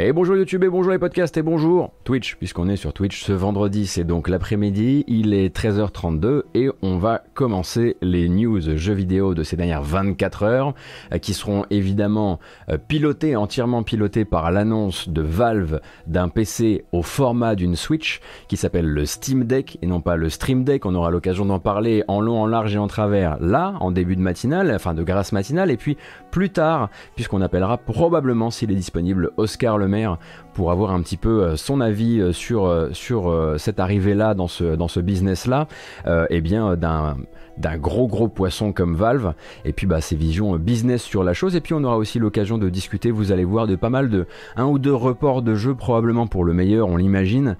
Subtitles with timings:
[0.00, 3.32] Et bonjour YouTube et bonjour les podcasts et bonjour Twitch, puisqu'on est sur Twitch ce
[3.32, 9.34] vendredi, c'est donc l'après-midi, il est 13h32 et on va commencer les news jeux vidéo
[9.34, 10.74] de ces dernières 24 heures,
[11.12, 12.38] euh, qui seront évidemment
[12.68, 18.56] euh, pilotées, entièrement pilotées par l'annonce de Valve d'un PC au format d'une Switch, qui
[18.56, 22.04] s'appelle le Steam Deck et non pas le Stream Deck, on aura l'occasion d'en parler
[22.06, 25.32] en long, en large et en travers là, en début de matinale, enfin de grâce
[25.32, 25.96] matinale, et puis
[26.30, 29.87] plus tard, puisqu'on appellera probablement s'il est disponible Oscar Le
[30.58, 34.48] pour avoir un petit peu euh, son avis euh, sur, euh, sur cette arrivée-là dans
[34.48, 35.68] ce, dans ce business-là,
[36.06, 37.16] et eh bien d'un
[37.58, 39.34] d'un gros gros poisson comme Valve.
[39.64, 41.56] Et puis bah ses visions business sur la chose.
[41.56, 44.26] Et puis on aura aussi l'occasion de discuter vous allez voir de pas mal de
[44.54, 47.56] un ou deux reports de jeux probablement pour le meilleur on l'imagine.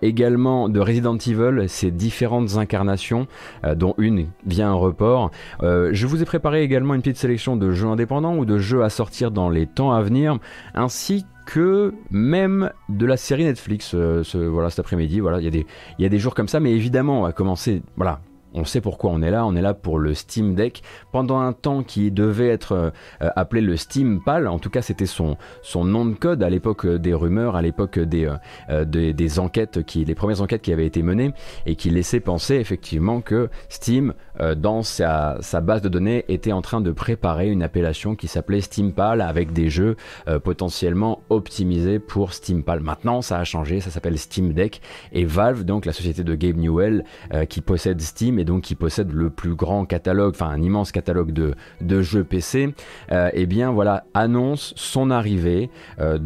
[0.00, 3.26] Également de Resident Evil ses différentes incarnations
[3.74, 5.30] dont une vient un report.
[5.62, 8.88] Je vous ai préparé également une petite sélection de jeux indépendants ou de jeux à
[8.88, 10.38] sortir dans les temps à venir
[10.74, 16.08] ainsi que même de la série Netflix euh, voilà cet après-midi il y y a
[16.08, 18.20] des jours comme ça mais évidemment on va commencer voilà
[18.56, 20.82] on sait pourquoi on est là, on est là pour le Steam Deck.
[21.12, 22.90] Pendant un temps qui devait être euh,
[23.36, 25.36] appelé le Steam Pal, en tout cas c'était son,
[25.74, 28.28] nom de code à l'époque des rumeurs, à l'époque des,
[28.70, 31.32] euh, des, enquêtes, qui, les premières enquêtes qui avaient été menées
[31.66, 36.52] et qui laissaient penser effectivement que Steam, euh, dans sa, sa, base de données, était
[36.52, 39.96] en train de préparer une appellation qui s'appelait Steam Pal avec des jeux
[40.44, 42.80] potentiellement optimisés pour Steam Pal.
[42.80, 44.80] Maintenant ça a changé, ça s'appelle Steam Deck
[45.12, 47.04] et Valve, donc la société de Gabe Newell
[47.48, 51.32] qui possède Steam et donc qui possède le plus grand catalogue, enfin un immense catalogue
[51.32, 52.74] de, jeux PC,
[53.12, 55.68] euh, eh bien voilà, annonce son arrivée
[56.00, 56.18] euh,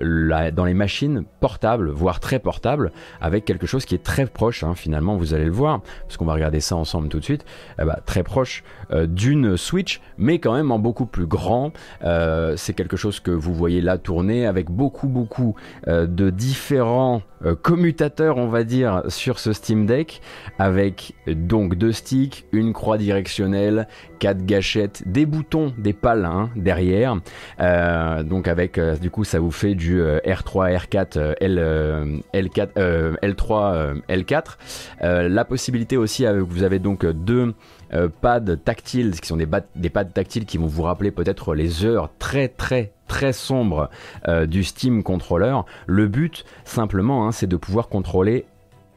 [0.00, 4.74] dans les machines portables, voire très portables, avec quelque chose qui est très proche, hein,
[4.74, 7.44] finalement, vous allez le voir, parce qu'on va regarder ça ensemble tout de suite,
[7.80, 11.72] eh ben, très proche euh, d'une Switch, mais quand même en beaucoup plus grand.
[12.04, 15.54] Euh, c'est quelque chose que vous voyez là tourner avec beaucoup, beaucoup
[15.88, 17.22] euh, de différents
[17.62, 20.22] commutateurs, on va dire, sur ce Steam Deck,
[20.60, 23.88] avec donc deux sticks, une croix directionnelle,
[24.22, 27.16] quatre gâchettes, des boutons, des pales hein, derrière.
[27.58, 35.28] donc avec, du coup, ça vous fait du R3, R4, L, L4, L3, L4.
[35.28, 37.52] la possibilité aussi, vous avez donc deux
[37.94, 39.46] euh, pads tactiles, qui sont des,
[39.90, 43.90] pads tactiles qui vont vous rappeler peut-être les heures très très très sombres
[44.28, 45.58] euh, du Steam Controller.
[45.86, 48.46] Le but, simplement, hein, c'est de pouvoir contrôler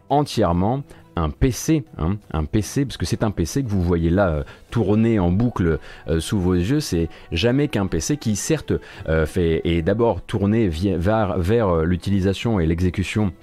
[0.07, 0.83] entièrement
[1.15, 4.43] un PC, hein, un PC, parce que c'est un PC que vous voyez là euh,
[4.69, 8.73] tourner en boucle euh, sous vos yeux, c'est jamais qu'un PC qui certes
[9.07, 13.33] euh, fait est d'abord tourné vers, vers l'utilisation et l'exécution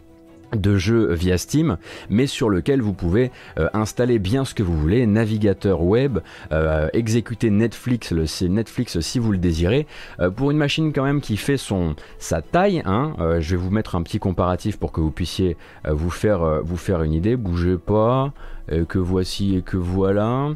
[0.54, 1.76] de jeux via Steam,
[2.10, 6.18] mais sur lequel vous pouvez euh, installer bien ce que vous voulez, navigateur web,
[6.52, 9.86] euh, exécuter Netflix, le Netflix si vous le désirez,
[10.20, 12.82] euh, pour une machine quand même qui fait son sa taille.
[12.84, 15.56] Hein, je vais vous mettre un petit comparatif pour que vous puissiez
[15.88, 17.36] vous faire vous faire une idée.
[17.36, 18.32] Bougez pas,
[18.88, 20.50] que voici et que voilà.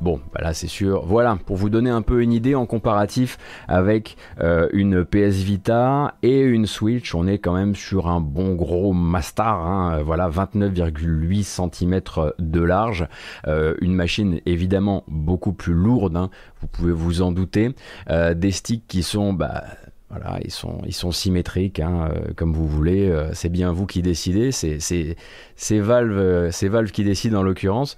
[0.00, 1.06] Bon, bah là c'est sûr.
[1.06, 6.14] Voilà, pour vous donner un peu une idée en comparatif avec euh, une PS Vita
[6.22, 9.66] et une Switch, on est quand même sur un bon gros Mastar.
[9.66, 12.00] Hein, voilà, 29,8 cm
[12.38, 13.08] de large.
[13.46, 16.30] Euh, une machine évidemment beaucoup plus lourde, hein,
[16.60, 17.74] vous pouvez vous en douter.
[18.10, 19.32] Euh, des sticks qui sont...
[19.32, 19.64] Bah,
[20.08, 23.12] voilà, ils sont, ils sont symétriques, hein, comme vous voulez.
[23.32, 24.52] C'est bien vous qui décidez.
[24.52, 25.16] C'est,
[25.56, 27.96] c'est, Valve, euh, c'est Valve qui décide en l'occurrence.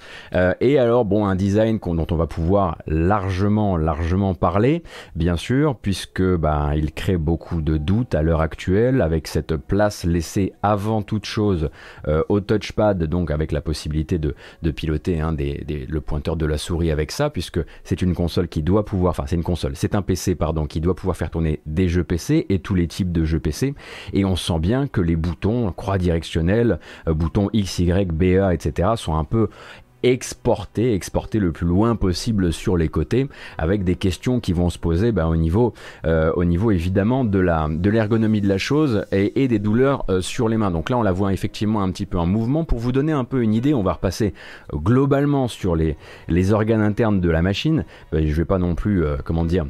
[0.60, 4.82] et alors, bon, un design dont on va pouvoir largement, largement parler,
[5.14, 10.04] bien sûr, puisque bah, il crée beaucoup de doutes à l'heure actuelle, avec cette place
[10.04, 11.70] laissée avant toute chose
[12.28, 16.90] au touchpad, donc avec la possibilité de, de piloter hein, le pointeur de la souris
[16.90, 20.02] avec ça, puisque c'est une console qui doit pouvoir, enfin c'est une console, c'est un
[20.02, 23.24] PC pardon, qui doit pouvoir faire tourner des jeux PC et tous les types de
[23.24, 23.74] jeux PC.
[24.12, 27.14] Et on sent bien que les boutons, croix directionnelle, euh,
[27.52, 28.90] X, Y, BA, etc.
[28.96, 29.48] sont un peu
[30.02, 34.78] exportés, exportés le plus loin possible sur les côtés, avec des questions qui vont se
[34.78, 35.74] poser bah, au niveau,
[36.06, 40.56] euh, au niveau évidemment de l'ergonomie de la chose et, des douleurs euh, sur les
[40.56, 40.70] mains.
[40.70, 42.64] Donc là, on la voit effectivement un petit peu en mouvement.
[42.64, 44.34] Pour vous donner un peu une idée, on va repasser
[44.72, 47.84] globalement sur les organes internes de la machine.
[48.12, 49.66] je vais pas non plus, comment dire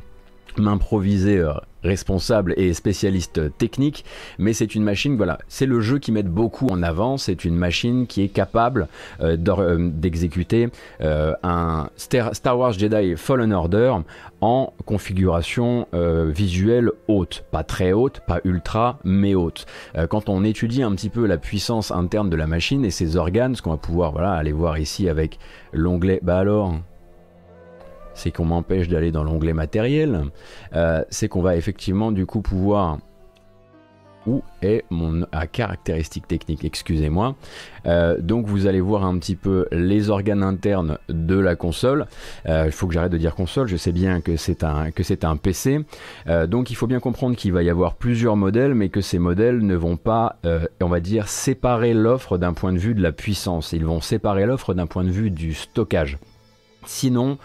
[0.56, 1.44] m'improviser
[1.82, 4.04] responsable et spécialiste technique,
[4.38, 7.56] mais c'est une machine, voilà, c'est le jeu qui met beaucoup en avant, c'est une
[7.56, 8.88] machine qui est capable
[9.20, 13.94] euh, euh, d'exécuter euh, un Star Wars Jedi Fallen Order
[14.40, 19.66] en configuration visuelle haute, pas très haute, pas ultra, mais haute.
[20.08, 23.56] quand on étudie un petit peu la puissance interne de la machine et ses organes,
[23.56, 25.40] ce qu'on va pouvoir voilà, aller voir ici avec
[25.72, 26.76] l'onglet, bah alors,
[28.18, 30.24] c'est qu'on m'empêche d'aller dans l'onglet matériel,
[31.10, 32.98] c'est qu'on va effectivement du coup pouvoir
[34.28, 37.34] où est mon à caractéristique technique, excusez-moi.
[37.86, 42.06] Euh, donc vous allez voir un petit peu les organes internes de la console.
[42.46, 45.80] Euh, il faut que j'arrête de dire console, je sais bien que c'est un, PC.
[46.26, 49.18] Euh, donc il faut bien comprendre qu'il va y avoir plusieurs modèles, mais que ces
[49.18, 50.38] modèles ne vont pas,
[50.80, 53.72] on va dire, séparer l'offre d'un point de vue de la puissance.
[53.72, 56.18] Ils vont séparer l'offre d'un point de vue du stockage.
[56.88, 57.36] Sinon,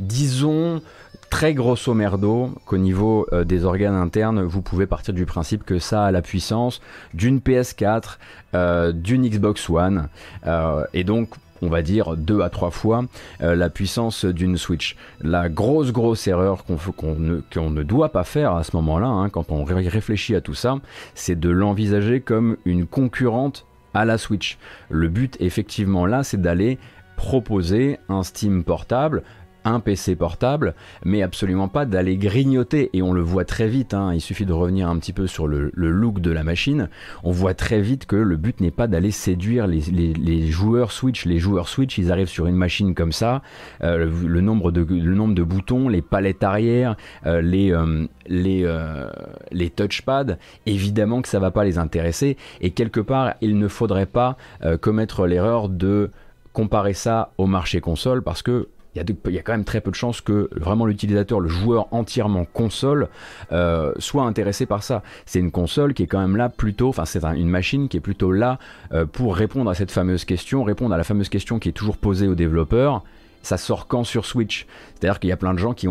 [0.00, 0.82] disons
[1.30, 5.78] très grosso merdo qu'au niveau euh, des organes internes, vous pouvez partir du principe que
[5.78, 6.80] ça a la puissance
[7.14, 8.18] d'une PS4,
[8.54, 10.08] euh, d'une Xbox One,
[10.48, 11.28] euh, et donc
[11.62, 13.04] on va dire deux à trois fois
[13.40, 14.94] la puissance d'une Switch.
[15.20, 19.64] La grosse grosse erreur qu'on ne, doit pas faire à ce moment-là, hein, quand on
[19.64, 20.76] réfléchit à tout ça,
[21.16, 24.56] c'est de l'envisager comme une concurrente à la Switch.
[24.88, 26.78] Le but effectivement là, c'est d'aller
[27.18, 29.24] proposer un Steam portable
[29.64, 30.74] un PC portable,
[31.04, 32.90] mais absolument pas d'aller grignoter.
[32.92, 34.12] Et on le voit très vite, hein.
[34.14, 36.88] il suffit de revenir un petit peu sur le, look de la machine.
[37.22, 41.26] On voit très vite que le but n'est pas d'aller séduire les, joueurs Switch.
[41.26, 43.42] Les joueurs Switch, ils arrivent sur une machine comme ça,
[43.82, 49.10] euh, le, nombre de, boutons, les palettes arrière, euh, les, euh,
[49.50, 50.36] les touchpads,
[50.66, 52.36] évidemment que ça va pas les intéresser.
[52.60, 54.36] Et quelque part, il ne faudrait pas
[54.80, 56.10] commettre l'erreur de
[56.58, 58.66] comparer ça au marché console parce que
[58.96, 62.44] il y, a quand même très peu de chances que vraiment l'utilisateur, le joueur entièrement
[62.44, 63.10] console,
[63.52, 65.04] euh, soit intéressé par ça.
[65.24, 68.00] C'est une console qui est quand même là plutôt, enfin c'est une machine qui est
[68.00, 68.58] plutôt là
[68.92, 71.96] euh, pour répondre à cette fameuse question, répondre à la fameuse question qui est toujours
[71.96, 73.04] posée aux développeurs
[73.42, 74.66] ça sort quand sur Switch?
[74.98, 75.88] C'est-à-dire qu'il y a plein de gens qui,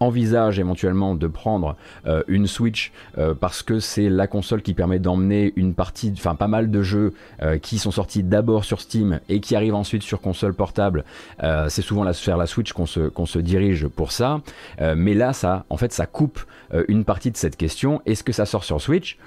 [0.00, 1.76] envisagent éventuellement de prendre
[2.06, 6.34] euh, une Switch euh, parce que c'est la console qui permet d'emmener une partie, enfin
[6.34, 7.12] pas mal de jeux
[7.42, 11.04] euh, qui sont sortis d'abord sur Steam et qui arrivent ensuite sur console portable.
[11.68, 14.40] c'est souvent la, vers la Switch qu'on se, qu'on se dirige pour ça.
[14.96, 16.40] mais là, ça, en fait, ça coupe
[16.88, 18.00] une partie de cette question.
[18.06, 19.18] Est-ce que ça sort sur Switch?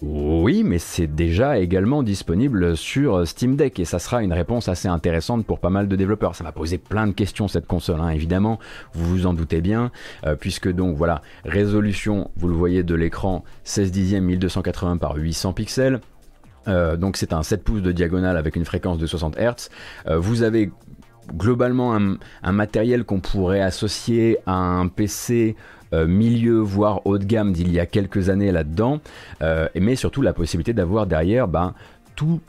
[0.00, 4.86] Oui, mais c'est déjà également disponible sur Steam Deck et ça sera une réponse assez
[4.86, 6.36] intéressante pour pas mal de développeurs.
[6.36, 8.60] Ça va poser plein de questions cette console, hein, évidemment,
[8.92, 9.90] vous vous en doutez bien,
[10.24, 15.52] euh, puisque donc voilà, résolution, vous le voyez de l'écran, 16 dixièmes 1280 par 800
[15.52, 16.00] pixels.
[16.68, 19.68] Euh, donc c'est un 7 pouces de diagonale avec une fréquence de 60 Hz.
[20.06, 20.70] Euh, vous avez
[21.36, 25.56] globalement un matériel qu'on pourrait associer à un PC
[25.92, 29.00] milieu, voire haut de gamme d'il y a quelques années là-dedans,
[29.42, 31.74] euh, mais surtout la possibilité d'avoir derrière ben,
[32.16, 32.40] tout,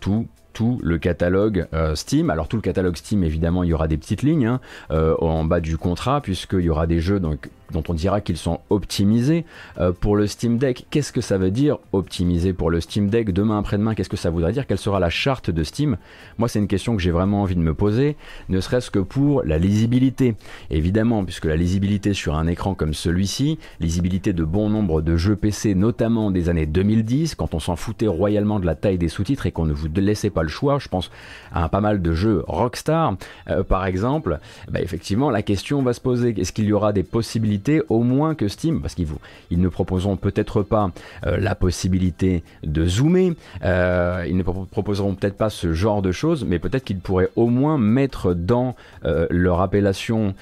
[0.00, 2.30] tout, tout le catalogue euh, Steam.
[2.30, 4.60] Alors tout le catalogue Steam, évidemment, il y aura des petites lignes hein,
[4.90, 8.60] en bas du contrat, puisqu'il y aura des jeux donc, dont on dira qu'ils sont
[8.70, 9.44] optimisés
[9.78, 10.86] euh, pour le Steam Deck.
[10.90, 14.30] Qu'est-ce que ça veut dire optimiser pour le Steam Deck Demain après-demain, qu'est-ce que ça
[14.30, 15.96] voudrait dire Quelle sera la charte de Steam?
[16.38, 18.16] Moi, c'est une question que j'ai vraiment envie de me poser,
[18.48, 20.34] ne serait-ce que pour la lisibilité.
[20.70, 25.36] Évidemment, puisque la lisibilité sur un écran comme celui-ci, lisibilité de bon nombre de jeux
[25.36, 29.46] PC, notamment des années 2010, quand on s'en foutait royalement de la taille des sous-titres
[29.46, 31.10] et qu'on ne vous laissait pas le choix, je pense
[31.52, 33.16] à pas mal de jeux Rockstar,
[33.48, 34.38] euh, par exemple,
[34.70, 37.53] bah, effectivement, la question va se poser, est-ce qu'il y aura des possibilités
[37.88, 39.06] au moins que Steam, parce qu'ils
[39.50, 40.90] ils ne proposeront peut-être pas
[41.26, 43.34] euh, la possibilité de zoomer,
[43.64, 47.48] euh, ils ne proposeront peut-être pas ce genre de choses, mais peut-être qu'ils pourraient au
[47.48, 48.74] moins mettre dans
[49.04, 50.34] euh, leur appellation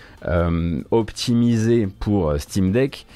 [0.90, 3.06] optimisée pour Steam Deck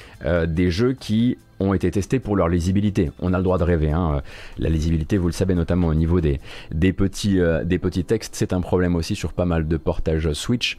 [0.47, 3.11] des jeux qui ont été testés pour leur lisibilité.
[3.19, 3.91] On a le droit de rêver.
[3.91, 4.21] Hein.
[4.57, 6.39] La lisibilité, vous le savez, notamment au niveau des,
[6.71, 10.77] des, petits, des petits textes, c'est un problème aussi sur pas mal de portages Switch.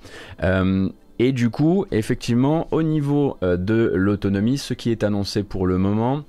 [1.18, 5.76] Et du coup, effectivement, au niveau euh, de l'autonomie, ce qui est annoncé pour le
[5.76, 6.22] moment,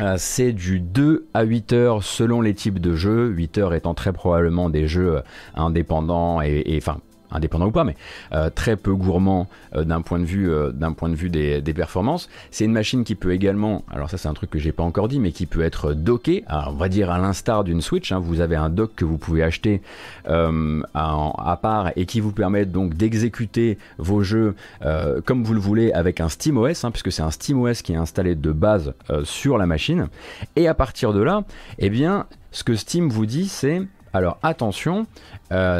[0.00, 3.94] euh, c'est du 2 à 8 heures selon les types de jeux, 8 heures étant
[3.94, 5.20] très probablement des jeux euh,
[5.54, 6.98] indépendants et, enfin
[7.30, 7.96] indépendant ou pas, mais
[8.32, 12.28] euh, très peu gourmand euh, d'un point de vue, euh, des, performances.
[12.50, 15.08] C'est une machine qui peut également, alors ça c'est un truc que j'ai pas encore
[15.08, 18.12] dit, mais qui peut être docké, on va dire à l'instar d'une Switch.
[18.12, 18.18] Hein.
[18.18, 19.82] vous avez un dock que vous pouvez acheter
[20.24, 24.54] à, part et qui vous permet donc d'exécuter vos jeux
[25.24, 28.34] comme vous le voulez avec un SteamOS, hein, puisque c'est un SteamOS qui est installé
[28.34, 30.08] de base sur la machine.
[30.56, 31.44] Et à partir de là,
[31.78, 35.06] eh bien, ce que Steam vous dit, c'est alors attention,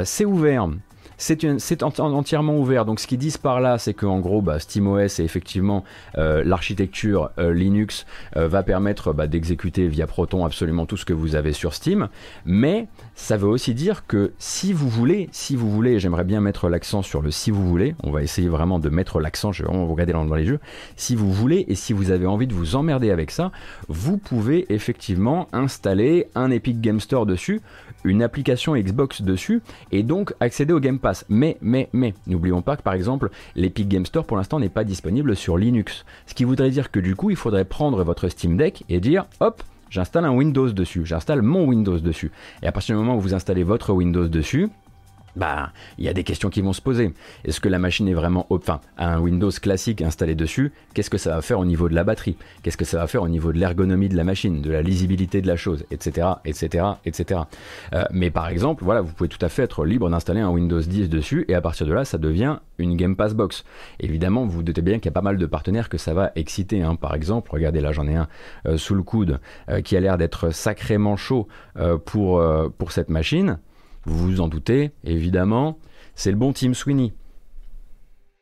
[0.04, 0.68] c'est ouvert
[1.16, 2.84] c'est entièrement ouvert.
[2.84, 5.84] Donc ce qu'ils disent par là, c'est qu'en gros, bah, SteamOS et effectivement
[6.18, 8.06] euh, l'architecture euh, Linux
[8.36, 12.08] euh, va permettre bah, d'exécuter via Proton absolument tout ce que vous avez sur Steam.
[12.44, 16.68] Mais ça veut aussi dire que si vous voulez, si vous voulez, j'aimerais bien mettre
[16.68, 19.68] l'accent sur le si vous voulez, on va essayer vraiment de mettre l'accent, je vais
[19.68, 20.60] vraiment vous regarder dans, les jeux,
[20.96, 23.52] si vous voulez et si vous avez envie de vous emmerder avec ça,
[23.88, 27.60] vous pouvez effectivement installer un Epic Game Store dessus,
[28.04, 29.62] une application Xbox dessus
[29.92, 31.24] et donc accéder au Game Pass.
[31.28, 34.84] Mais, mais, mais, n'oublions pas que par exemple, l'Epic Game Store pour l'instant n'est pas
[34.84, 36.04] disponible sur Linux.
[36.26, 39.26] Ce qui voudrait dire que du coup, il faudrait prendre votre Steam Deck et dire,
[39.40, 42.30] hop, j'installe un Windows dessus, j'installe mon Windows dessus.
[42.62, 44.68] Et à partir du moment où vous installez votre Windows dessus,
[45.36, 47.12] bah, il y a des questions qui vont se poser.
[47.44, 51.36] Est-ce que la machine est vraiment, enfin, un Windows classique installé dessus, qu'est-ce que ça
[51.36, 52.36] va faire au niveau de la batterie?
[52.62, 55.40] Qu'est-ce que ça va faire au niveau de l'ergonomie de la machine, de la lisibilité
[55.40, 57.40] de la chose, etc., etc., etc.
[58.10, 61.08] mais par exemple, voilà, vous pouvez tout à fait être libre d'installer un Windows 10
[61.08, 63.64] dessus, et à partir de là, ça devient une Game Pass Box.
[64.00, 66.32] Évidemment, vous vous doutez bien qu'il y a pas mal de partenaires que ça va
[66.34, 66.82] exciter.
[66.82, 66.96] Hein.
[66.96, 68.28] Par exemple, regardez là, j'en ai un
[68.66, 69.38] euh, sous le coude
[69.68, 72.42] euh, qui a l'air d'être sacrément chaud euh, pour,
[72.78, 73.58] pour cette machine.
[74.06, 75.78] Vous vous en doutez, évidemment,
[76.14, 77.12] c'est le bon Tim Sweeney.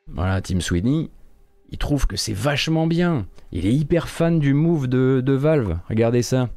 [0.09, 1.11] Voilà, Tim Sweeney,
[1.71, 3.26] il trouve que c'est vachement bien.
[3.50, 5.78] Il est hyper fan du move de, Valve.
[5.88, 6.50] Regardez ça.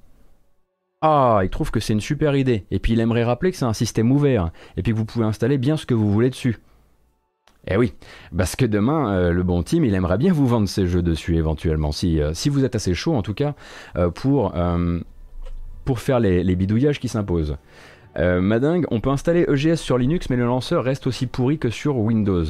[1.01, 2.65] Ah, il trouve que c'est une super idée.
[2.69, 4.51] Et puis il aimerait rappeler que c'est un système ouvert.
[4.75, 6.57] Et puis vous pouvez installer bien ce que vous voulez dessus.
[7.69, 7.93] Eh oui,
[8.35, 11.35] parce que demain, euh, le bon team, il aimerait bien vous vendre ces jeux dessus
[11.35, 13.55] éventuellement, si, euh, si vous êtes assez chaud en tout cas,
[13.97, 14.53] euh, pour,
[15.85, 17.57] pour faire les bidouillages qui s'imposent.
[18.17, 21.97] Madingue, on peut installer EGS sur Linux, mais le lanceur reste aussi pourri que sur
[21.97, 22.45] Windows.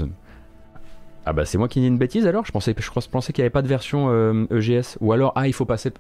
[1.26, 2.46] Ah bah c'est moi qui dis une bêtise alors?
[2.46, 4.10] Je pensais, je qu'il n'y avait pas de version
[4.50, 4.96] EGS.
[4.96, 5.92] E Ou alors, ah, il faut passer...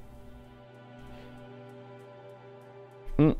[3.19, 3.31] Hmm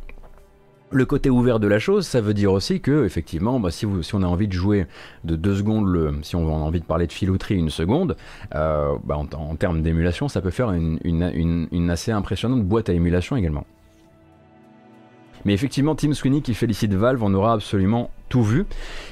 [0.89, 4.15] le côté ouvert de la chose, ça veut dire aussi que, effectivement, bah, si, si,
[4.15, 4.87] on a envie de jouer
[5.23, 8.15] de deux secondes, le, si on a envie de parler de filouterie une seconde,
[8.55, 13.65] euh, bah, en, termes d'émulation, ça peut faire une, assez impressionnante boîte à émulation également.
[15.47, 18.65] Mais effectivement, Tim Sweeney qui félicite Valve, on aura absolument tout vu.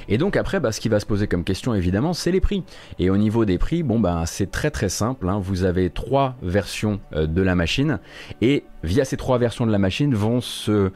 [0.10, 2.66] Et donc après, bah, ce qui va se poser comme question évidemment, c'est les prix.
[3.00, 5.30] Et au niveau des prix, bon bah c'est très très simple.
[5.30, 5.40] Hein.
[5.42, 8.00] Vous avez trois versions euh, de la machine
[8.42, 10.90] et via ces trois versions de la machine vont se euh,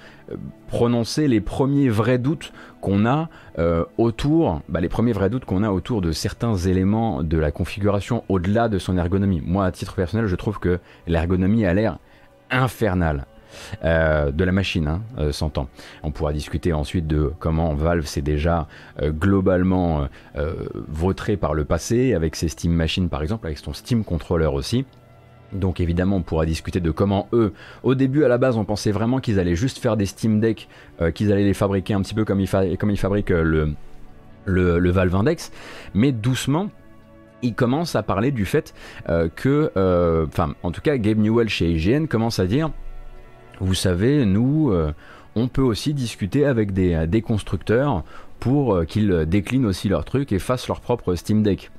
[0.68, 3.30] prononcer les premiers vrais doutes qu'on a
[3.60, 7.52] euh, autour, bah, les premiers vrais doutes qu'on a autour de certains éléments de la
[7.52, 9.42] configuration au-delà de son ergonomie.
[9.46, 11.98] Moi, à titre personnel, je trouve que l'ergonomie a l'air
[12.52, 13.26] infernale.
[13.84, 15.68] Euh, de la machine, hein, euh, s'entend.
[16.04, 18.68] On pourra discuter ensuite de comment Valve s'est déjà
[19.02, 20.08] euh, globalement
[20.88, 24.86] vautré par le passé, avec ses Steam Machines par exemple, avec son Steam Controller aussi.
[25.52, 28.92] Donc évidemment, on pourra discuter de comment eux, au début à la base, on pensait
[28.92, 30.70] vraiment qu'ils allaient juste faire des Steam Deck,
[31.14, 33.76] qu'ils allaient les fabriquer un petit peu comme ils, fabriquent le,
[34.46, 35.52] le, Valve Index,
[35.94, 36.70] mais doucement,
[37.42, 38.74] ils commencent à parler du fait
[39.36, 39.72] que,
[40.28, 42.72] enfin, en tout cas, Gabe Newell chez IGN commence à dire
[43.60, 44.94] vous savez, nous, euh,
[45.36, 48.04] on peut aussi discuter avec des, des constructeurs
[48.40, 51.72] pour euh, qu'ils déclinent aussi leurs trucs et fassent leur propre Steam Deck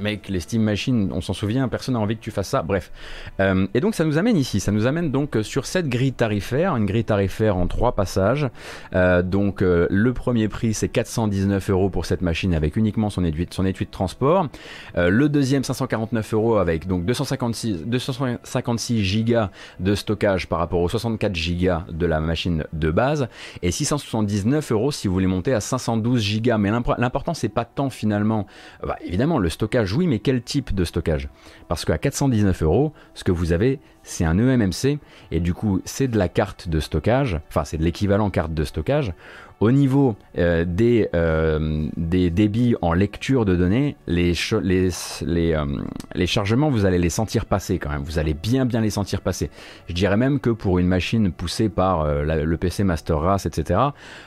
[0.00, 2.90] mec, les Steam Machines, on s'en souvient, personne n'a envie que tu fasses ça, bref.
[3.40, 6.76] Euh, et donc ça nous amène ici, ça nous amène donc sur cette grille tarifaire,
[6.76, 8.48] une grille tarifaire en trois passages.
[8.94, 13.24] Euh, donc euh, le premier prix c'est 419 euros pour cette machine avec uniquement son
[13.24, 14.48] étui, son étui de transport.
[14.96, 19.50] le deuxième 549 euros avec donc 256, 256 gigas
[19.80, 23.28] de stockage par rapport aux 64 gigas de la machine de base.
[23.62, 26.58] Et 679 euros si vous voulez monter à 512 gigas.
[26.58, 28.46] Mais l'important c'est pas tant finalement,
[28.82, 29.63] bah, évidemment le stockage,
[29.94, 31.28] oui, mais quel type de stockage?
[31.68, 34.98] Parce qu'à 419 euros, ce que vous avez, c'est un EMMC,
[35.30, 38.64] et du coup, c'est de la carte de stockage, enfin, c'est de l'équivalent carte de
[38.64, 39.12] stockage.
[39.64, 44.90] Au niveau euh, des, euh, des débits en lecture de données, les, les,
[45.22, 45.64] euh,
[46.14, 48.02] les, chargements, vous allez les sentir passer quand même.
[48.02, 49.48] Vous allez bien bien les sentir passer.
[49.88, 53.80] Je dirais même que pour une machine poussée par le PC Master Race, etc.,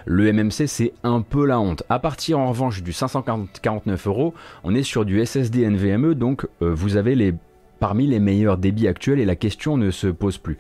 [0.08, 1.84] le MMC c'est un peu la honte.
[1.88, 6.98] À partir en revanche du 549 euros, on est sur du SSD NVMe, donc vous
[6.98, 7.36] avez les
[7.80, 10.58] parmi les meilleurs débits actuels et la question ne se pose plus.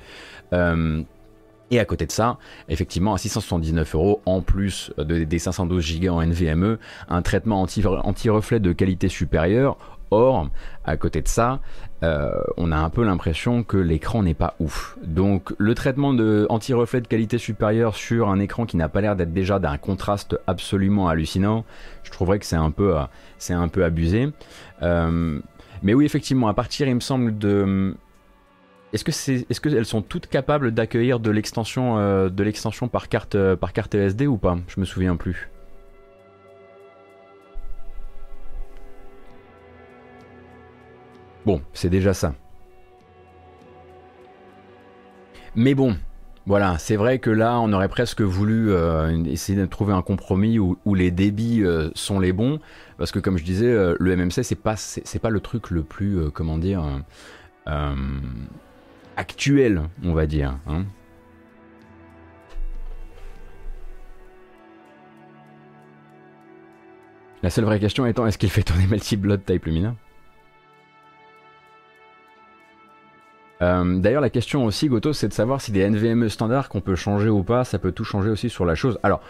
[1.69, 2.37] Et à côté de ça,
[2.69, 6.77] effectivement, à 679 euros, en plus de, des 512 Go en NVMe,
[7.09, 9.77] un traitement anti-reflet de qualité supérieure.
[10.09, 10.49] Or,
[10.85, 11.59] à côté de ça,
[12.03, 14.97] euh, on a un peu l'impression que l'écran n'est pas ouf.
[15.03, 19.17] Donc, le traitement de anti-reflet de qualité supérieure sur un écran qui n'a pas l'air
[19.17, 21.65] d'être déjà d'un contraste absolument hallucinant,
[22.03, 23.03] je trouverais que c'est un peu, euh,
[23.49, 24.29] un peu abusé.
[24.81, 25.41] Euh,
[25.83, 27.93] mais oui, effectivement, à partir, il me semble, de
[28.93, 33.09] est-ce que c'est, est-ce qu'elles sont toutes capables d'accueillir de l'extension, euh, de l'extension par
[33.09, 34.57] carte, euh, carte SD ou pas?
[34.67, 35.49] Je me souviens plus.
[41.45, 42.33] Bon, c'est déjà ça.
[45.55, 45.97] Mais bon,
[46.45, 50.59] voilà, c'est vrai que là, on aurait presque voulu euh, essayer de trouver un compromis
[50.59, 51.63] où, les débits
[51.93, 52.59] sont les bons,
[52.97, 56.31] parce que comme je disais, le MMC c'est pas c'est, pas le truc le plus
[56.31, 56.83] comment dire
[59.17, 60.57] actuel, on va dire.
[60.67, 60.85] Hein.
[67.43, 69.95] La seule vraie question étant est-ce qu'il fait tourner Melty Blood Type Lumina
[73.61, 76.95] Euh, d'ailleurs, la question aussi, Goto, c'est de savoir si des NVMe standards qu'on peut
[76.95, 78.99] changer ou pas, ça peut tout changer aussi sur la chose.
[79.03, 79.21] Alors,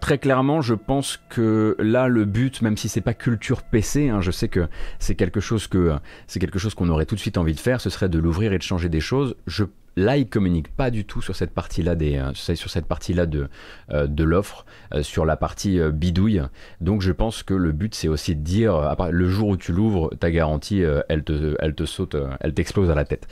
[0.00, 4.20] très clairement, je pense que là, le but, même si c'est pas culture PC, hein,
[4.20, 5.94] je sais que c'est quelque chose que
[6.26, 8.52] c'est quelque chose qu'on aurait tout de suite envie de faire, ce serait de l'ouvrir
[8.52, 9.36] et de changer des choses.
[9.46, 9.64] Je
[9.96, 13.48] Là, il communique pas du tout sur cette partie-là euh, sur cette partie-là de,
[13.90, 16.42] euh, de l'offre, euh, sur la partie bidouille.
[16.80, 20.10] Donc, je pense que le but, c'est aussi de dire, le jour où tu l'ouvres,
[20.18, 23.28] ta garantie, elle te, elle te saute, elle t'explose à la tête.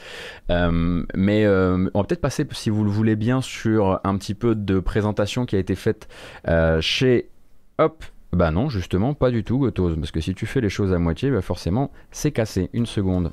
[0.48, 4.80] mais on va peut-être passer, si vous le voulez bien, sur un petit peu de
[4.80, 6.08] présentation qui a été faite
[6.80, 7.28] chez
[7.78, 8.04] Hop.
[8.32, 10.98] Bah non, justement, pas du tout, Gotos, parce que si tu fais les choses à
[10.98, 12.70] moitié, bah forcément, c'est cassé.
[12.72, 13.30] Une seconde.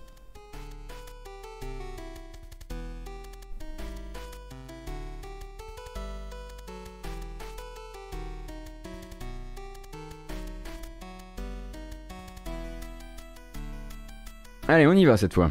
[14.69, 15.49] Allez, on y va cette fois.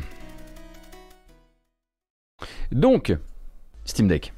[2.70, 3.12] Donc,
[3.84, 4.32] Steam Deck.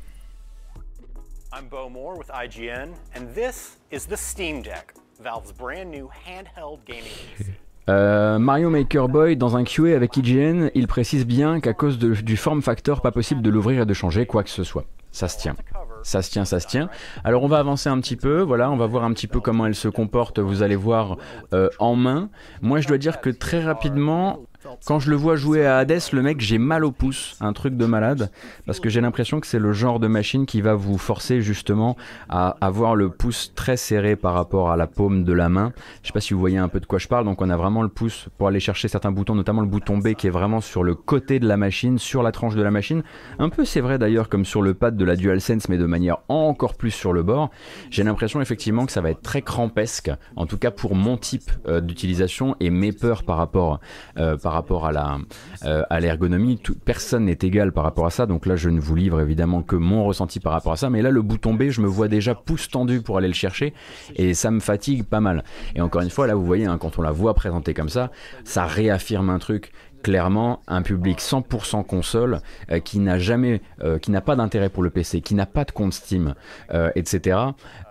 [1.53, 6.79] I'm Bo Moore with IGN, and this is the Steam Deck, Valve's brand new handheld
[6.87, 7.51] gaming PC.
[7.91, 12.37] Euh, Mario Maker Boy, dans un QA avec IGN, il précise bien qu'à cause du
[12.39, 14.87] form factor, pas possible de l'ouvrir et de changer quoi que ce soit.
[15.13, 15.57] Ça se tient.
[16.03, 16.89] Ça se tient, ça se tient.
[17.25, 19.67] Alors on va avancer un petit peu, voilà, on va voir un petit peu comment
[19.67, 21.19] elle se comporte, vous allez voir
[21.53, 22.31] euh, en main.
[22.63, 24.39] Moi je dois dire que très rapidement,
[24.85, 27.76] quand je le vois jouer à Hades, le mec, j'ai mal au pouce, un truc
[27.76, 28.31] de malade,
[28.67, 31.97] parce que j'ai l'impression que c'est le genre de machine qui va vous forcer justement
[32.29, 35.73] à avoir le pouce très serré par rapport à la paume de la main.
[36.02, 37.57] Je sais pas si vous voyez un peu de quoi je parle, donc on a
[37.57, 40.61] vraiment le pouce pour aller chercher certains boutons, notamment le bouton B qui est vraiment
[40.61, 43.02] sur le côté de la machine, sur la tranche de la machine.
[43.38, 46.19] Un peu c'est vrai d'ailleurs comme sur le pad de la DualSense, mais de manière
[46.29, 47.50] encore plus sur le bord.
[47.90, 51.50] J'ai l'impression effectivement que ça va être très crampesque, en tout cas pour mon type
[51.67, 53.81] euh, d'utilisation et mes peurs par rapport,
[54.19, 55.19] euh, par rapport à la
[55.64, 56.61] euh, à l'ergonomie.
[56.85, 59.76] Personne n'est égal par rapport à ça, donc là je ne vous livre évidemment que
[59.76, 60.91] mon ressenti par rapport à ça.
[60.91, 63.75] Mais là le bouton B, je me vois déjà pouce tendu pour aller le chercher
[64.17, 65.45] et ça me fatigue pas mal.
[65.75, 68.10] Et encore une fois, là vous voyez, hein, quand on la voit présentée comme ça,
[68.45, 74.10] ça réaffirme un truc clairement un public 100% console euh, qui n'a jamais, euh, qui
[74.10, 76.34] n'a pas d'intérêt pour le PC, qui n'a pas de compte Steam,
[76.73, 77.39] euh, etc.,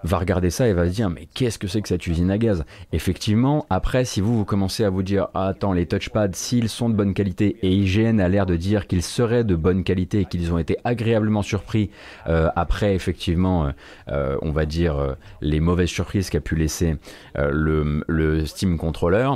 [0.04, 2.38] va regarder ça et va se dire mais qu'est-ce que c'est que cette usine à
[2.38, 2.64] gaz?
[2.94, 6.90] Effectivement, après, si vous vous commencez à vous dire ah, attends les touchpads s'ils sont
[6.90, 10.26] de bonne qualité et IGN a l'air de dire qu'ils seraient de bonne qualité et
[10.26, 11.90] qu'ils ont été agréablement surpris
[12.26, 13.72] après effectivement,
[14.08, 16.98] on va dire les mauvaises surprises qu'a pu laisser
[17.36, 19.30] le, le Steam Controller.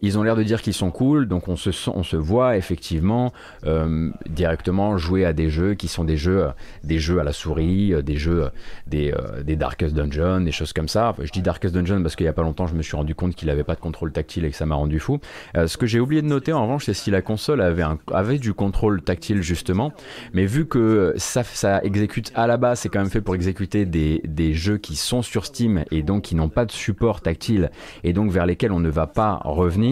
[0.00, 3.32] Ils ont l'air de dire qu'ils sont cool, donc on se, voit effectivement
[3.66, 6.46] euh, directement jouer à des jeux qui sont des jeux,
[6.84, 8.48] des jeux à la souris, euh, des jeux, euh,
[8.86, 11.14] des, des Darkest Dungeon, des choses comme ça.
[11.20, 13.34] je dis Darkest Dungeon parce qu'il n'y a pas longtemps, je me suis rendu compte
[13.34, 15.18] qu'il n'avait pas de contrôle tactile et que ça m'a rendu fou.
[15.54, 19.02] ce que j'ai oublié de noter en revanche, c'est si la console avait, du contrôle
[19.02, 19.92] tactile justement,
[20.32, 21.42] mais vu que ça,
[21.82, 25.22] exécute à la base, c'est quand même fait pour exécuter des, des jeux qui sont
[25.22, 27.70] sur Steam et donc qui n'ont pas de support tactile
[28.04, 29.87] et donc vers lesquels on ne va pas revenir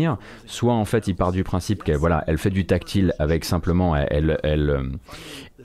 [0.47, 3.97] soit en fait il part du principe qu'elle voilà, elle fait du tactile avec simplement
[3.97, 4.99] elle elle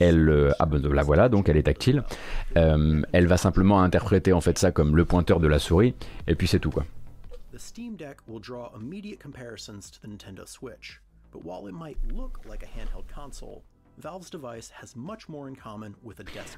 [0.00, 2.02] elle, euh, ah ben la voilà donc elle est tactile.
[2.56, 5.94] Euh, elle va simplement interpréter en fait ça comme le pointeur de la souris
[6.26, 6.84] et puis c'est tout quoi.
[11.32, 13.62] But while it might look like a handheld console,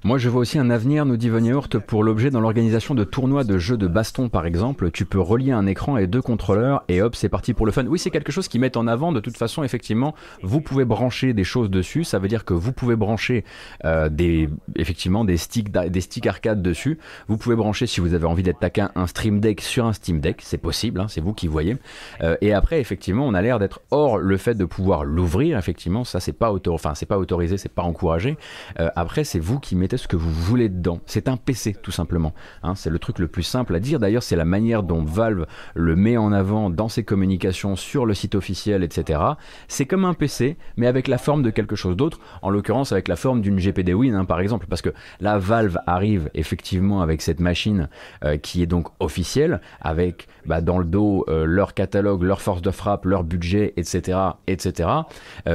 [0.03, 3.45] moi, je vois aussi un avenir, nous dit Von pour l'objet dans l'organisation de tournois
[3.45, 4.91] de jeux de baston, par exemple.
[4.91, 7.85] Tu peux relier un écran et deux contrôleurs, et hop, c'est parti pour le fun.
[7.87, 9.13] Oui, c'est quelque chose qui met en avant.
[9.13, 12.05] De toute façon, effectivement, vous pouvez brancher des choses dessus.
[12.05, 13.45] Ça veut dire que vous pouvez brancher
[13.85, 16.99] euh, des, effectivement, des sticks, des sticks arcade dessus.
[17.29, 20.21] Vous pouvez brancher, si vous avez envie d'être taquin, un Stream Deck sur un Steam
[20.21, 20.41] Deck.
[20.43, 21.77] C'est possible, hein, c'est vous qui voyez.
[22.23, 25.59] Euh, et après, effectivement, on a l'air d'être hors le fait de pouvoir l'ouvrir.
[25.59, 27.19] Effectivement, ça, c'est pas auto, enfin, c'est pas
[27.57, 28.37] c'est pas encouragé.
[28.81, 31.01] Euh, après, c'est vous qui mettez ce que vous voulez dedans.
[31.07, 32.33] C'est un PC, tout simplement.
[32.62, 32.75] Hein.
[32.75, 33.99] c'est le truc le plus simple à dire.
[33.99, 38.14] D'ailleurs, c'est la manière dont Valve le met en avant dans ses communications sur le
[38.14, 39.20] site officiel, etc.
[39.68, 42.18] C'est comme un PC, mais avec la forme de quelque chose d'autre.
[42.42, 45.79] En l'occurrence, avec la forme d'une GPD Win, hein, par exemple, parce que là, Valve
[45.87, 47.88] arrive effectivement avec cette machine
[48.25, 52.63] euh, qui est donc officielle, avec bah, dans le dos euh, leur catalogue, leur force
[52.63, 54.89] de frappe, leur budget, etc., etc.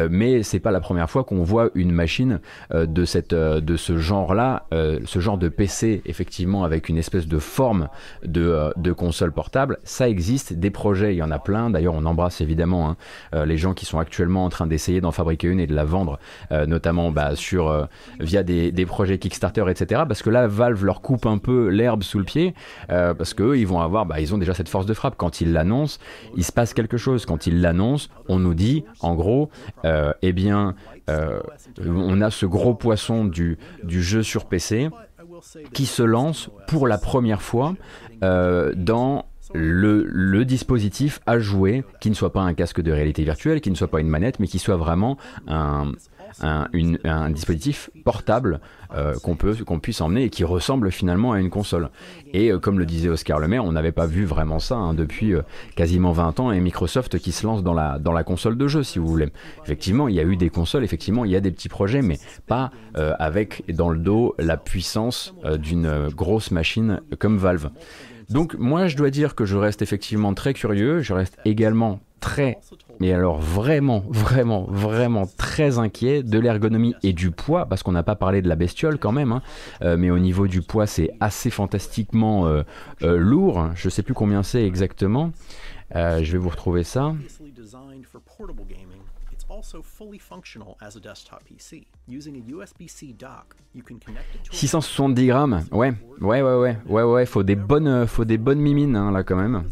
[0.10, 2.40] mais c'est pas la première fois qu'on voit une machine
[2.74, 7.90] de, cette, de ce genre-là, ce genre de PC, effectivement, avec une espèce de forme
[8.24, 11.70] de, de console portable, ça existe, des projets, il y en a plein.
[11.70, 12.96] D'ailleurs, on embrasse évidemment
[13.34, 15.86] hein, les gens qui sont actuellement en train d'essayer d'en fabriquer une et de la
[15.86, 16.20] vendre,
[16.52, 17.88] notamment bah, sur,
[18.20, 20.04] via des, des, projets Kickstarter, etc.
[20.08, 22.54] Parce que là, Valve leur coupe un peu l'herbe sous le pied,
[22.88, 25.16] parce qu'eux, ils vont avoir, bah, ils ont déjà cette force de frappe.
[25.18, 26.00] Quand ils l'annoncent,
[26.36, 27.26] il se passe quelque chose.
[27.26, 29.50] Quand ils l'annoncent, on nous dit, en gros,
[29.86, 30.76] euh, eh bien,
[31.10, 31.40] euh,
[31.86, 34.90] on a ce gros poisson du, du jeu sur PC
[35.74, 37.76] qui se lance pour la première fois
[38.24, 43.24] euh, dans le, le, dispositif à jouer, qui ne soit pas un casque de réalité
[43.24, 45.94] virtuelle, qui ne soit pas une manette, mais qui soit vraiment un,
[46.42, 48.60] un, dispositif portable
[48.96, 51.90] euh, qu'on peut qu'on puisse emmener et qui ressemble finalement à une console.
[52.34, 55.34] Et euh, comme le disait Oscar Lemaire, on n'avait pas vu vraiment ça hein, depuis
[55.34, 55.42] euh,
[55.76, 58.84] quasiment 20 ans et Microsoft qui se lance dans la, dans la console de jeu,
[58.84, 59.30] si vous voulez.
[59.64, 62.18] Effectivement, il y a eu des consoles, effectivement, il y a des petits projets, mais
[62.48, 67.70] pas avec dans le dos la puissance d'une grosse machine comme Valve.
[68.30, 72.58] Donc moi, je dois dire que je reste effectivement très curieux, je reste également très,
[73.00, 78.04] mais alors vraiment, vraiment, vraiment très inquiet de l'ergonomie et du poids, parce qu'on n'a
[78.04, 79.42] pas parlé de la bestiole quand même, hein.
[79.82, 82.64] euh, mais au niveau du poids, c'est assez fantastiquement euh,
[83.04, 83.70] euh, lourd.
[83.76, 85.32] Je sais plus combien c'est exactement.
[85.94, 87.14] je vais vous retrouver ça.
[94.52, 98.96] 670 grammes, ouais, ouais, ouais, ouais, ouais, ouais, faut des bonnes, faut des bonnes mimines
[98.96, 99.64] hein, là quand même.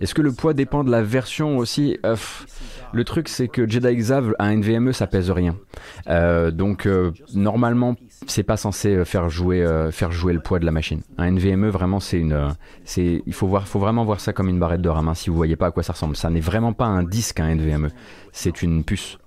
[0.00, 1.98] Est-ce que le poids dépend de la version aussi?
[2.04, 2.16] Euh,
[2.92, 5.56] Le truc, c'est que Jedi Xav à NVMe, ça pèse rien.
[6.08, 10.72] Euh, donc, euh, normalement, c'est pas censé faire jouer, faire jouer le poids de la
[10.72, 11.02] machine.
[11.18, 12.54] Un NVMe, vraiment, c'est une.
[12.84, 15.08] c'est il faut, voir, faut vraiment voir ça comme une barrette de RAM.
[15.08, 16.16] Hein, si vous voyez pas à quoi ça ressemble.
[16.16, 17.90] Ça n'est vraiment pas un disque, un NVMe.
[18.32, 19.18] C'est une puce.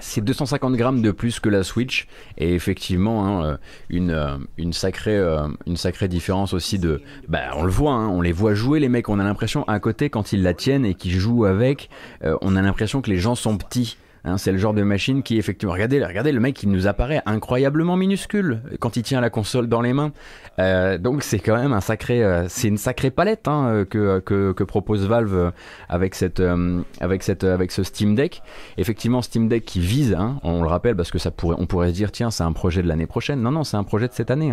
[0.00, 2.06] C'est 250 grammes de plus que la Switch
[2.36, 3.56] et effectivement hein, euh,
[3.88, 7.00] une, euh, une, sacrée, euh, une sacrée différence aussi de...
[7.28, 9.80] Bah, on le voit, hein, on les voit jouer les mecs, on a l'impression à
[9.80, 11.88] côté quand ils la tiennent et qu'ils jouent avec,
[12.22, 13.96] on a l'impression que les gens sont petits.
[14.24, 17.22] Hein, c'est le genre de machine qui effectivement, regardez, regardez le mec, il nous apparaît
[17.26, 20.12] incroyablement minuscule quand il tient la console dans les mains.
[20.58, 24.52] Euh, donc c'est quand même un sacré, euh, c'est une sacrée palette hein, que, que,
[24.52, 25.52] que, propose Valve
[25.88, 28.42] avec cette, euh, avec cette, avec ce Steam Deck.
[28.76, 31.88] Effectivement, Steam Deck qui vise, hein, on le rappelle parce que ça pourrait, on pourrait
[31.88, 33.40] se dire tiens, c'est un projet de l'année prochaine.
[33.40, 34.52] Non, non, c'est un projet de cette année.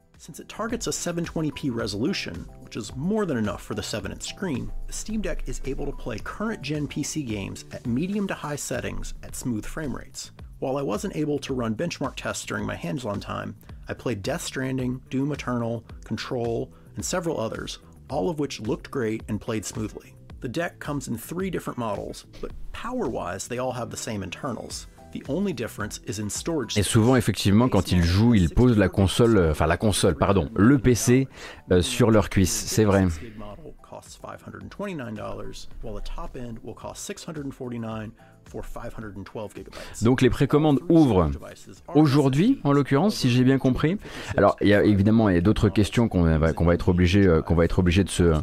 [0.21, 4.71] Since it targets a 720p resolution, which is more than enough for the 7-inch screen,
[4.85, 9.15] the Steam Deck is able to play current-gen PC games at medium to high settings
[9.23, 10.29] at smooth frame rates.
[10.59, 13.55] While I wasn't able to run benchmark tests during my hands-on time,
[13.87, 19.23] I played Death Stranding, Doom Eternal, Control, and several others, all of which looked great
[19.27, 20.13] and played smoothly.
[20.41, 24.85] The deck comes in three different models, but power-wise they all have the same internals,
[26.77, 30.49] Et souvent, effectivement, quand ils jouent, ils posent la console, euh, enfin la console, pardon,
[30.55, 31.27] le PC
[31.71, 32.65] euh, sur leur cuisse.
[32.67, 33.05] C'est vrai.
[40.01, 41.29] Donc les précommandes ouvrent
[41.93, 43.97] aujourd'hui, en l'occurrence, si j'ai bien compris.
[44.37, 47.41] Alors il y a évidemment il y a d'autres questions qu'on va, être obligé euh,
[47.41, 48.33] qu'on va être obligé de se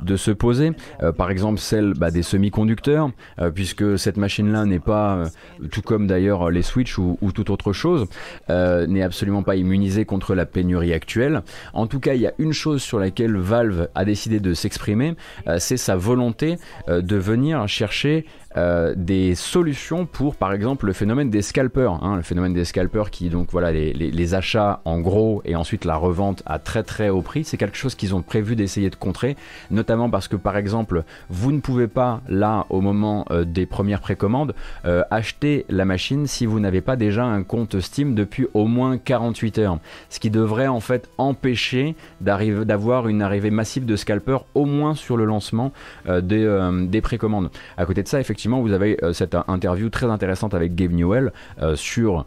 [0.00, 0.72] de se poser.
[1.02, 5.24] Euh, par exemple celle bah, des semi-conducteurs, euh, puisque cette machine-là n'est pas
[5.70, 8.06] tout comme d'ailleurs les Switch ou, ou toute autre chose,
[8.48, 11.42] n'est absolument pas immunisée contre la pénurie actuelle.
[11.72, 15.14] En tout cas, il y a une chose sur laquelle Valve a décidé de s'exprimer,
[15.58, 16.56] c'est sa volonté
[16.88, 21.92] de venir chercher euh, des solutions pour, par exemple, le phénomène des scalpers.
[22.02, 25.84] Hein, le phénomène des scalpers qui, donc, voilà, les, les, achats en gros et ensuite
[25.84, 28.96] la revente à très très haut prix, c'est quelque chose qu'ils ont prévu d'essayer de
[28.96, 29.36] contrer,
[29.70, 34.00] notamment parce que, par exemple, vous ne pouvez pas, là, au moment euh, des premières
[34.00, 34.54] précommandes,
[34.86, 38.96] euh, acheter la machine si vous n'avez pas déjà un compte Steam depuis au moins
[38.96, 39.78] 48 heures.
[40.08, 45.16] Ce qui devrait, en fait, empêcher d'avoir une arrivée massive de scalpers, au moins sur
[45.16, 45.72] le lancement
[46.06, 47.50] des, des précommandes.
[47.76, 51.32] À côté de ça, effectivement, vous avez cette interview très intéressante avec Gabe Newell
[51.74, 52.26] sur,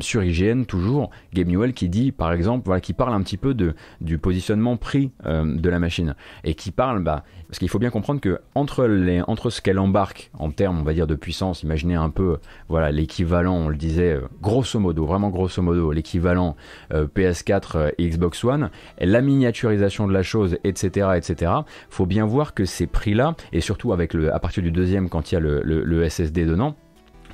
[0.00, 1.10] sur IGN, toujours.
[1.34, 4.76] Gabe Newell qui dit, par exemple, voilà, qui parle un petit peu de, du positionnement
[4.76, 6.14] prix de la machine
[6.44, 9.78] et qui parle, bah, parce qu'il faut bien comprendre que entre, les, entre ce qu'elle
[9.78, 13.76] embarque en termes, on va dire, de puissance, imaginez un peu voilà l'équivalent, on le
[13.76, 16.56] disait, euh, grosso modo, vraiment grosso modo, l'équivalent
[16.92, 21.52] euh, PS4 et Xbox One, la miniaturisation de la chose, etc., etc.
[21.88, 25.32] Faut bien voir que ces prix-là, et surtout avec le, à partir du deuxième quand
[25.32, 26.76] il y a le, le SSD dedans,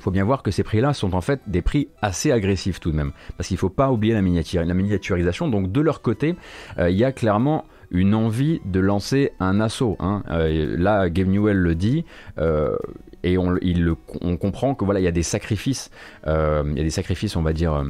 [0.05, 2.95] faut bien voir que ces prix-là sont en fait des prix assez agressifs tout de
[2.95, 3.11] même.
[3.37, 5.47] Parce qu'il ne faut pas oublier la, miniaturisation.
[5.47, 6.35] Donc de leur côté,
[6.77, 9.97] euh, il y a clairement une envie de lancer un assaut.
[9.99, 10.23] Hein.
[10.29, 12.05] Euh, là, Game Newell le dit.
[12.37, 12.75] Euh,
[13.23, 15.89] et on, il, on, comprend que voilà, il y a des sacrifices,
[16.27, 16.31] il
[16.75, 17.83] y a des sacrifices, on va dire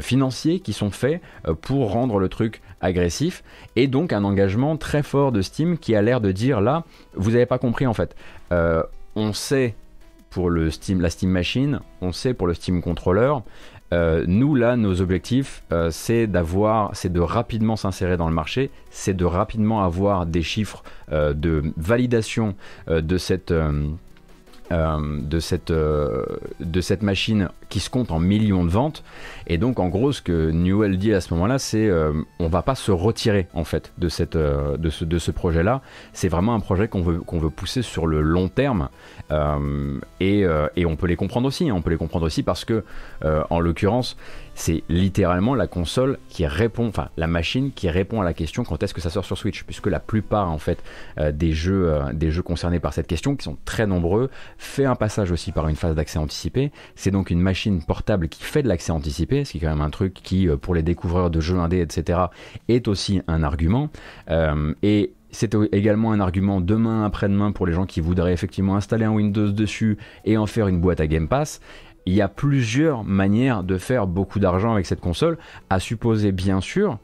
[0.00, 1.20] financiers, qui sont faits
[1.62, 3.44] pour rendre le truc agressif,
[3.76, 6.82] et donc un engagement très fort de Steam qui a l'air de dire là,
[7.14, 8.16] vous n'avez pas compris en fait.
[8.50, 9.76] on sait
[10.30, 13.34] pour le Steam, la Steam Machine, on sait pour le Steam Controller.
[13.92, 18.70] Euh, nous là, nos objectifs, euh, c'est d'avoir, c'est de rapidement s'insérer dans le marché,
[18.90, 22.54] c'est de rapidement avoir des chiffres euh, de validation
[22.88, 23.52] de cette
[24.70, 29.02] de cette de cette machine qui se compte en millions de ventes.
[29.46, 31.90] Et donc, en gros, ce que Newell dit à ce moment-là, c'est
[32.38, 35.82] on va pas se retirer en fait de cette de ce de ce projet-là.
[36.12, 38.88] C'est vraiment un projet qu'on veut qu'on veut pousser sur le long terme.
[39.30, 41.68] Euh, euh, et, on peut les comprendre aussi.
[41.68, 41.74] Hein.
[41.74, 42.84] on peut les comprendre aussi parce que,
[43.24, 44.16] euh, en l'occurrence,
[44.54, 48.82] c'est littéralement la console qui répond, enfin la machine qui répond à la question quand
[48.82, 50.82] est-ce que ça sort sur Switch, puisque la plupart en fait
[51.32, 55.30] des jeux, des jeux concernés par cette question, qui sont très nombreux, fait un passage
[55.32, 56.72] aussi par une phase d'accès anticipé.
[56.94, 59.80] C'est donc une machine portable qui fait de l'accès anticipé, ce qui est quand même
[59.80, 62.18] un truc qui, pour les découvreurs de jeux indés, etc.,
[62.68, 63.90] est aussi un argument.
[64.82, 69.12] et c'est également un argument demain après-demain pour les gens qui voudraient effectivement installer un
[69.12, 71.60] Windows dessus et en faire une boîte à Game Pass.
[72.06, 76.60] Il y a plusieurs manières de faire beaucoup d'argent avec cette console, à supposer bien
[76.60, 76.98] sûr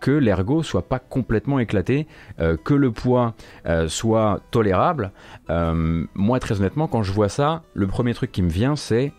[0.00, 2.06] que l'ergo soit pas complètement éclaté,
[2.38, 3.34] euh, que le poids
[3.66, 5.12] euh, soit tolérable.
[5.48, 9.12] Euh, moi très honnêtement quand je vois ça, le premier truc qui me vient c'est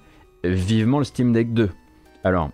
[0.44, 1.72] vivement le Steam Deck 2.
[2.24, 2.52] Alors,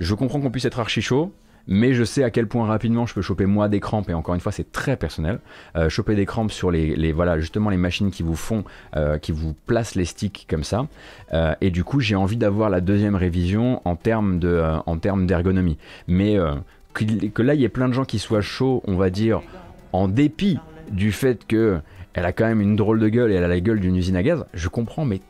[0.00, 1.32] je comprends qu'on puisse être archi chaud,
[1.66, 4.34] mais je sais à quel point rapidement je peux choper moi des crampes et encore
[4.34, 5.40] une fois c'est très personnel.
[5.76, 8.64] Euh, choper des crampes sur les, voilà justement les machines qui vous font
[8.96, 10.86] euh, qui vous placent les sticks comme ça.
[11.32, 15.26] Euh, et du coup j'ai envie d'avoir la deuxième révision en termes de en termes
[15.26, 15.78] d'ergonomie.
[16.08, 16.36] Mais
[16.94, 19.42] que, là il y ait plein de gens qui soient chauds on va dire
[19.92, 20.58] en dépit
[20.90, 21.78] du fait que
[22.14, 24.16] elle a quand même une drôle de gueule et elle a la gueule d'une usine
[24.16, 25.20] à gaz je comprends mais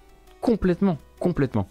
[0.41, 1.69] complètement complètement.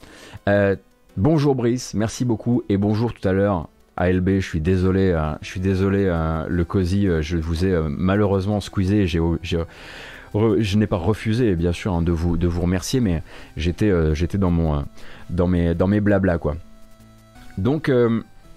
[1.18, 3.68] Bonjour Brice, merci beaucoup et bonjour tout à l'heure
[4.02, 7.80] ALB, je suis désolé, euh, je suis désolé, euh, le COSI, euh, je vous ai
[7.88, 13.22] malheureusement squeezé, j'ai, je n'ai pas refusé, bien sûr, hein, de, vous, remercier, mais
[13.58, 13.92] j'étais,
[14.38, 16.56] dans, mes, dans blabla, quoi.
[17.58, 17.92] Donc,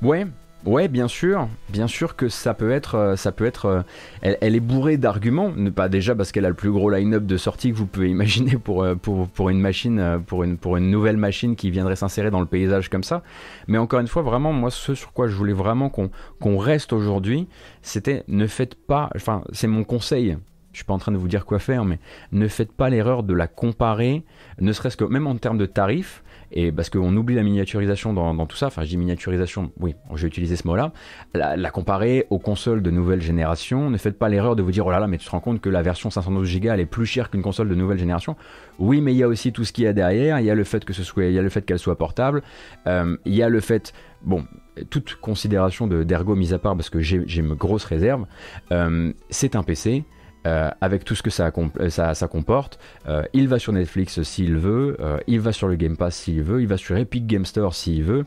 [0.03, 0.27] ouais,
[0.67, 3.83] Ouais, bien sûr, bien sûr que ça peut être, euh, ça peut être, euh,
[4.23, 7.71] elle, est bourrée d'arguments, pas déjà parce qu'elle a le plus gros line-up de sorties
[7.71, 11.19] que vous pouvez imaginer pour, euh, pour, pour une machine, pour une, pour une nouvelle
[11.19, 13.23] machine qui viendrait s'insérer dans le paysage comme ça.
[13.69, 16.95] Mais encore une fois, vraiment, moi, ce sur quoi je voulais vraiment qu'on qu'on reste
[16.95, 17.47] aujourd'hui,
[17.83, 20.39] c'était ne faites pas, enfin, c'est mon conseil.
[20.73, 22.01] Je suis pas en train de vous dire quoi faire, mais
[22.33, 24.25] ne faites pas l'erreur de la comparer,
[24.61, 26.24] ne serait-ce que même en termes de tarifs
[26.57, 30.23] et parce qu'on oublie la miniaturisation dans, tout ça, enfin je dis miniaturisation, oui, je
[30.23, 30.93] vais utiliser ce mot-là,
[31.35, 34.91] la, comparer aux consoles de nouvelle génération, ne faites pas l'erreur de vous dire oh
[34.93, 37.07] là là, mais tu te rends compte que la version 512 Go elle est plus
[37.07, 38.37] chère qu'une console de nouvelle génération.
[38.79, 40.55] Oui, mais il y a aussi tout ce qu'il y a derrière, il y a
[40.55, 42.43] le fait que soit, il qu'elle soit portable,
[42.87, 44.47] euh, il y a le fait, bon,
[44.91, 48.27] toute considération d'ergo mise à part parce que j'ai une grosse réserve,
[48.71, 50.05] euh, c'est un PC,
[50.47, 51.51] euh, avec tout ce que ça,
[51.91, 52.79] ça, comporte.
[53.09, 56.43] Euh, il va sur Netflix s'il veut, euh, il va sur le Game Pass s'il
[56.43, 58.27] veut, il va sur Epic Game Store s'il veut.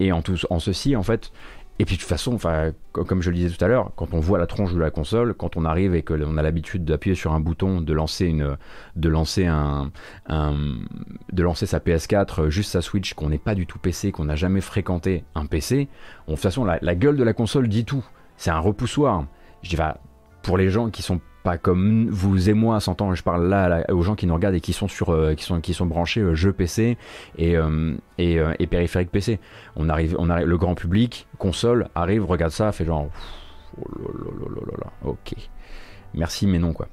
[0.00, 1.32] et en, tout, en ceci, en fait,
[1.80, 2.38] et puis de toute façon,
[2.92, 5.34] comme je le disais tout à l'heure, quand on voit la tronche de la console,
[5.34, 8.56] quand on arrive et que l'on a l'habitude d'appuyer sur un bouton, de lancer une,
[8.94, 9.90] de lancer un,
[10.28, 14.36] de lancer sa PS4, juste sa Switch, qu'on n'est pas du tout PC, qu'on n'a
[14.36, 15.88] jamais fréquenté un PC,
[16.28, 18.04] de toute façon, la, gueule de la console dit tout.
[18.36, 19.26] C'est un repoussoir.
[19.62, 19.98] Je dis, va,
[20.44, 24.02] pour les gens qui sont pas comme vous et moi, s'entend, je parle là, aux
[24.02, 26.34] gens qui nous regardent et qui sont sur, euh, qui sont, qui sont branchés euh,
[26.34, 26.96] jeux PC
[27.36, 29.40] et, euh, et, et, périphériques PC.
[29.76, 33.08] On arrive, on arrive, le grand public, console, arrive, regarde ça, fait genre,
[33.78, 33.88] oh
[34.78, 35.34] là, ok,
[36.14, 36.88] merci mais non quoi.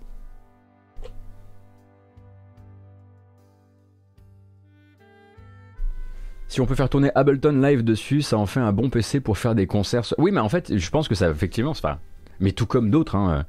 [6.48, 9.38] Si on peut faire tourner Ableton Live dessus, ça en fait un bon PC pour
[9.38, 10.14] faire des concerts.
[10.18, 12.00] Oui, mais en fait, je pense que ça, effectivement, pas
[12.42, 13.46] mais tout comme d'autres, hein,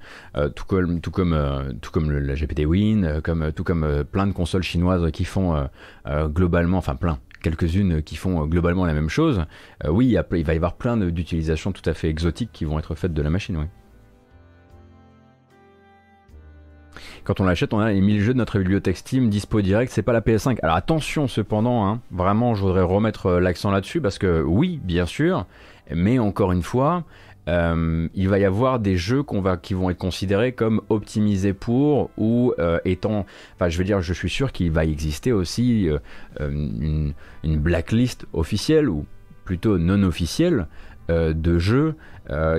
[0.55, 4.62] tout comme, tout comme, tout comme la GPT Win, comme, tout comme plein de consoles
[4.62, 5.68] chinoises qui font
[6.07, 9.44] globalement, enfin plein, quelques-unes qui font globalement la même chose.
[9.88, 13.14] oui, il, va y avoir plein d'utilisations tout à fait exotiques qui vont être faites
[13.14, 13.66] de la machine, oui.
[17.24, 20.02] quand on l'achète, on a les 1000 jeux de notre bibliothèque Steam dispo direct, c'est
[20.02, 20.59] pas la PS5.
[20.62, 25.07] Alors attention cependant, hein, vraiment je voudrais remettre euh, l'accent là-dessus parce que oui, bien
[25.07, 25.46] sûr,
[25.94, 27.05] mais encore une fois,
[27.48, 31.52] euh, il va y avoir des jeux qu'on va, qui vont être considérés comme optimisés
[31.52, 33.26] pour ou euh, étant.
[33.55, 35.88] Enfin, je veux dire, je suis sûr qu'il va exister aussi
[36.40, 39.07] une, blacklist officielle ou
[39.44, 40.66] plutôt non officielle
[41.09, 41.96] de jeux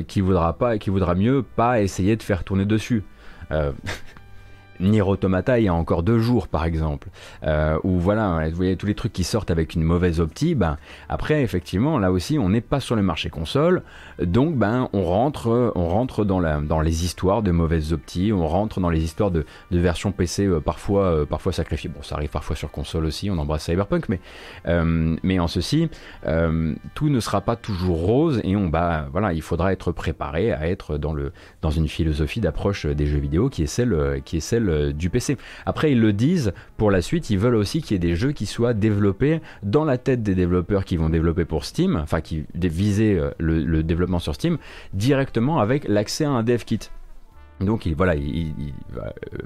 [0.08, 3.04] qui voudra pas, qui voudra mieux pas essayer de faire tourner dessus.
[4.80, 7.10] Nier Automata il y a encore deux jours par exemple,
[7.44, 10.78] euh, ou voilà, vous voyez tous les trucs qui sortent avec une mauvaise optique, ben,
[11.10, 13.84] après effectivement là aussi on n'est pas sur le marché console,
[14.22, 18.48] donc ben on rentre, on rentre dans, la, dans les histoires de mauvaises optiques, on
[18.48, 22.16] rentre dans les histoires de, de versions PC euh, parfois, euh, parfois sacrifiées, bon ça
[22.16, 24.20] arrive parfois sur console aussi, on embrasse Cyberpunk, mais,
[24.68, 25.90] euh, mais en ceci,
[26.96, 30.68] tout ne sera pas toujours rose et on bah voilà, il faudra être préparé à
[30.68, 31.32] être dans, le,
[31.62, 35.10] dans une philosophie d'approche des jeux vidéo qui est celle, qui est celle euh, du
[35.10, 35.38] PC.
[35.66, 38.32] Après, ils le disent, pour la suite, ils veulent aussi qu'il y ait des jeux
[38.32, 42.46] qui soient développés dans la tête des développeurs qui vont développer pour Steam, enfin qui
[42.56, 44.58] viser euh, le, développement sur Steam,
[44.94, 46.80] directement avec l'accès à un dev kit.
[47.60, 48.16] Donc voilà,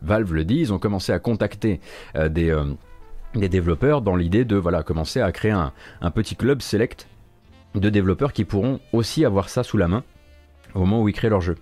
[0.02, 1.80] Valve le dit, ils ont commencé à contacter
[2.16, 2.56] euh, des,
[3.36, 7.08] des, développeurs dans l'idée de voilà, commencer à créer un, un, petit club select
[7.76, 10.04] de développeurs qui pourront aussi avoir ça sous la main
[10.74, 11.56] au moment où ils créent leur jeu.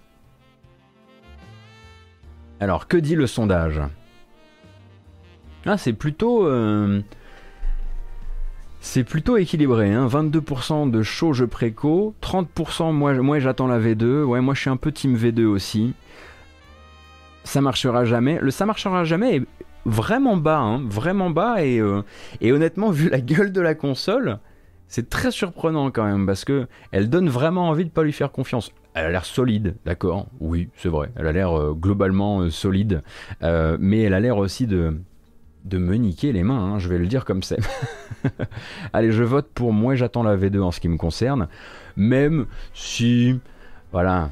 [2.60, 3.82] Alors, que dit le sondage
[5.66, 6.48] Ah, c'est plutôt...
[6.48, 7.02] Euh,
[8.80, 10.08] c'est plutôt équilibré, hein.
[10.08, 14.78] 22% de chaud jeu préco, 30% moi, j'attends la V2, ouais moi je suis un
[14.78, 15.96] peu team V2 aussi.
[17.44, 19.42] Ça marchera jamais, le ça marchera jamais
[19.86, 20.84] vraiment bas, hein.
[20.88, 22.04] Vraiment bas et, euh,
[22.42, 24.38] et honnêtement vu la gueule de la console,
[24.88, 28.32] c'est très surprenant quand même parce que elle donne vraiment envie de pas lui faire
[28.32, 28.72] confiance.
[28.96, 30.28] Elle a l'air solide, d'accord?
[30.40, 31.12] Oui, c'est vrai.
[31.18, 33.04] Elle a l'air euh, globalement euh, solide,
[33.44, 34.98] euh, mais elle a l'air aussi de
[35.66, 37.58] de me niquer les mains, hein, je vais le dire comme c'est.
[38.94, 41.48] Allez, je vote pour moi, j'attends la V2 en ce qui me concerne,
[41.96, 43.40] même si,
[43.92, 44.30] voilà,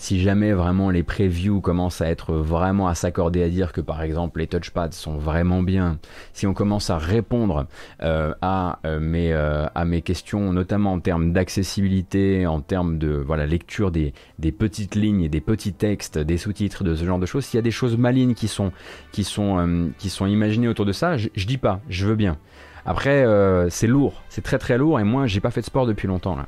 [0.00, 4.00] si jamais vraiment les previews commencent à être vraiment à s'accorder à dire que par
[4.00, 5.98] exemple les touchpads sont vraiment bien,
[6.32, 7.66] si on commence à répondre
[8.02, 13.10] euh, à, euh, mes, euh, à mes questions, notamment en termes d'accessibilité, en termes de
[13.10, 17.26] voilà, lecture des, des petites lignes des petits textes, des sous-titres, de ce genre de
[17.26, 18.72] choses, s'il y a des choses malignes qui sont,
[19.12, 22.38] qui sont, qui sont imaginées autour de ça, je dis pas, je veux bien.
[22.86, 23.26] Après,
[23.68, 26.36] c'est lourd, c'est très très lourd et moi j'ai pas fait de sport depuis longtemps
[26.36, 26.46] là.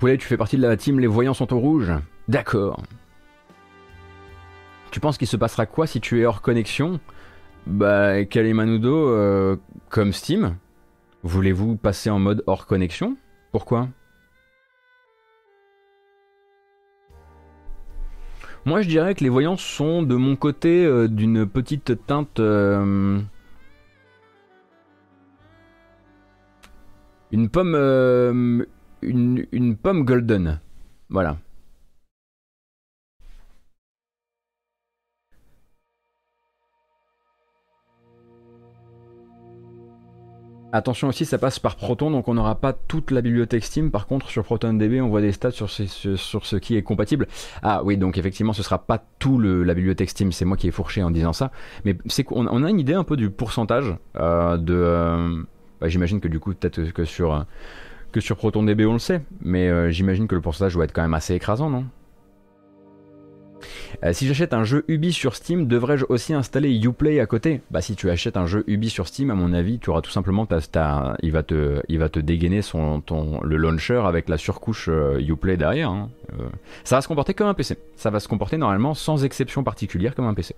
[0.00, 1.92] Poulet, tu fais partie de la team Les Voyants sont au rouge?
[2.26, 2.82] D'accord.
[4.90, 7.00] Tu penses qu'il se passera quoi si tu es hors connexion?
[7.66, 9.56] Bah, Kalimanudo, euh,
[9.90, 10.56] comme Steam,
[11.22, 13.18] voulez-vous passer en mode hors connexion?
[13.52, 13.88] Pourquoi?
[18.64, 22.40] Moi, je dirais que les voyants sont de mon côté euh, d'une petite teinte.
[22.40, 23.20] Euh,
[27.32, 28.64] une pomme
[29.02, 30.60] une, pomme golden.
[31.08, 31.36] Voilà.
[40.72, 43.90] Attention aussi, ça passe par Proton, donc on n'aura pas toute la bibliothèque Steam.
[43.90, 47.26] Par contre, sur ProtonDB, on voit des stats sur ce, qui est compatible.
[47.62, 50.30] Ah oui, donc effectivement, ce sera pas tout la bibliothèque Steam.
[50.30, 51.50] C'est moi qui ai fourché en disant ça.
[51.84, 54.74] Mais c'est qu'on on a une idée un peu du pourcentage euh, de.
[54.74, 55.42] Euh,
[55.80, 57.44] bah, j'imagine que du coup, peut-être que sur
[58.10, 61.02] que sur ProtonDB, on le sait, mais euh, j'imagine que le pourcentage doit être quand
[61.02, 61.84] même assez écrasant, non?
[64.04, 67.60] Euh, si j'achète un jeu Ubi sur Steam, devrais-je aussi installer Uplay à côté?
[67.70, 70.10] Bah si tu achètes un jeu Ubi sur Steam, à mon avis, tu auras tout
[70.10, 70.46] simplement
[71.22, 75.20] il va te il va te dégainer son ton le launcher avec la surcouche euh,
[75.20, 75.90] Uplay derrière.
[75.90, 76.08] Hein.
[76.84, 77.76] ça va se comporter comme un PC.
[77.96, 80.54] Ça va se comporter normalement sans exception particulière comme un PC.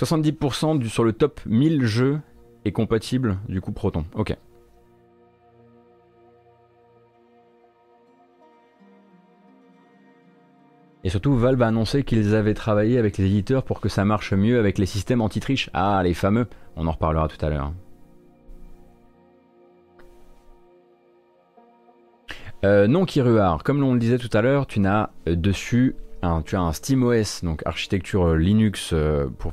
[0.00, 2.20] 70% du, sur le top 1000 jeux
[2.64, 4.04] est compatible du coup Proton.
[4.14, 4.36] Ok.
[11.02, 14.34] Et surtout, Valve a annoncé qu'ils avaient travaillé avec les éditeurs pour que ça marche
[14.34, 15.70] mieux avec les systèmes anti-triche.
[15.72, 16.46] Ah, les fameux.
[16.76, 17.72] On en reparlera tout à l'heure.
[22.64, 25.96] Euh, non, Kiruar, comme l'on le disait tout à l'heure, tu n'as euh, dessus
[26.44, 28.94] tu as un SteamOS, donc architecture Linux
[29.38, 29.52] pour,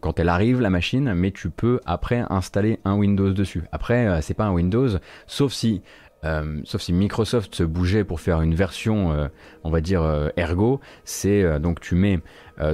[0.00, 3.64] quand elle arrive la machine, mais tu peux après installer un Windows dessus.
[3.72, 4.88] Après, c'est pas un Windows,
[5.26, 5.82] sauf si
[6.26, 9.28] euh, Microsoft se bougeait pour faire une version, euh,
[9.64, 12.20] on va dire euh, ergo, c'est donc tu mets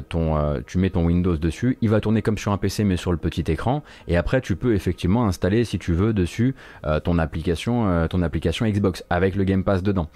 [0.08, 3.12] ton, tu mets ton Windows dessus, il va tourner comme sur un PC mais sur
[3.12, 6.54] le petit écran, et après tu peux effectivement installer si tu veux dessus
[7.04, 10.08] ton application, ton application Xbox avec le Game Pass dedans.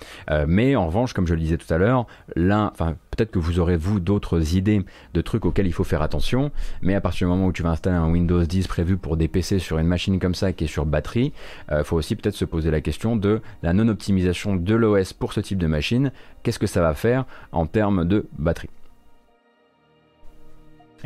[0.47, 4.01] mais en revanche, comme je le disais tout à l'heure, peut-être que vous aurez vous
[4.01, 6.51] d'autres idées de trucs auxquels il faut faire attention,
[6.83, 9.29] mais à partir du moment où tu vas installer un Windows 10 prévu pour des
[9.29, 11.33] PC sur une machine comme ça qui est sur batterie,
[11.71, 15.41] il faut aussi peut-être se poser la question de la non-optimisation de l'OS pour ce
[15.41, 16.13] type de machine,
[16.43, 18.71] qu'est-ce que ça va faire en termes de batterie?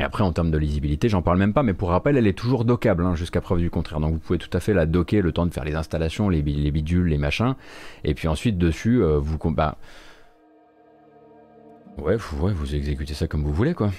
[0.01, 2.35] Et après, en termes de lisibilité, j'en parle même pas, mais pour rappel, elle est
[2.35, 3.99] toujours dockable hein, jusqu'à preuve du contraire.
[3.99, 6.41] Donc vous pouvez tout à fait la docker le temps de faire les installations, les,
[6.41, 7.53] bidules, les machins.
[8.03, 9.37] Et puis ensuite, dessus, euh, vous.
[9.51, 9.77] Bah,
[11.99, 13.91] ouais, ouais, vous exécutez ça comme vous voulez, quoi.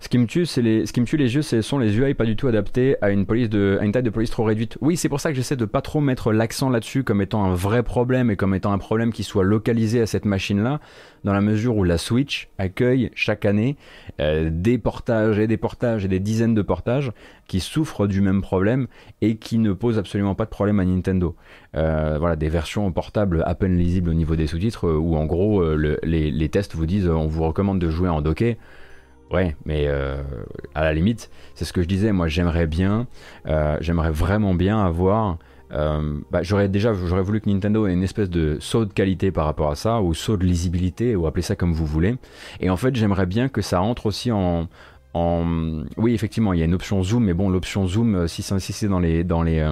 [0.00, 1.98] Ce qui me tue, c'est les, ce qui me tue les yeux, ce sont les
[1.98, 4.44] UI pas du tout adaptés à une police de, à une taille de police trop
[4.44, 4.78] réduite.
[4.80, 7.52] Oui, c'est pour ça que j'essaie de pas trop mettre l'accent là-dessus comme étant un
[7.52, 10.80] vrai problème et comme étant un problème qui soit localisé à cette machine-là,
[11.24, 13.76] dans la mesure où la Switch accueille chaque année
[14.20, 17.12] euh, des portages et des portages et des dizaines de portages
[17.46, 18.86] qui souffrent du même problème
[19.20, 21.36] et qui ne posent absolument pas de problème à Nintendo.
[21.76, 25.26] Euh, voilà, des versions portables à peine lisibles au niveau des sous-titres euh, où en
[25.26, 28.56] gros les, les, tests vous disent on vous recommande de jouer en docké.
[29.30, 30.22] Ouais, mais euh,
[30.74, 32.12] à la limite, c'est ce que je disais.
[32.12, 33.06] Moi, j'aimerais bien,
[33.46, 35.38] euh, j'aimerais vraiment bien avoir.
[35.72, 39.30] Euh, bah, j'aurais déjà, j'aurais voulu que Nintendo ait une espèce de saut de qualité
[39.30, 42.16] par rapport à ça, ou saut de lisibilité, ou appelez ça comme vous voulez.
[42.58, 44.68] Et en fait, j'aimerais bien que ça rentre aussi en,
[45.96, 49.00] oui, effectivement, il y a une option zoom, mais bon, l'option zoom, si, c'est dans
[49.00, 49.64] les, dans les,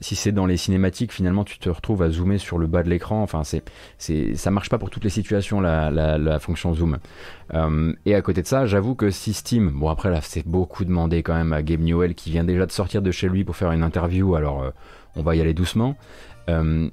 [0.00, 2.90] si c'est dans les cinématiques, finalement, tu te retrouves à zoomer sur le bas de
[2.90, 3.22] l'écran.
[3.22, 3.62] Enfin, c'est,
[3.96, 6.98] c'est, ça marche pas pour toutes les situations la, la, fonction zoom.
[7.54, 10.84] Euh, et à côté de ça, j'avoue que si Steam, bon après là, c'est beaucoup
[10.84, 13.56] demandé quand même à Gabe Newell qui vient déjà de sortir de chez lui pour
[13.56, 14.34] faire une interview.
[14.34, 14.70] Alors, euh,
[15.16, 15.96] on va y aller doucement.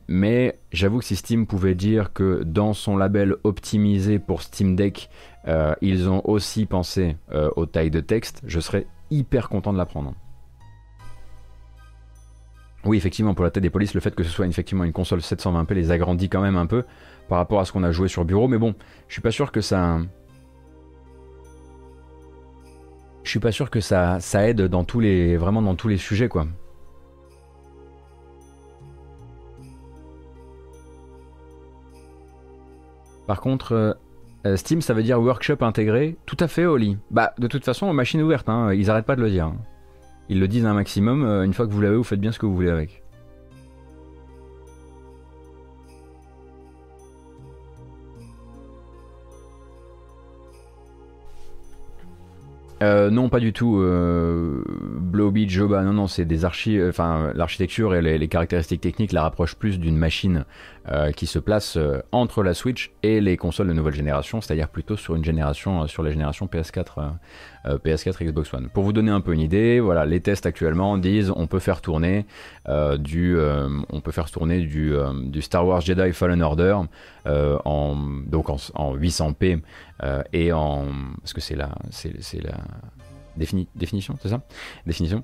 [0.07, 5.09] mais j'avoue que si Steam pouvait dire que dans son label optimisé pour Steam Deck,
[5.81, 7.17] ils ont aussi pensé
[7.55, 10.13] aux tailles de texte, je serais hyper content de l'apprendre.
[12.85, 15.19] Oui, effectivement, pour la tête des polices, le fait que ce soit effectivement une console
[15.19, 16.83] 720p les agrandit quand même un peu
[17.27, 18.47] par rapport à ce qu'on a joué sur bureau.
[18.47, 18.75] Mais bon,
[19.07, 19.99] je suis pas sûr que ça.
[23.23, 26.45] Suis pas sûr que ça, aide dans tous les, vraiment dans tous les sujets, quoi.
[33.25, 33.93] Par contre, euh,
[34.45, 36.15] euh, Steam, ça veut dire workshop intégré.
[36.27, 36.97] Tout à fait, Oli.
[37.09, 39.51] Bah, de toute façon, machine ouverte, hein, ils arrêtent pas de le dire.
[40.29, 42.39] Ils le disent un maximum, euh, une fois que vous l'avez, vous faites bien ce
[42.39, 43.03] que vous voulez avec.
[52.83, 53.79] Euh, non, pas du tout.
[53.79, 56.85] Euh, Blowbeat, Joba, non, non, c'est des archives.
[56.89, 60.45] Enfin, l'architecture et les, caractéristiques techniques la rapprochent plus d'une machine
[61.15, 61.77] qui se place
[62.11, 66.03] entre la Switch et les consoles de nouvelle génération, c'est-à-dire plutôt sur une génération, sur
[66.03, 67.15] les générations PS4
[67.67, 68.69] euh, PS4 Xbox One.
[68.69, 71.81] Pour vous donner un peu une idée, voilà, les tests actuellement disent on peut faire
[71.81, 72.25] tourner
[72.67, 76.77] euh, du, euh, on peut faire tourner du, du, Star Wars Jedi Fallen Order
[77.25, 77.95] en
[78.27, 79.61] donc en, 800p
[80.31, 80.85] et en
[81.19, 82.57] parce que c'est la c'est la
[83.35, 84.41] définition, c'est ça?
[84.85, 85.23] Définition.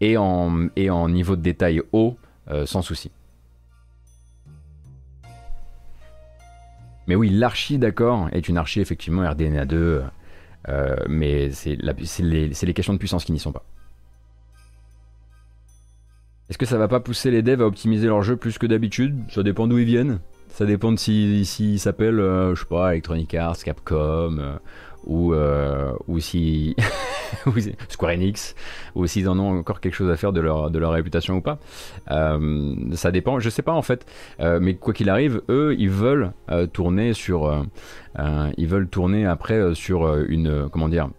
[0.00, 2.18] et, en, et en niveau de détail haut,
[2.66, 3.10] sans souci.
[7.10, 10.04] Mais oui, l'archi, d'accord, est une archi effectivement RDNA 2
[10.68, 11.74] euh, mais c'est
[12.20, 13.64] les, questions de puissance qui n'y sont pas.
[16.48, 19.24] Est-ce que ça va pas pousser les devs à optimiser leur jeu plus que d'habitude?
[19.28, 20.20] Ça dépend d'où ils viennent.
[20.50, 24.60] Ça dépend de s'ils si, s'appellent, euh, je sais pas, Electronic Arts, Capcom,
[25.08, 26.76] euh, ou, ou si
[27.88, 28.54] Square Enix,
[28.94, 31.40] ou s'ils en ont encore quelque chose à faire de leur, de leur réputation ou
[31.40, 31.58] pas.
[32.10, 34.06] Euh, ça dépend, je sais pas en fait.
[34.40, 37.64] Euh, mais quoi qu'il arrive, eux, ils veulent euh, tourner sur,
[38.56, 41.10] ils veulent tourner après sur une, comment dire,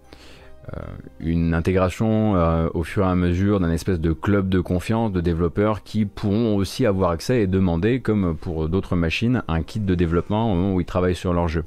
[1.19, 2.34] une intégration
[2.73, 6.55] au fur et à mesure d'un espèce de club de confiance de développeurs qui pourront
[6.55, 10.75] aussi avoir accès et demander, comme pour d'autres machines, un kit de développement au moment
[10.75, 11.65] où ils travaillent sur leur jeu.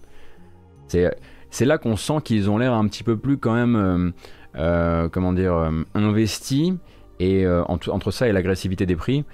[0.88, 1.14] C'est
[1.55, 4.11] c'est là qu'on sent qu'ils ont l'air un petit peu plus quand même, euh,
[4.57, 6.72] euh, comment dire, euh, investis.
[7.20, 9.24] Et entre, ça et l'agressivité des prix,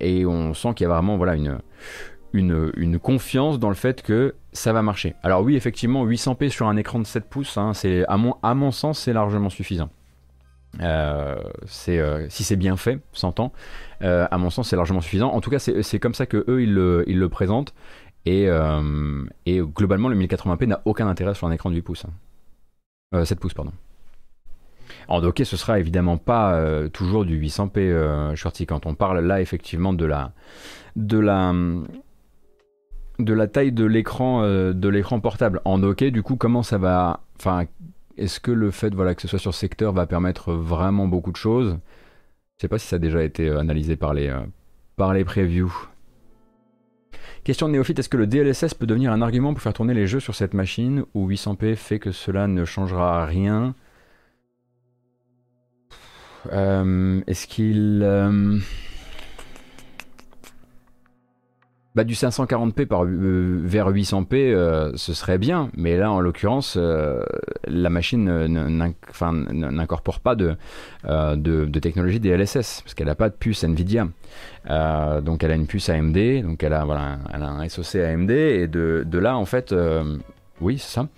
[0.00, 1.36] et on sent qu'il y a vraiment voilà
[2.32, 5.14] une, confiance dans le fait que ça va marcher.
[5.22, 7.72] Alors oui, effectivement, 800p sur un écran de 7 pouces, hein,
[8.08, 8.16] à
[8.54, 9.88] mon, sens, c'est largement suffisant.
[11.64, 11.94] si
[12.28, 13.52] c'est bien fait, s'entend.
[14.00, 15.30] à mon sens, c'est largement suffisant.
[15.32, 17.72] En tout cas, c'est comme ça que eux ils le, ils le présentent.
[18.26, 18.48] Et,
[19.46, 22.06] et, globalement, le 1080p n'a aucun intérêt sur un écran de 8 pouces.
[23.12, 23.72] 7 pouces, pardon.
[25.08, 29.20] En docké, ce sera évidemment pas euh, toujours du 800p euh, shorty quand on parle
[29.20, 30.32] là effectivement de la
[30.96, 31.54] de la
[33.18, 35.60] de la taille de l'écran euh, de l'écran portable.
[35.64, 37.64] En docké, du coup, comment ça va Enfin,
[38.16, 41.36] est-ce que le fait voilà que ce soit sur secteur va permettre vraiment beaucoup de
[41.36, 41.78] choses?
[42.56, 44.34] Je sais pas si ça a déjà été analysé par les
[44.96, 45.72] par les previews.
[47.46, 50.08] Question de néophyte, est-ce que le DLSS peut devenir un argument pour faire tourner les
[50.08, 53.76] jeux sur cette machine ou 800p fait que cela ne changera rien?
[56.52, 58.00] Euh, est-ce qu'il...
[58.02, 58.58] Euh,
[61.96, 67.90] bah, du 540p par, euh, vers 800p, ce serait bien, mais là en l'occurrence, la
[67.90, 70.56] machine n'incorpore pas de,
[71.80, 74.06] technologie DLSS, parce qu'elle n'a pas de puce Nvidia.
[75.22, 76.84] donc elle a une puce AMD, donc elle a,
[77.32, 79.74] un SoC AMD, et de, là en fait,
[80.60, 81.08] oui c'est ça,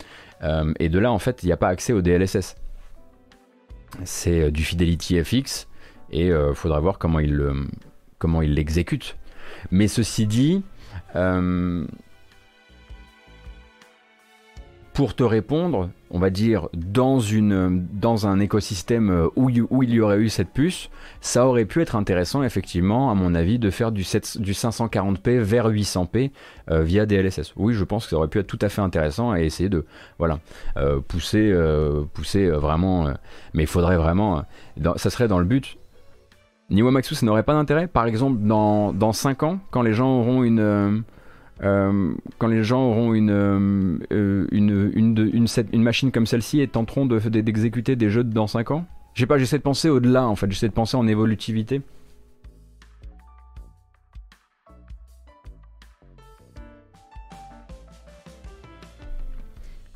[0.78, 2.56] et de là en fait il n'y a pas accès au DLSS
[4.04, 5.68] c'est euh, du Fidelity FX
[6.10, 9.16] et il euh, faudra voir comment il l'exécute.
[9.70, 10.62] Mais ceci dit,
[11.16, 11.84] euh,
[14.98, 20.00] pour te répondre, on va dire, dans, une, dans un écosystème où, où, il y
[20.00, 20.90] aurait eu cette puce,
[21.20, 25.68] ça aurait pu être intéressant, effectivement, à mon avis, de faire du, du 540p vers
[25.68, 26.32] 800p
[26.72, 27.52] euh, via DLSS.
[27.54, 29.86] Oui, je pense que ça aurait pu être tout à fait intéressant et essayer de
[30.18, 30.40] voilà,
[30.76, 33.12] euh, pousser, euh, pousser vraiment.
[33.54, 34.42] mais il faudrait vraiment.
[34.96, 35.78] ça serait dans le but.
[36.70, 40.42] Maxus, ça n'aurait pas d'intérêt Par exemple, dans, dans 5 ans, quand les gens auront
[40.42, 41.04] une
[41.62, 47.96] euh, quand les gens auront une, euh, une, une, machine comme celle-ci et tenteront d'exécuter
[47.96, 48.86] des jeux dans 5 ans?
[49.14, 51.82] Je sais pas, j'essaie de penser au-delà en fait, j'essaie de penser en évolutivité.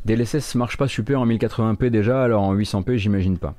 [0.04, 3.54] DLSS marche pas super en 1080p déjà, alors en 800p j'imagine pas.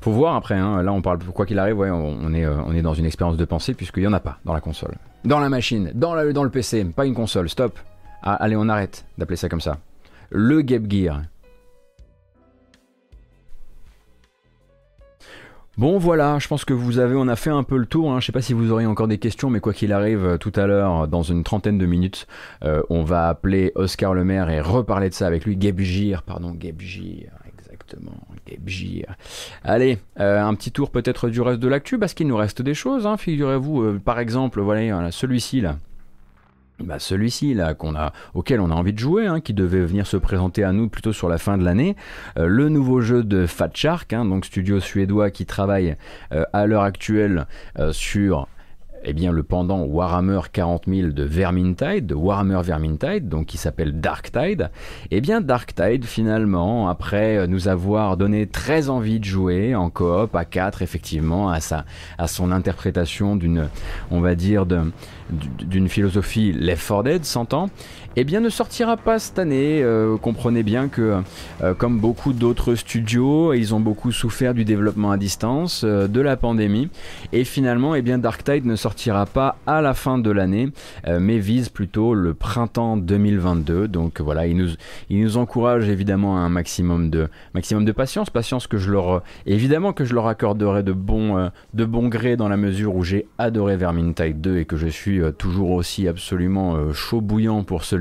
[0.00, 0.82] Faut voir après, hein.
[0.82, 3.44] là on parle, quoi qu'il arrive, on, est, euh, on est dans une expérience de
[3.44, 4.94] pensée puisqu'il n'y en a pas dans la console.
[5.24, 7.78] Dans la machine, dans, le PC, pas une console, stop.
[8.22, 9.76] Ah, allez, on arrête d'appeler ça comme ça.
[10.30, 11.20] Le Game Gear.
[15.76, 18.10] Bon voilà, je pense que vous avez, on a fait un peu le tour.
[18.12, 18.20] Hein.
[18.20, 20.52] Je sais pas si vous auriez encore des questions, mais quoi qu'il arrive, euh, tout
[20.56, 22.26] à l'heure, dans une trentaine de minutes,
[22.64, 25.58] euh, on va appeler Oscar Lemaire et reparler de ça avec lui.
[25.60, 26.54] Gear, pardon,
[29.64, 32.74] Allez, euh, un petit tour peut-être du reste de l'actu, parce qu'il nous reste des
[32.74, 33.82] choses, hein, figurez-vous.
[33.82, 35.76] Euh, par exemple, voilà, celui-ci là.
[36.82, 40.06] Bah celui-ci là qu'on a, auquel on a envie de jouer, hein, qui devait venir
[40.06, 41.94] se présenter à nous plutôt sur la fin de l'année,
[42.38, 45.96] euh, le nouveau jeu de Fat Shark, hein, donc studio suédois qui travaille
[46.30, 47.46] à l'heure actuelle
[47.92, 48.48] sur
[49.04, 54.00] eh bien, le pendant Warhammer 40 000 de Vermintide, de Warhammer Vermintide, donc qui s'appelle
[54.00, 54.70] Darktide,
[55.10, 60.44] eh bien, Darktide, finalement, après nous avoir donné très envie de jouer en coop à
[60.44, 61.84] 4, effectivement, à, sa,
[62.18, 63.68] à son interprétation d'une,
[64.10, 67.70] on va dire, d'une philosophie Left 4 Dead, s'entend,
[68.16, 69.82] eh bien ne sortira pas cette année.
[69.82, 71.22] Euh, comprenez bien que,
[71.62, 76.20] euh, comme beaucoup d'autres studios, ils ont beaucoup souffert du développement à distance, euh, de
[76.20, 76.88] la pandémie,
[77.32, 80.68] et finalement, eh bien Darktide ne sortira pas à la fin de l'année,
[81.06, 83.88] mais vise plutôt le printemps 2022.
[83.88, 84.70] Donc voilà, ils nous,
[85.08, 89.22] ils nous encouragent évidemment à un maximum de, maximum de patience, patience que je leur,
[89.46, 93.26] évidemment que je leur accorderai de bon, de bon gré dans la mesure où j'ai
[93.38, 97.96] adoré Vermintide 2 et que je suis toujours aussi absolument chaud bouillant pour ce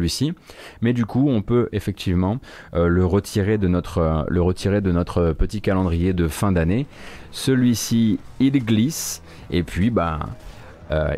[0.81, 2.39] Mais du coup, on peut effectivement
[2.73, 6.85] euh, le, retirer de notre, euh, le retirer de notre petit calendrier de fin d'année.
[7.31, 9.21] Celui-ci, il glisse.
[9.51, 10.19] Et puis, bah,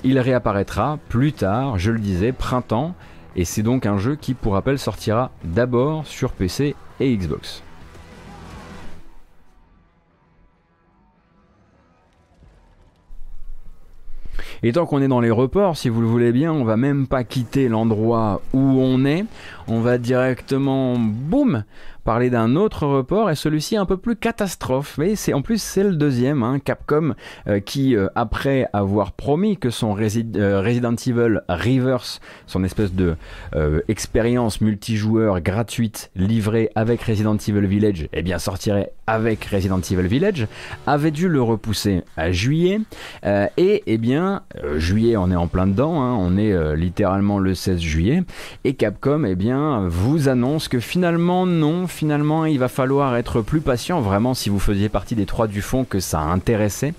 [0.04, 2.94] il réapparaîtra plus tard, je le disais, printemps.
[3.36, 7.64] Et c'est donc un jeu qui, pour rappel, sortira d'abord sur PC et Xbox.
[14.64, 17.08] Et tant qu'on est dans les reports, si vous le voulez bien, on va même
[17.08, 19.26] pas quitter l'endroit où on est.
[19.68, 21.64] On va directement, boum,
[22.04, 24.98] parler d'un autre report et celui-ci un peu plus catastrophe.
[24.98, 27.14] Mais c'est en plus c'est le deuxième, hein, Capcom,
[27.48, 33.16] euh, qui euh, après avoir promis que son euh, Resident Evil Reverse, son espèce de
[33.88, 40.48] expérience multijoueur gratuite livrée avec Resident Evil Village, eh bien sortirait avec Resident Evil Village,
[40.88, 42.80] avait dû le repousser à juillet.
[43.24, 44.44] et eh bien
[44.78, 48.24] juillet, on est en plein dedans, hein, on est littéralement le 16 juillet,
[48.64, 53.62] et Capcom eh bien vous annonce que finalement non finalement, il va falloir être plus
[53.62, 56.94] patient, vraiment, si vous faisiez partie des trois du fond que ça intéressait.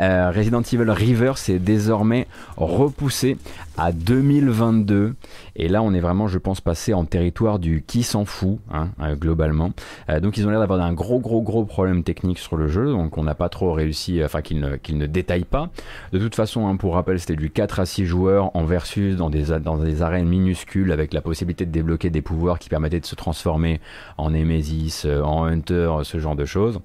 [0.00, 2.26] Euh, Resident Evil River est désormais
[2.56, 3.36] repoussé
[3.78, 5.14] à 2022.
[5.56, 8.88] Et là, on est vraiment, je pense, passé en territoire du qui s'en fout, hein,
[9.00, 9.70] euh, globalement.
[10.10, 12.90] Euh, donc, ils ont l'air d'avoir un gros, gros, gros problème technique sur le jeu.
[12.90, 15.70] Donc, on n'a pas trop réussi, enfin, qu'ils ne, qu ne détaillent pas.
[16.12, 19.30] De toute façon, hein, pour rappel, c'était du 4 à 6 joueurs en versus dans
[19.30, 23.06] des, dans des arènes minuscules avec la possibilité de débloquer des pouvoirs qui permettaient de
[23.06, 23.80] se transformer
[24.16, 26.80] en Nemesis, euh, en Hunter, ce genre de choses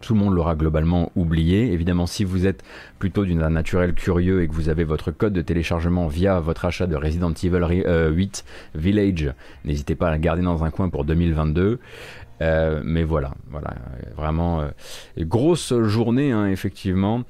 [0.00, 1.72] tout le monde l'aura globalement oublié.
[1.72, 2.62] Évidemment, si vous êtes
[2.98, 6.86] plutôt d'une naturel curieux et que vous avez votre code de téléchargement via votre achat
[6.86, 8.14] de Resident Evil 8 euh,
[8.74, 9.32] Village,
[9.64, 11.78] n'hésitez pas à le garder dans un coin pour 2022.
[12.42, 13.74] Euh, mais voilà, voilà,
[14.16, 14.70] vraiment euh,
[15.20, 17.22] grosse journée hein, effectivement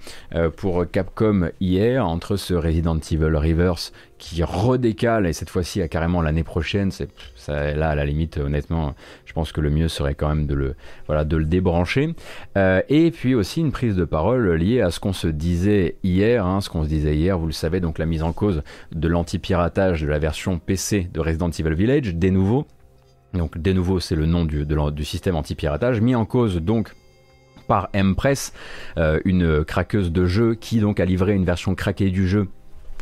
[0.57, 6.23] pour Capcom hier entre ce Resident Evil Reverse qui redécale et cette fois-ci à carrément
[6.23, 6.91] l'année prochaine.
[6.91, 7.11] C'est
[7.47, 8.95] là à la limite, honnêtement,
[9.35, 12.15] pense que le mieux serait quand même de le débrancher.
[12.57, 16.47] Euh, et puis aussi une prise de parole liée à ce qu'on se disait hier,
[16.47, 18.63] hein, ce qu'on se disait hier, vous le savez, donc la mise en cause
[18.93, 22.67] de l'anti-piratage de la version PC de Resident Evil Village, des nouveaux.
[23.35, 26.95] Donc des nouveaux, c'est le nom du, du système anti-piratage, mis en cause donc
[27.67, 28.53] par Mpress,
[28.99, 32.49] euh, une craqueuse de jeu qui donc a livré une version craquée du jeu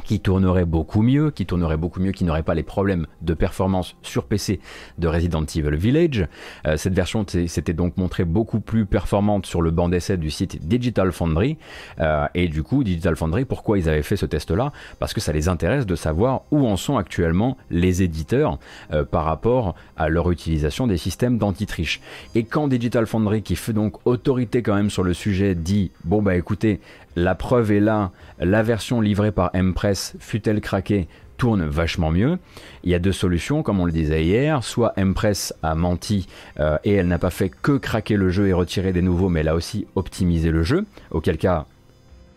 [0.04, 3.96] qui tournerait beaucoup mieux, qui tournerait beaucoup mieux, qui n'aurait pas les problèmes de performance
[4.02, 4.60] sur PC
[4.98, 6.26] de Resident Evil Village.
[6.66, 10.66] Euh, cette version s'était donc montrée beaucoup plus performante sur le banc d'essai du site
[10.66, 11.56] Digital Foundry.
[12.00, 14.72] Euh, et du coup, Digital Foundry, pourquoi ils avaient fait ce test-là?
[14.98, 18.58] Parce que ça les intéresse de savoir où en sont actuellement les éditeurs
[18.92, 22.00] euh, par rapport à leur utilisation des systèmes d'anti-triche.
[22.34, 26.22] Et quand Digital Foundry, qui fait donc autorité quand même sur le sujet, dit bon
[26.22, 26.80] bah écoutez,
[27.16, 31.08] la preuve est là, la version livrée par Mpress, fut-elle craquée,
[31.42, 32.38] tourne vachement mieux.
[32.84, 34.62] Il y a deux solutions, comme on le disait hier.
[34.62, 36.28] Soit Mpress a menti
[36.60, 39.40] euh, et elle n'a pas fait que craquer le jeu et retirer des nouveaux, mais
[39.40, 40.84] elle a aussi optimisé le jeu.
[41.10, 41.66] Auquel cas,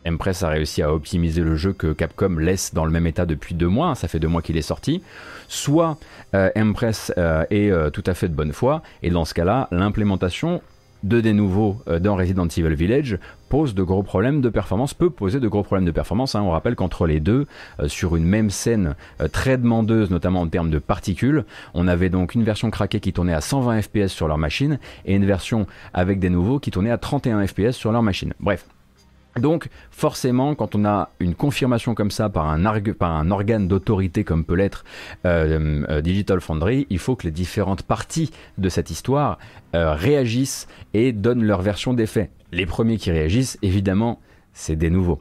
[0.10, 3.54] Mpress a réussi à optimiser le jeu que Capcom laisse dans le même état depuis
[3.54, 3.94] deux mois.
[3.94, 5.04] Ça fait deux mois qu'il est sorti.
[5.48, 5.98] Soit
[6.34, 8.82] euh, Mpress euh, est tout à fait de bonne foi.
[9.04, 10.62] Et dans ce cas-là, l'implémentation
[11.06, 13.18] de des nouveaux dans Resident Evil Village
[13.49, 16.36] pose de gros problèmes de performance, peut poser de gros problèmes de performance.
[16.36, 16.41] Hein.
[16.41, 17.47] On rappelle qu'entre les deux,
[17.80, 22.10] euh, sur une même scène euh, très demandeuse, notamment en termes de particules, on avait
[22.10, 25.68] donc une version craquée qui tournait à 120 fps sur leur machine et une version
[25.93, 28.34] avec des nouveaux qui tournait à 31 fps sur leur machine.
[28.39, 28.66] Bref,
[29.40, 32.66] donc forcément, quand on a une confirmation comme ça par un,
[33.32, 34.86] organe d'autorité comme peut l'être
[35.26, 39.38] euh, Digital Foundry, il faut que les différentes parties de cette histoire
[39.74, 42.32] réagissent et donnent leur version des faits.
[42.54, 44.22] Les premiers qui réagissent, évidemment,
[44.56, 45.20] c'est des nouveaux.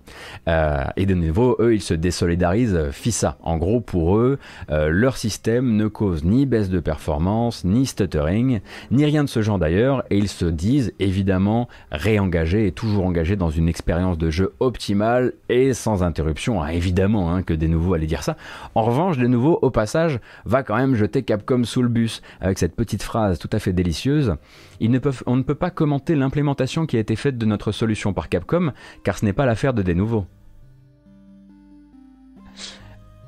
[0.48, 3.36] Euh, et de nouveau, eux, ils se désolidarisent euh, FISA.
[3.42, 4.38] En gros, pour eux,
[4.70, 8.60] euh, leur système ne cause ni baisse de performance, ni stuttering,
[8.92, 13.34] ni rien de ce genre d'ailleurs, et ils se disent évidemment réengagés et toujours engagés
[13.34, 16.62] dans une expérience de jeu optimale et sans interruption.
[16.62, 18.36] Ah, évidemment hein, que des nouveaux allaient dire ça.
[18.76, 22.58] En revanche, des nouveaux, au passage, va quand même jeter Capcom sous le bus avec
[22.58, 24.36] cette petite phrase tout à fait délicieuse.
[24.78, 27.72] Ils ne peuvent, on ne peut pas commenter l'implémentation qui a été faite de notre
[27.72, 28.72] solution par Capcom,
[29.02, 30.26] car ce n'est pas l'affaire de des nouveaux.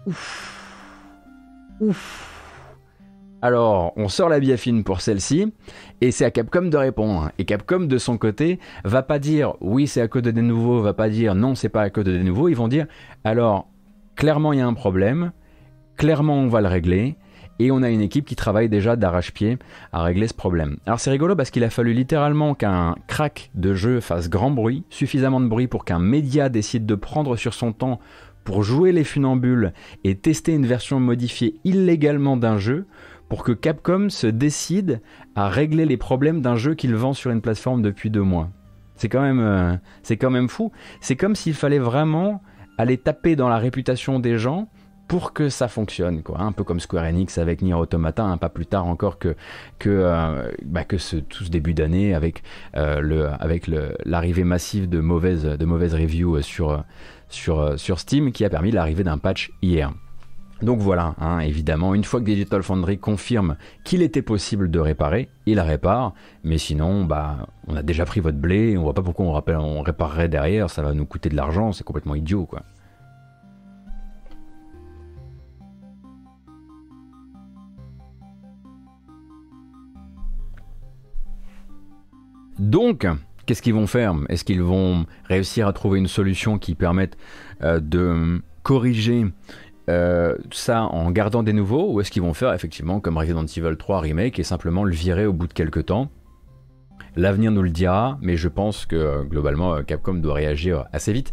[0.07, 0.53] Ouf.
[1.81, 2.33] Ouf.
[3.43, 5.53] Alors, on sort la biafine pour celle-ci,
[6.01, 7.31] et c'est à Capcom de répondre.
[7.39, 10.81] Et Capcom, de son côté, va pas dire oui, c'est à cause de des nouveaux,
[10.81, 12.49] va pas dire non, c'est pas à cause de des nouveaux.
[12.49, 12.87] Ils vont dire
[13.25, 13.69] alors,
[14.15, 15.33] clairement, il y a un problème,
[15.97, 17.17] clairement, on va le régler,
[17.59, 19.59] et on a une équipe qui travaille déjà d'arrache-pied
[19.93, 20.77] à régler ce problème.
[20.87, 24.85] Alors c'est rigolo parce qu'il a fallu littéralement qu'un crack de jeu fasse grand bruit,
[24.91, 28.01] suffisamment de bruit pour qu'un média décide de prendre sur son temps
[28.45, 29.73] pour jouer les funambules
[30.05, 32.87] et tester une version modifiée illégalement d'un jeu
[33.29, 35.01] pour que Capcom se décide
[35.35, 38.51] à régler les problèmes d'un jeu qu'il vend sur une plateforme depuis deux mois.
[38.95, 40.73] C'est quand même, euh, c'est quand même fou.
[41.01, 42.41] C'est comme s'il fallait vraiment
[42.79, 44.69] aller taper dans la réputation des gens
[45.09, 46.23] pour que ça fonctionne.
[46.37, 49.35] Un peu comme Square Enix avec Nier Automata, un pas plus tard encore que
[49.87, 52.43] euh, bah, tout ce début d'année avec
[52.77, 56.85] euh, l'arrivée massive de mauvaises de reviews sur
[57.29, 59.93] sur Steam qui a permis l'arrivée d'un patch hier.
[60.63, 65.29] Donc voilà, hein, évidemment, une fois que Digital Foundry confirme qu'il était possible de réparer,
[65.45, 69.27] il répare, mais sinon, bah, on a déjà pris votre blé, on voit pas pourquoi
[69.27, 72.63] on, rappelle, réparerait derrière, ça va nous coûter de l'argent, c'est complètement idiot, quoi.
[82.59, 83.07] Donc,
[83.45, 84.15] qu'est-ce qu'ils vont faire?
[84.29, 87.17] Est-ce qu'ils vont réussir à trouver une solution qui permette
[87.63, 89.27] euh, de corriger
[90.51, 91.93] ça en gardant des nouveaux?
[91.93, 95.27] Ou est-ce qu'ils vont faire effectivement comme Resident Evil 3 Remake et simplement le virer
[95.27, 96.11] au bout de quelques temps?
[97.15, 101.33] L'avenir nous le dira, mais je pense que globalement Capcom doit réagir assez vite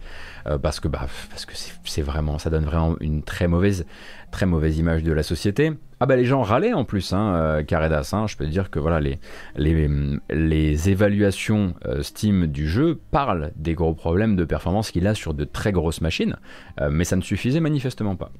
[0.62, 3.86] parce que bah, parce que c'est vraiment ça donne vraiment une très mauvaise
[4.32, 5.74] très mauvaise image de la société.
[6.04, 9.00] Ah bah les gens râlaient en plus, hein, euh, Caredas, je peux dire que voilà,
[9.00, 9.20] les,
[9.56, 9.90] les,
[10.30, 15.34] les évaluations euh, Steam du jeu parlent des gros problèmes de performance qu'il a sur
[15.34, 16.36] de très grosses machines,
[16.82, 18.34] euh, mais ça ne suffisait manifestement pas.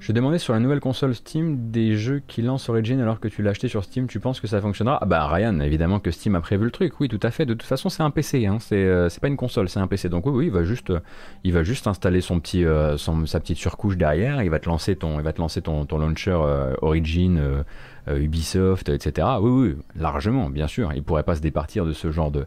[0.00, 3.42] Je demandais sur la nouvelle console Steam des jeux qui lancent Origin alors que tu
[3.42, 4.98] l'as acheté sur Steam, tu penses que ça fonctionnera?
[5.02, 7.52] Ah bah Ryan, évidemment que Steam a prévu le truc, oui tout à fait, de
[7.52, 8.56] toute façon c'est un PC, hein.
[8.72, 11.00] Euh, c'est pas une console, c'est un PC, donc oui, oui, il va juste, euh,
[11.44, 14.96] il va juste installer son petit, euh, sa petite surcouche derrière, il va te lancer
[14.96, 16.38] ton, il va te lancer ton, launcher
[16.80, 17.62] Origin,
[18.08, 19.28] Ubisoft, etc.
[19.38, 22.46] Oui, oui, largement, bien sûr, il pourrait pas se départir de ce genre de,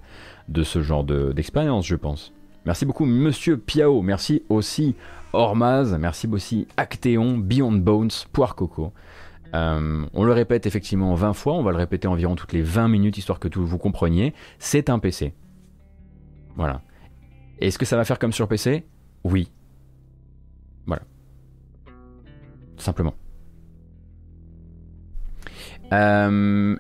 [0.50, 2.34] de ce genre d'expérience, je pense.
[2.66, 4.96] Merci beaucoup Monsieur Piao, merci aussi
[5.34, 8.94] Ormaz, merci aussi Actéon, Beyond Bones, Poire Coco.
[9.54, 12.88] Euh, on le répète effectivement 20 fois, on va le répéter environ toutes les 20
[12.88, 14.34] minutes histoire que tout vous compreniez.
[14.60, 15.34] C'est un PC.
[16.56, 16.82] Voilà.
[17.60, 18.86] Est-ce que ça va faire comme sur PC
[19.24, 19.52] Oui.
[20.86, 21.04] Voilà.
[22.78, 23.14] Simplement.
[25.92, 26.76] Euh,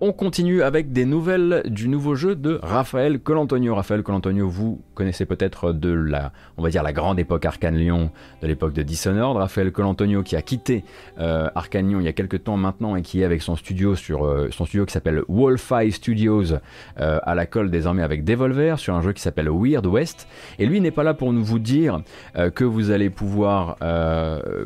[0.00, 3.74] on continue avec des nouvelles du nouveau jeu de Raphaël Colantonio.
[3.74, 8.10] Raphaël Colantonio, vous connaissez peut-être de la, on va dire la grande époque Arcane Lyon,
[8.40, 9.36] de l'époque de Dishonored.
[9.36, 10.84] Raphaël Colantonio qui a quitté
[11.18, 13.96] euh, Arcane Lyon il y a quelques temps maintenant et qui est avec son studio
[13.96, 16.52] sur euh, son studio qui s'appelle Wolfeye Studios
[17.00, 20.28] euh, à la colle désormais avec Devolver sur un jeu qui s'appelle Weird West.
[20.60, 22.02] Et lui n'est pas là pour nous vous dire
[22.54, 23.76] que vous allez pouvoir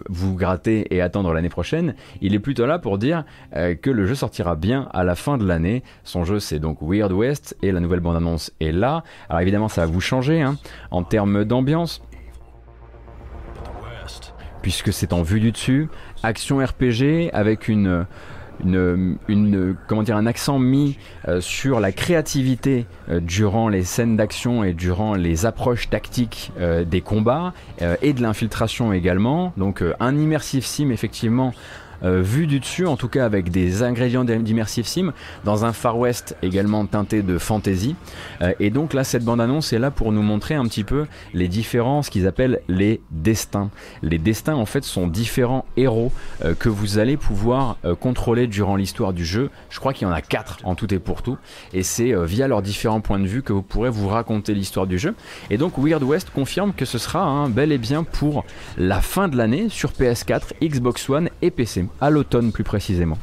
[0.08, 1.94] vous gratter et attendre l'année prochaine.
[2.20, 5.46] Il est plutôt là pour dire que le jeu sortira bien à la fin de
[5.46, 5.82] l'année.
[6.04, 9.04] Son jeu c'est donc Weird West et la nouvelle bande-annonce est là.
[9.28, 10.56] Alors évidemment ça va vous changer hein,
[10.90, 12.02] en termes d'ambiance
[14.62, 15.88] puisque c'est en vue du dessus,
[16.22, 18.06] action RPG avec une,
[18.64, 20.96] une, comment dire, un accent mis
[21.28, 26.84] euh, sur la créativité euh, durant les scènes d'action et durant les approches tactiques euh,
[26.84, 27.52] des combats
[28.00, 29.52] et de l'infiltration également.
[29.56, 31.52] Donc un immersive sim effectivement
[32.05, 35.12] euh, vu du dessus, en tout cas avec des ingrédients d'immersive sim,
[35.44, 37.96] dans un Far West également teinté de fantasy.
[38.40, 41.48] Euh, et donc là, cette bande-annonce est là pour nous montrer un petit peu les
[41.48, 43.70] différences qu'ils appellent les destins.
[44.03, 46.12] Les destins, en fait, sont différents héros
[46.44, 49.50] euh, que vous allez pouvoir contrôler durant l'histoire du jeu.
[49.70, 51.36] Je crois qu'il y en a quatre en tout et pour tout.
[51.72, 54.98] Et c'est via leurs différents points de vue que vous pourrez vous raconter l'histoire du
[54.98, 55.14] jeu.
[55.50, 58.44] Et donc Weird West confirme que ce sera un bel et bien pour
[58.76, 63.18] la fin de l'année sur PS4, Xbox One et PC à l'automne plus précisément.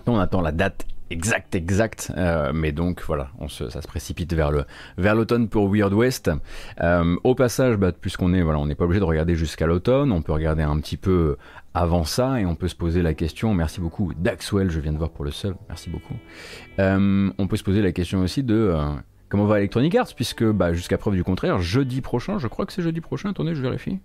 [0.00, 2.10] Maintenant, on attend la date exacte, exacte.
[2.16, 4.50] Euh, mais donc voilà, on ça se précipite vers
[5.14, 6.30] l'automne pour Weird West.
[6.80, 10.10] Euh, au passage, bah, puisqu'on est voilà, on n'est pas obligé de regarder jusqu'à l'automne.
[10.10, 11.36] On peut regarder un petit peu
[11.74, 13.52] avant ça et on peut se poser la question.
[13.52, 14.70] Merci beaucoup, Daxwell.
[14.70, 15.54] Je viens de voir pour le seul.
[15.68, 16.16] Merci beaucoup.
[16.78, 18.74] Euh, on peut se poser la question aussi de
[19.28, 22.72] comment va Electronic Arts, puisque bah, jusqu'à preuve du contraire, jeudi prochain, je crois que
[22.72, 23.28] c'est jeudi prochain.
[23.28, 23.98] Attendez, je vérifie.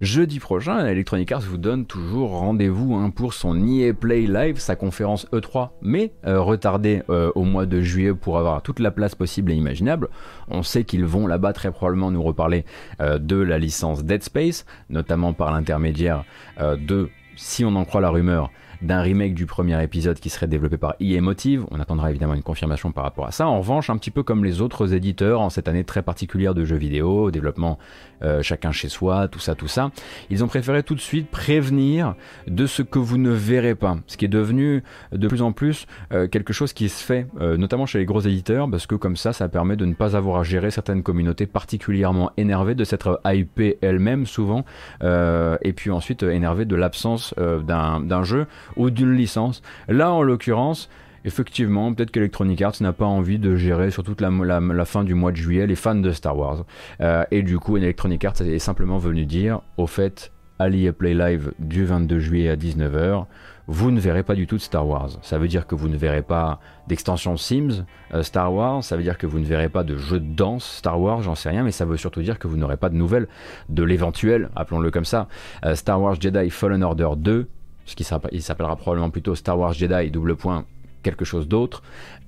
[0.00, 4.74] Jeudi prochain, Electronic Arts vous donne toujours rendez-vous hein, pour son EA Play Live, sa
[4.74, 9.14] conférence E3, mais euh, retardée euh, au mois de juillet pour avoir toute la place
[9.14, 10.08] possible et imaginable.
[10.48, 12.64] On sait qu'ils vont là-bas très probablement nous reparler
[13.02, 16.24] euh, de la licence Dead Space, notamment par l'intermédiaire
[16.58, 18.50] de, si on en croit la rumeur,
[18.82, 21.66] d'un remake du premier épisode qui serait développé par EA Motive.
[21.70, 23.46] On attendra évidemment une confirmation par rapport à ça.
[23.46, 26.64] En revanche, un petit peu comme les autres éditeurs en cette année très particulière de
[26.64, 27.78] jeux vidéo, développement
[28.22, 29.90] euh, chacun chez soi, tout ça, tout ça,
[30.28, 32.14] ils ont préféré tout de suite prévenir
[32.46, 33.96] de ce que vous ne verrez pas.
[34.06, 37.56] Ce qui est devenu de plus en plus euh, quelque chose qui se fait, euh,
[37.56, 40.40] notamment chez les gros éditeurs, parce que comme ça, ça permet de ne pas avoir
[40.40, 44.64] à gérer certaines communautés particulièrement énervées de s'être IP elles-mêmes souvent,
[45.02, 48.46] et puis ensuite énervées de l'absence d'un jeu
[48.76, 49.62] ou d'une licence.
[49.88, 50.88] Là, en l'occurrence,
[51.24, 55.32] effectivement, peut-être qu'Electronic Arts n'a pas envie de gérer sur toute la, fin du mois
[55.32, 56.64] de juillet les fans de Star Wars.
[57.00, 61.52] Euh, et du coup, Electronic Arts est simplement venu dire, au fait, Ali Play Live
[61.58, 63.26] du 22 juillet à 19h,
[63.66, 65.10] vous ne verrez pas du tout de Star Wars.
[65.22, 66.58] Ça veut dire que vous ne verrez pas
[66.88, 70.18] d'extension Sims euh, Star Wars, ça veut dire que vous ne verrez pas de jeu
[70.18, 72.76] de danse Star Wars, j'en sais rien, mais ça veut surtout dire que vous n'aurez
[72.76, 73.28] pas de nouvelles
[73.68, 75.28] de l'éventuel, appelons-le comme ça,
[75.64, 77.48] euh, Star Wars Jedi Fallen Order 2,
[77.84, 80.64] ce qui s'appellera probablement plutôt Star Wars Jedi double point
[81.02, 81.82] quelque chose d'autre,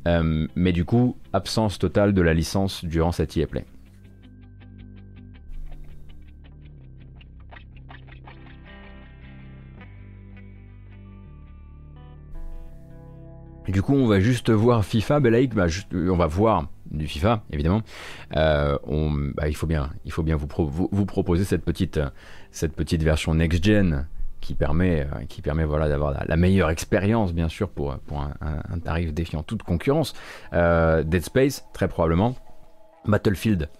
[0.08, 3.64] euh, mais du coup, absence totale de la licence durant cette EA Play.
[13.68, 17.82] Du coup, on va juste voir FIFA, Belaïk, bah, on va voir du FIFA, évidemment.
[18.36, 18.76] Euh,
[19.34, 19.88] bah, il faut bien,
[20.36, 22.00] vous, proposer cette petite,
[22.50, 24.06] cette petite version next-gen
[24.42, 28.78] qui permet, euh, qui permet voilà, d'avoir la, meilleure expérience, bien sûr, pour, pour un,
[28.80, 30.12] tarif défiant toute concurrence.
[30.52, 32.34] Euh, Dead Space, très probablement.
[33.06, 33.70] Battlefield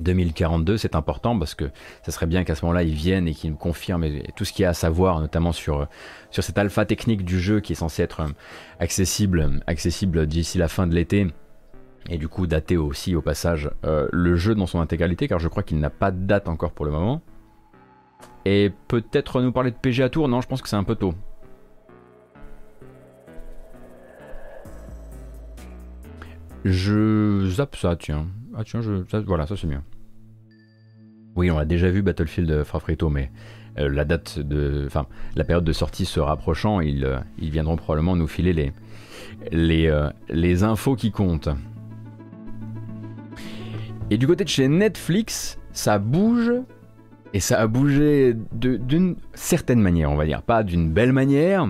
[0.00, 1.70] 2042, c'est important parce que
[2.02, 4.64] ça serait bien qu'à ce moment-là, ils viennent et qu'ils nous confirment tout ce qu'il
[4.64, 5.86] y a à savoir, notamment sur,
[6.30, 8.28] sur cette alpha technique du jeu qui est censé être euh,
[8.80, 11.28] accessible, accessible d'ici la fin de l'été.
[12.08, 15.62] Et du coup, dater aussi au passage le jeu dans son intégralité, car je crois
[15.62, 17.22] qu'il n'a pas de date encore pour le moment.
[18.44, 20.94] Et peut-être nous parler de PG à tour Non, je pense que c'est un peu
[20.94, 21.14] tôt.
[26.64, 28.26] Je zappe ça, tiens.
[28.54, 29.80] Ah tiens, je, voilà, ça c'est mieux.
[31.36, 33.30] Oui, on a déjà vu Battlefield Frafrito, mais
[33.78, 38.16] euh, la date de, enfin, la période de sortie se rapprochant, ils, euh, viendront probablement
[38.16, 38.72] nous filer
[39.50, 41.48] les, euh, les infos qui comptent.
[44.10, 46.52] Et du côté de chez Netflix, ça bouge
[47.34, 50.40] et ça a bougé d'une certaine manière, on va dire.
[50.40, 51.68] Pas d'une belle manière,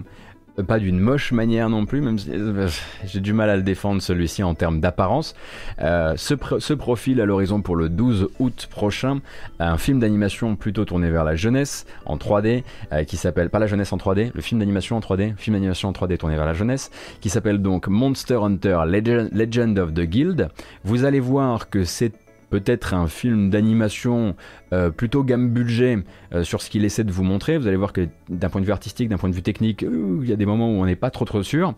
[0.63, 2.69] pas d'une moche manière non plus, même si euh,
[3.07, 5.35] j'ai du mal à le défendre celui-ci en termes d'apparence.
[5.81, 9.21] Euh, ce, profil à l'horizon pour le 12 août prochain,
[9.59, 12.63] un film d'animation plutôt tourné vers la jeunesse en 3D,
[12.93, 15.89] euh, qui s'appelle, pas la jeunesse en 3D, le film d'animation en 3D, film d'animation
[15.89, 16.91] en 3D tourné vers la jeunesse,
[17.23, 20.51] qui s'appelle donc Monster Hunter Legend of the Guild.
[20.85, 22.13] Vous allez voir que c'est
[22.55, 24.37] peut-être un film d'animation
[24.73, 25.99] euh, plutôt gamme budget
[26.33, 27.59] euh, sur ce qu'il essaie de vous montrer.
[27.59, 30.29] Vous allez voir que d'un point de vue artistique, d'un point de vue technique, il
[30.29, 31.75] y a des moments où on n'est pas trop trop sûr.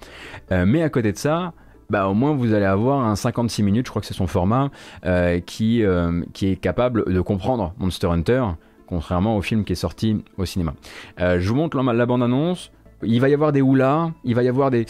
[0.52, 1.54] Euh, mais à côté de ça,
[1.88, 4.70] bah, au moins vous allez avoir un 56 minutes, je crois que c'est son format,
[5.46, 5.82] qui,
[6.34, 8.44] qui est capable de comprendre Monster Hunter,
[8.86, 10.74] contrairement au film qui est sorti au cinéma.
[11.18, 12.70] je vous montre la bande-annonce
[13.02, 14.86] il va y avoir des houlas, il va y avoir des,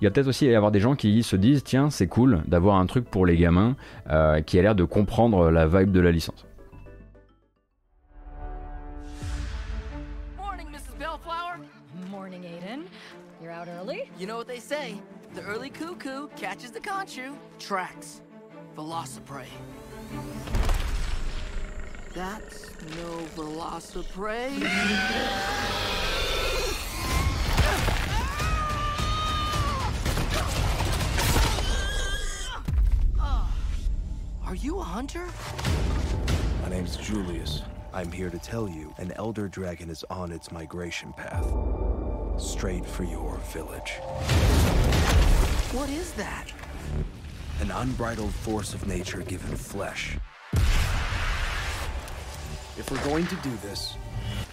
[0.00, 2.76] il va peut-être aussi y avoir des gens qui se disent tiens c'est cool d'avoir
[2.76, 3.76] un truc pour les gamins
[4.10, 6.44] euh, qui a l'air de comprendre la vibe de la licence.
[10.36, 10.98] Morning, Mrs.
[10.98, 11.58] Bellflower.
[12.10, 12.82] Morning, Aiden.
[13.42, 14.10] You're out early?
[14.18, 14.94] You know what they say.
[15.34, 17.34] The early cuckoo catches the conchu.
[17.58, 18.20] Tracks.
[18.76, 19.46] Velociprey.
[22.14, 24.50] That's no Velociprey.
[34.46, 35.26] Are you a hunter?
[36.62, 37.62] My name's Julius.
[37.92, 41.52] I'm here to tell you an elder dragon is on its migration path.
[42.38, 43.94] Straight for your village.
[45.72, 46.52] What is that?
[47.60, 50.18] An unbridled force of nature given flesh.
[52.76, 53.96] If we're going to do this,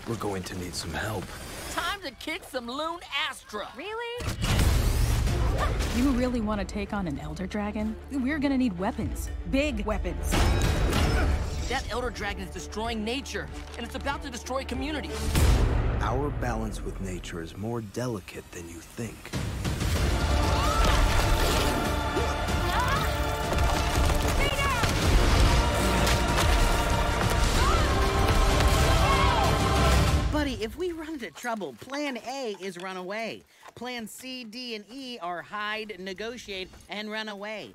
[0.07, 1.25] we're going to need some help.
[1.71, 3.67] Time to kick some loon Astra!
[3.77, 4.80] Really?
[5.95, 7.95] You really want to take on an Elder Dragon?
[8.11, 9.29] We're gonna need weapons.
[9.49, 10.31] Big weapons.
[11.69, 13.47] That Elder Dragon is destroying nature,
[13.77, 15.17] and it's about to destroy communities.
[16.01, 19.31] Our balance with nature is more delicate than you think.
[30.61, 33.41] If we run into trouble, plan A is run away.
[33.73, 37.71] Plan C, D, and E are hide, negotiate, and run away.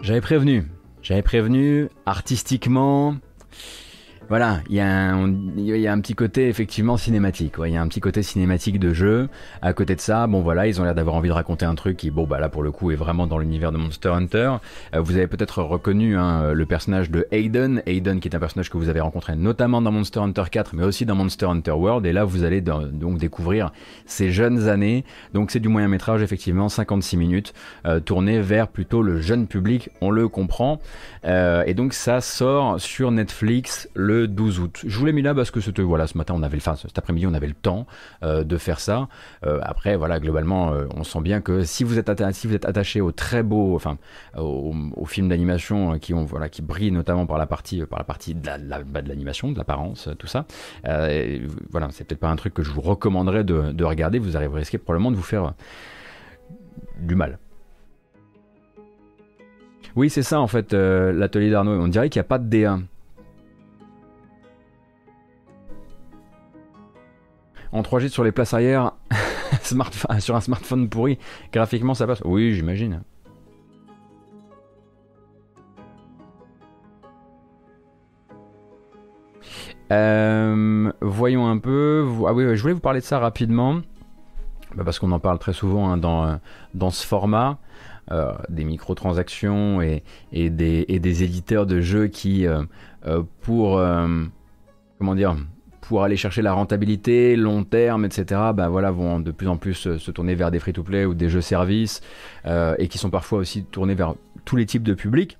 [0.00, 0.64] J'avais prévenu,
[1.02, 3.16] j'avais prévenu artistiquement,
[4.30, 7.54] voilà, il y, a un, petit côté effectivement cinématique.
[7.66, 9.28] Il y a un petit côté cinématique de jeu.
[9.60, 11.96] À côté de ça, bon voilà, ils ont l'air d'avoir envie de raconter un truc
[11.96, 14.52] qui, bon bah là pour le coup, est vraiment dans l'univers de Monster Hunter.
[14.94, 17.82] Euh, vous avez peut-être reconnu hein, le personnage de Aiden.
[17.86, 20.84] Aiden qui est un personnage que vous avez rencontré notamment dans Monster Hunter 4, mais
[20.84, 22.06] aussi dans Monster Hunter World.
[22.06, 23.72] Et là, vous allez donc découvrir
[24.06, 25.04] ses jeunes années.
[25.34, 27.52] Donc c'est du moyen métrage effectivement, 56 minutes,
[27.84, 29.90] euh, tourné vers plutôt le jeune public.
[30.00, 30.78] On le comprend.
[31.24, 34.84] Euh, et donc ça sort sur Netflix le le 12 août.
[34.86, 37.26] Je vous l'ai mis là parce que voilà ce matin on avait enfin cet après-midi
[37.26, 37.86] on avait le temps
[38.22, 39.08] euh, de faire ça.
[39.46, 42.66] Euh, après voilà globalement euh, on sent bien que si vous êtes si vous êtes
[42.66, 43.96] attaché aux très beaux enfin
[44.36, 44.74] aux,
[45.06, 48.40] films d'animation qui ont voilà qui brillent notamment par la partie par la partie de
[48.40, 50.44] bah, l'animation, de l'apparence, tout ça.
[50.84, 54.18] voilà c'est peut-être pas un truc que je vous recommanderais de, de regarder.
[54.18, 55.54] Vous arriverez risquer probablement de vous faire
[56.98, 57.38] du mal.
[59.96, 61.80] Oui, c'est ça en fait, l'atelier d'Arnaud.
[61.80, 62.82] On dirait qu'il n'y a pas de D1.
[67.72, 68.92] En 3G sur les places arrière,
[70.18, 71.18] sur un smartphone pourri,
[71.52, 72.22] graphiquement ça passe.
[72.24, 73.02] Oui, j'imagine.
[79.92, 82.06] Euh, voyons un peu.
[82.26, 83.80] Ah oui, je voulais vous parler de ça rapidement.
[84.76, 86.36] Bah, parce qu'on en parle très souvent hein, dans, euh,
[86.74, 87.58] dans ce format.
[88.12, 90.02] Euh, des microtransactions et,
[90.32, 92.44] des, éditeurs de jeux qui,
[93.40, 93.80] pour
[94.98, 95.36] comment dire,
[95.90, 99.88] pour aller chercher la rentabilité, long terme, etc., bah voilà, vont de plus en plus
[99.88, 102.00] euh, se tourner vers des free-to-play ou des jeux services,
[102.46, 104.14] euh, et qui sont parfois aussi tournés vers
[104.44, 105.36] tous les types de publics.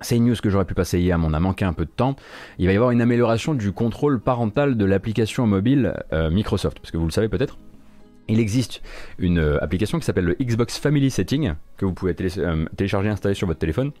[0.00, 1.90] C'est une news que j'aurais pu passer hier, mais on a manqué un peu de
[1.90, 2.16] temps.
[2.58, 6.90] Il va y avoir une amélioration du contrôle parental de l'application mobile euh, Microsoft, parce
[6.90, 7.56] que vous le savez peut-être.
[8.26, 8.82] Il existe
[9.20, 13.46] une application qui s'appelle le Xbox Family Setting, que vous pouvez télécharger et installer sur
[13.46, 13.92] votre téléphone,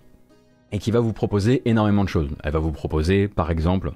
[0.72, 2.28] et qui va vous proposer énormément de choses.
[2.42, 3.92] Elle va vous proposer, par exemple,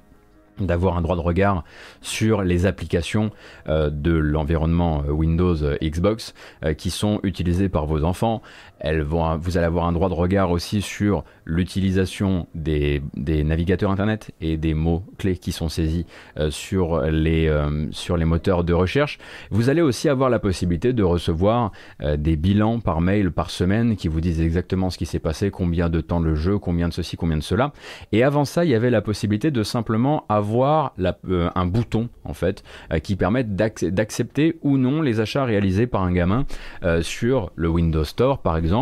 [0.59, 1.63] d'avoir un droit de regard
[2.01, 3.31] sur les applications
[3.67, 6.33] euh, de l'environnement euh, Windows euh, Xbox
[6.77, 8.41] qui sont utilisées par vos enfants.
[8.85, 14.73] Vous allez avoir un droit de regard aussi sur l'utilisation des, navigateurs Internet et des
[14.73, 16.05] mots-clés qui sont saisis
[16.49, 17.51] sur, les,
[17.91, 19.17] sur les moteurs de recherche.
[19.51, 21.71] Vous allez aussi avoir la possibilité de recevoir
[22.17, 25.89] des bilans par mail par semaine qui vous disent exactement ce qui s'est passé, combien
[25.89, 27.73] de temps le jeu, combien de ceci, combien de cela.
[28.11, 30.93] Et avant ça, il y avait la possibilité de simplement avoir
[31.29, 36.03] euh, un bouton en fait euh, qui permette d'accepter ou non les achats réalisés par
[36.03, 36.45] un gamin
[36.83, 38.74] euh, sur le Windows Store par exemple.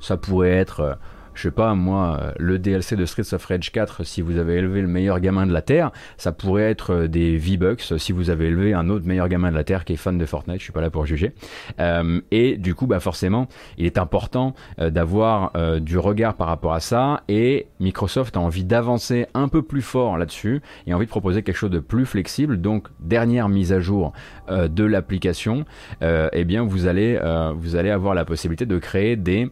[0.00, 0.98] Ça pourrait être
[1.38, 4.56] je sais pas, moi, euh, le DLC de Streets of Rage 4, si vous avez
[4.56, 8.30] élevé le meilleur gamin de la Terre, ça pourrait être euh, des V-Bucks si vous
[8.30, 10.64] avez élevé un autre meilleur gamin de la Terre qui est fan de Fortnite, je
[10.64, 11.32] suis pas là pour juger.
[11.78, 16.80] Euh, et du coup, bah forcément, il est important d'avoir du regard par rapport à
[16.80, 21.42] ça, et Microsoft a envie d'avancer un peu plus fort là-dessus, et envie de proposer
[21.42, 24.12] quelque chose de plus flexible, donc dernière mise à jour
[24.50, 25.64] de l'application,
[26.02, 27.18] eh bien vous allez,
[27.56, 29.50] vous allez avoir la possibilité de créer des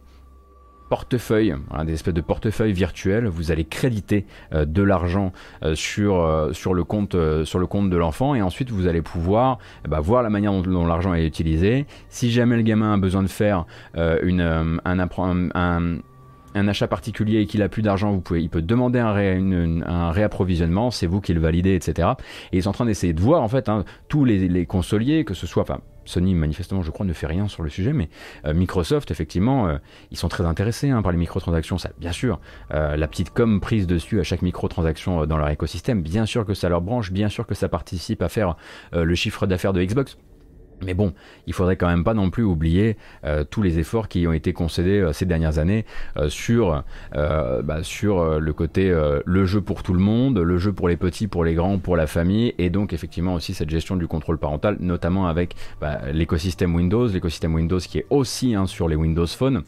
[0.89, 3.27] portefeuille, des espèces de portefeuilles virtuels.
[3.27, 5.31] Vous allez créditer euh, de l'argent
[5.63, 9.99] euh, sur, euh, sur, le compte, de l'enfant et ensuite vous allez pouvoir eh ben,
[9.99, 11.85] voir la manière dont, l'argent est utilisé.
[12.09, 13.65] Si jamais le gamin a besoin de faire
[13.95, 14.79] un,
[16.55, 20.91] achat particulier et qu'il a plus d'argent, vous pouvez, il peut demander un, un réapprovisionnement,
[20.91, 22.09] c'est vous qui le validez, etc.
[22.51, 25.23] Et ils sont en train d'essayer de voir en fait hein, tous les, les consoliers,
[25.23, 28.09] que ce soit, enfin Sony manifestement je crois ne fait rien sur le sujet, mais
[28.45, 29.77] euh, Microsoft effectivement euh,
[30.11, 32.39] ils sont très intéressés hein, par les microtransactions, ça bien sûr,
[32.73, 36.53] euh, la petite com prise dessus à chaque microtransaction dans leur écosystème, bien sûr que
[36.53, 38.55] ça leur branche, bien sûr que ça participe à faire
[38.93, 40.17] le chiffre d'affaires de Xbox.
[40.83, 41.13] Mais bon,
[41.47, 44.53] il faudrait quand même pas non plus oublier euh, tous les efforts qui ont été
[44.53, 45.85] concédés euh, ces dernières années
[46.17, 48.93] euh, sur, bah, sur le côté
[49.25, 51.95] le jeu pour tout le monde, le jeu pour les petits, pour les grands, pour
[51.95, 56.75] la famille, et donc effectivement aussi cette gestion du contrôle parental, notamment avec bah, l'écosystème
[56.75, 59.63] Windows, l'écosystème Windows qui est aussi hein, sur les Windows Phone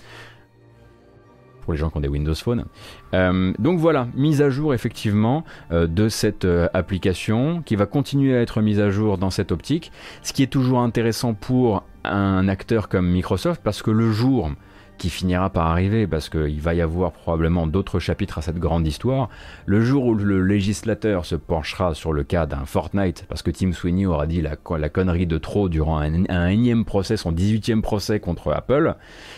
[1.72, 2.66] les gens qui ont des Windows Phone.
[3.14, 8.36] Euh, donc voilà, mise à jour effectivement euh, de cette euh, application qui va continuer
[8.36, 9.92] à être mise à jour dans cette optique,
[10.22, 14.52] ce qui est toujours intéressant pour un acteur comme Microsoft parce que le jour
[15.00, 18.86] qui finira par arriver parce qu'il va y avoir probablement d'autres chapitres à cette grande
[18.86, 19.30] histoire.
[19.66, 23.72] Le jour où le législateur se penchera sur le cas d'un Fortnite, parce que Tim
[23.72, 24.56] Sweeney aura dit la,
[24.90, 28.96] connerie de trop durant un, énième procès, son 18e procès contre Apple,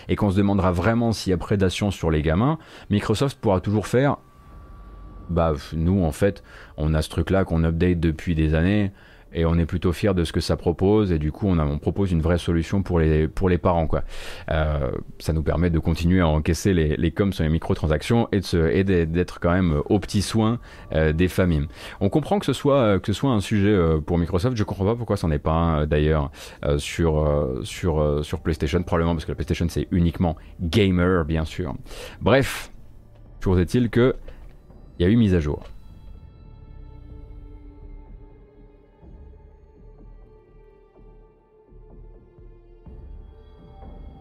[0.09, 2.57] et qu'on se demandera vraiment s'il y a prédation sur les gamins,
[2.89, 4.17] Microsoft pourra toujours faire
[5.29, 6.43] bah nous en fait
[6.75, 8.91] on a ce truc là qu'on update depuis des années
[9.33, 12.11] et on est plutôt fier de ce que ça propose et du coup on, propose
[12.11, 14.03] une vraie solution pour les, pour les parents quoi.
[14.49, 18.83] Euh, ça nous permet de continuer à encaisser les, les coms sur les microtransactions et,
[18.83, 20.59] d'être quand même aux petits soins
[20.93, 21.67] euh, des familles.
[21.99, 24.85] On comprend que ce soit, que ce soit un sujet euh, pour Microsoft, je comprends
[24.85, 26.31] pas pourquoi c'en est pas un d'ailleurs
[26.77, 31.75] sur, sur, sur PlayStation, probablement parce que la PlayStation c'est uniquement gamer bien sûr.
[32.21, 32.71] Bref,
[33.39, 34.15] toujours est-il que
[34.99, 35.63] il y a eu mise à jour.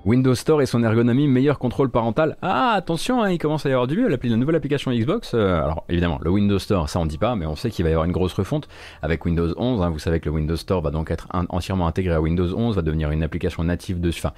[0.06, 2.36] Windows Store et son ergonomie, meilleur contrôle parental.
[2.40, 4.08] Ah, attention, hein, il commence à y avoir du mieux.
[4.08, 5.32] La nouvelle application Xbox.
[5.34, 7.90] Euh, alors, évidemment, le Windows Store, ça on dit pas, mais on sait qu'il va
[7.90, 8.66] y avoir une grosse refonte
[9.02, 9.82] avec Windows 11.
[9.82, 9.90] Hein.
[9.90, 12.82] vous savez que le Windows Store va donc être entièrement intégré à Windows 11, va
[12.82, 14.24] devenir une application native dessus.
[14.24, 14.34] Enfin,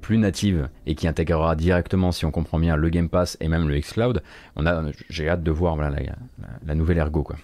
[0.00, 3.68] plus native et qui intégrera directement, si on comprend bien, le Game Pass et même
[3.68, 4.22] le xCloud.
[4.56, 7.36] On a, j'ai hâte de voir la, nouvelle ergo, quoi.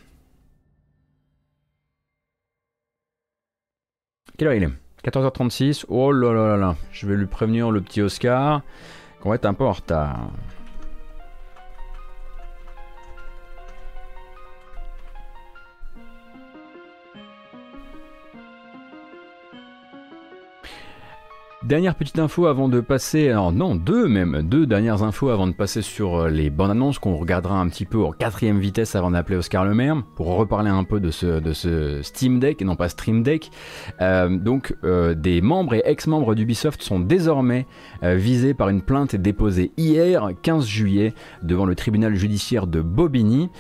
[4.37, 4.88] Quelle heure est?
[5.05, 5.85] 14h36.
[5.89, 6.77] Oh là là là là.
[6.93, 8.63] Je vais lui prévenir le petit Oscar
[9.21, 10.31] qu'on va être un peu en retard.
[21.65, 25.53] Dernière petite info avant de passer, alors non, deux même, deux dernières infos avant de
[25.53, 29.11] passer sur euh, les bandes annonces qu'on regardera un petit peu en quatrième vitesse avant
[29.11, 32.65] d'appeler Oscar Le Maire, pour reparler un peu de ce, de ce Steam Deck et
[32.65, 33.51] non pas Stream Deck.
[34.01, 37.67] Euh, donc, euh, des membres et ex-membres d'Ubisoft sont désormais
[38.03, 43.51] visés par une plainte déposée hier, 15 juillet, devant le tribunal judiciaire de Bobigny.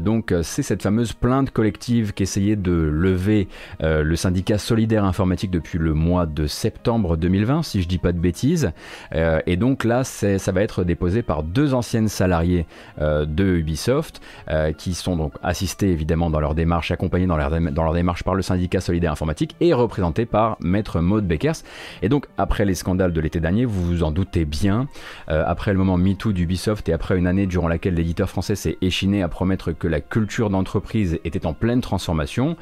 [0.00, 3.48] donc, c'est cette fameuse plainte collective qu'essayait de lever
[3.80, 8.18] le syndicat solidaire informatique depuis le mois de septembre 2020 si je dis pas de
[8.18, 8.72] bêtises.
[9.14, 12.66] Euh, et donc là, ça va être déposé par deux anciennes salariées
[13.00, 14.20] euh, de Ubisoft,
[14.50, 18.34] euh, qui sont donc assistés évidemment dans leur démarche, accompagnés dans leur, dans démarche par
[18.34, 21.62] le syndicat solidaire informatique et représentés par Maître Maud Beckers.
[22.02, 24.88] Et donc après les scandales de l'été dernier, vous vous en doutez bien,
[25.28, 29.22] après le moment MeToo d'Ubisoft et après une année durant laquelle l'éditeur français s'est échiné
[29.22, 32.56] à promettre que la culture d'entreprise était en pleine transformation,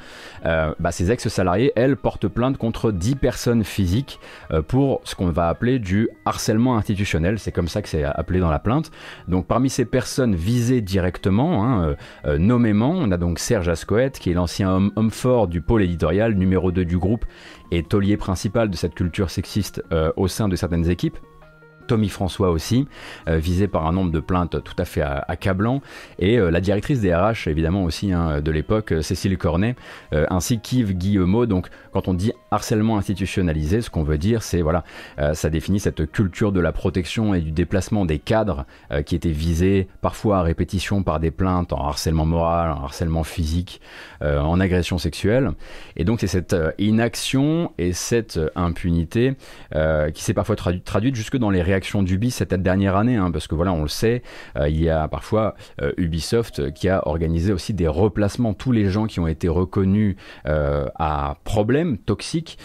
[0.44, 4.20] bah, ces ex-salariés, elles, portent plainte contre 10 personnes physiques
[4.66, 7.38] pour ce qu'on va appeler du harcèlement institutionnel.
[7.38, 8.90] C'est comme ça que c'est appelé dans la plainte.
[9.28, 11.94] Donc parmi ces personnes visées directement, hein, euh,
[12.26, 16.34] euh, nommément, on a donc Serge Ascoët, qui est l'ancien homme, fort du pôle éditorial,
[16.34, 17.24] numéro 2 du groupe,
[17.70, 21.18] et taulier principal de cette culture sexiste euh, au sein de certaines équipes.
[21.86, 22.88] Tommy François aussi,
[23.28, 25.82] visé par un nombre de plaintes tout à fait accablant,
[26.18, 29.76] et la directrice des RH évidemment aussi hein, de l'époque, Cécile Cornet,
[30.10, 31.46] ainsi qu'Yves Guillemot.
[31.46, 34.84] Donc quand on dit harcèlement institutionnalisé, ce qu'on veut dire, c'est voilà,
[35.34, 38.66] ça définit cette culture de la protection et du déplacement des cadres
[39.04, 43.80] qui étaient visés parfois à répétition par des plaintes en harcèlement moral, en harcèlement physique,
[44.20, 45.52] en agression sexuelle.
[45.96, 49.34] Et donc c'est cette inaction et cette impunité
[50.14, 53.46] qui s'est parfois traduite jusque dans les réactions action d'Ubi cette dernière année, hein, parce
[53.46, 54.22] que voilà, on le sait,
[54.56, 58.54] euh, il y a parfois euh, Ubisoft qui a organisé aussi des replacements.
[58.54, 60.16] Tous les gens qui ont été reconnus
[60.48, 62.58] euh, à problème toxique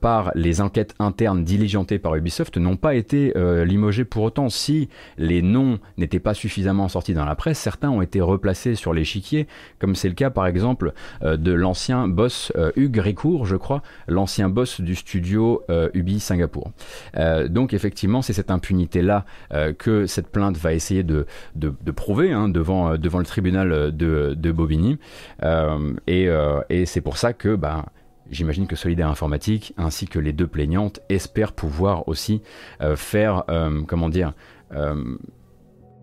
[0.00, 3.32] par les enquêtes internes diligentées par Ubisoft n'ont pas été
[3.64, 4.48] limogés pour autant.
[4.48, 8.92] Si les noms n'étaient pas suffisamment sortis dans la presse, certains ont été replacés sur
[8.92, 9.46] l'échiquier,
[9.78, 14.80] comme c'est le cas par exemple de l'ancien boss Hugues Ricourt, je crois, l'ancien boss
[14.80, 15.62] du studio
[15.94, 16.72] Ubi Singapour.
[17.48, 21.26] donc effectivement, c'est cette impunité-là euh, que cette plainte va essayer de,
[21.94, 24.98] prouver hein, devant, euh, le tribunal de, de Bobigny.
[25.42, 27.86] Euh, et, c'est pour ça que bah,
[28.30, 32.42] J'imagine que Solidaire Informatique ainsi que les deux plaignantes espèrent pouvoir aussi
[32.96, 33.44] faire,
[33.86, 34.32] comment dire,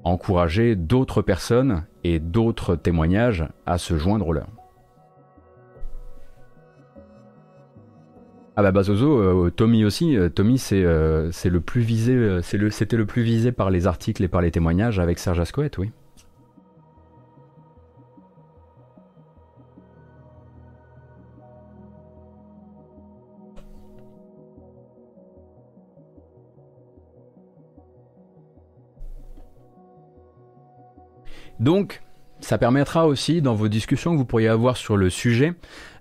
[0.03, 4.47] encourager d'autres personnes et d'autres témoignages à se joindre au leur.
[8.57, 10.17] Ah bah Bazozo, euh, Tommy aussi.
[10.17, 13.87] Euh, Tommy c'est euh, le plus visé, c'est le c'était le plus visé par les
[13.87, 15.91] articles et par les témoignages avec Serge Ascoët, oui.
[31.61, 32.01] Donc,
[32.39, 35.53] ça permettra aussi dans vos discussions que vous pourriez avoir sur le sujet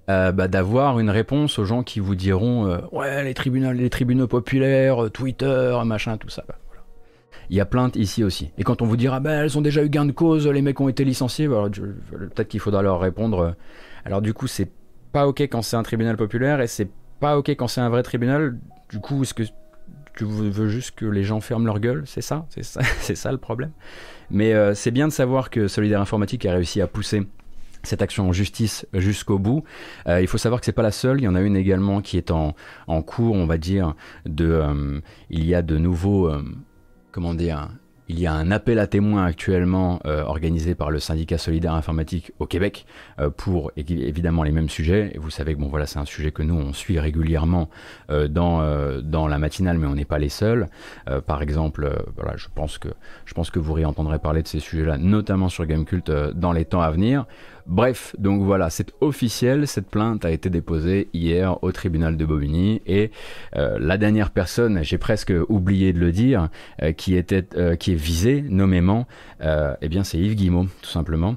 [0.09, 3.91] euh, bah, d'avoir une réponse aux gens qui vous diront euh, ouais les tribunaux, les
[3.91, 6.45] tribunaux populaires, euh, Twitter, machin, tout ça.
[6.49, 6.55] Bah,
[7.51, 8.51] Il y a plainte ici aussi.
[8.57, 10.81] Et quand on vous dira bah elles ont déjà eu gain de cause, les mecs
[10.81, 11.69] ont été licenciés, bah,
[12.11, 13.55] peut-être qu'il faudra leur répondre.
[14.07, 14.73] alors du coup c'est
[15.13, 16.89] pas ok quand c'est un tribunal populaire et c'est
[17.21, 18.59] pas ok quand c'est un vrai tribunal.
[18.89, 19.43] Du coup est-ce que
[20.17, 22.05] tu veux juste que les gens ferment leur gueule?
[22.07, 22.47] C'est ça?
[22.49, 22.81] C'est ça,
[23.15, 23.73] ça le problème?
[24.31, 27.26] Mais c'est bien de savoir que Solidaire Informatique a réussi à pousser
[27.83, 29.64] cette action en justice jusqu'au bout.
[30.07, 31.20] Euh, il faut savoir que c'est pas la seule.
[31.20, 32.55] Il y en a une également qui est en,
[33.03, 33.95] cours, on va dire.
[34.26, 35.01] De, euh,
[35.31, 36.45] il y a de nouveaux, euh,
[37.12, 37.70] comment dire,
[38.11, 42.33] il y a un appel à témoins actuellement euh, organisé par le syndicat solidaire informatique
[42.41, 42.85] au Québec
[43.21, 45.13] euh, pour évidemment les mêmes sujets.
[45.14, 47.71] Et vous savez que bon voilà c'est un sujet que nous on suit régulièrement
[48.11, 48.51] euh, dans
[49.01, 50.68] dans la matinale, mais on n'est pas les seuls.
[51.26, 52.89] par exemple, voilà, je pense que
[53.25, 56.83] je pense que vous réentendrez parler de ces sujets-là, notamment sur Gamecult dans les temps
[56.83, 57.26] à venir.
[57.66, 62.82] Bref, donc voilà, c'est officiel, cette plainte a été déposée hier au tribunal de Bobigny
[62.87, 63.11] et
[63.57, 66.49] euh, la dernière personne, j'ai presque oublié de le dire,
[66.82, 69.07] euh, euh, qui est visée nommément,
[69.42, 71.37] eh bien c'est Yves Guillemot, tout simplement.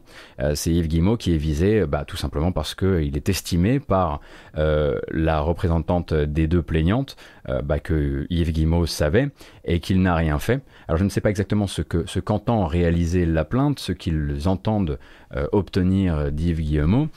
[0.55, 4.19] c'est Yves Guillemot qui est visé bah, tout simplement parce qu'il est estimé par
[4.55, 7.15] la représentante des deux plaignantes
[7.63, 9.29] bah, que Yves Guillemot savait
[9.65, 10.61] et qu'il n'a rien fait.
[10.87, 14.47] Alors je ne sais pas exactement ce que ce qu'entend réaliser la plainte, ce qu'ils
[14.47, 14.99] entendent
[15.35, 17.07] euh, obtenir d'Yves Guillemot,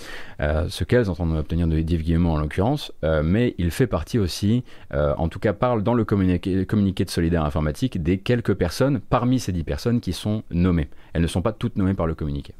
[0.41, 4.19] euh, ce qu'elles entendent obtenir de Yves Guillemot en l'occurrence, euh, mais il fait partie
[4.19, 9.01] aussi, en tout cas parle dans le communiqué, communiqué de Solidaire Informatique, des quelques personnes
[9.01, 10.89] parmi ces dix personnes qui sont nommées.
[11.13, 12.55] Elles ne sont pas toutes nommées par le communiqué.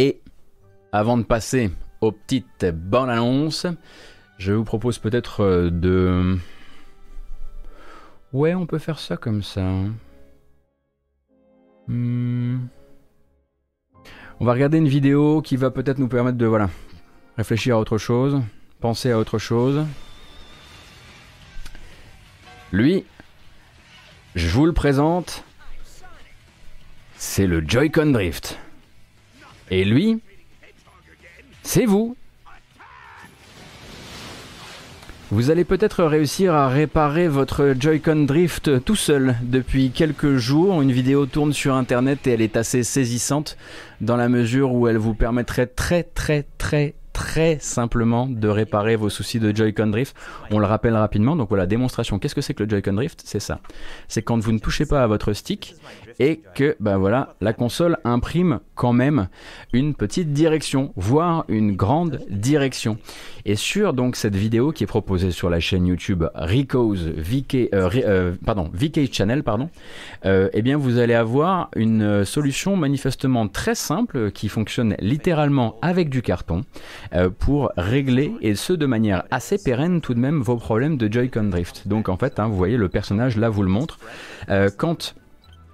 [0.00, 0.22] Et
[0.92, 1.70] avant de passer
[2.00, 3.66] aux petites bonnes annonces,
[4.38, 6.38] je vous propose peut-être euh, de...
[8.32, 9.60] Ouais, on peut faire ça comme ça.
[11.86, 12.60] Hmm.
[14.40, 16.70] On va regarder une vidéo qui va peut-être nous permettre de voilà,
[17.36, 18.40] réfléchir à autre chose,
[18.80, 19.84] penser à autre chose.
[22.72, 23.04] Lui,
[24.34, 25.44] je vous le présente,
[27.16, 28.58] c'est le Joy-Con Drift.
[29.70, 30.20] Et lui,
[31.62, 32.16] c'est vous.
[35.30, 39.36] Vous allez peut-être réussir à réparer votre Joy-Con Drift tout seul.
[39.42, 43.56] Depuis quelques jours, une vidéo tourne sur internet et elle est assez saisissante
[44.00, 49.10] dans la mesure où elle vous permettrait très très très très simplement de réparer vos
[49.10, 50.16] soucis de Joy-Con Drift.
[50.50, 52.18] On le rappelle rapidement, donc voilà, démonstration.
[52.18, 53.20] Qu'est-ce que c'est que le Joy-Con Drift?
[53.26, 53.60] C'est ça.
[54.08, 55.74] C'est quand vous ne touchez pas à votre stick
[56.18, 59.28] et que ben voilà, la console imprime quand même
[59.72, 62.98] une petite direction, voire une grande direction.
[63.44, 67.90] Et sur donc cette vidéo qui est proposée sur la chaîne YouTube Rico's VK, euh,
[67.94, 69.70] euh, pardon, VK Channel, pardon,
[70.26, 76.10] euh, eh bien vous allez avoir une solution manifestement très simple qui fonctionne littéralement avec
[76.10, 76.62] du carton
[77.38, 81.44] pour régler et ce de manière assez pérenne tout de même vos problèmes de Joy-Con
[81.44, 81.88] drift.
[81.88, 83.98] Donc en fait, hein, vous voyez le personnage là vous le montre.
[84.76, 85.14] quand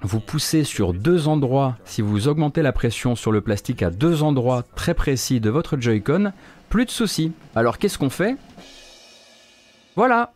[0.02, 4.22] vous poussez sur deux endroits, si vous augmentez la pression sur le plastique à deux
[4.22, 6.32] endroits très précis de votre Joy-Con,
[6.68, 7.32] plus de soucis.
[7.54, 8.36] Alors qu'est-ce qu'on fait?
[9.96, 10.32] Voilà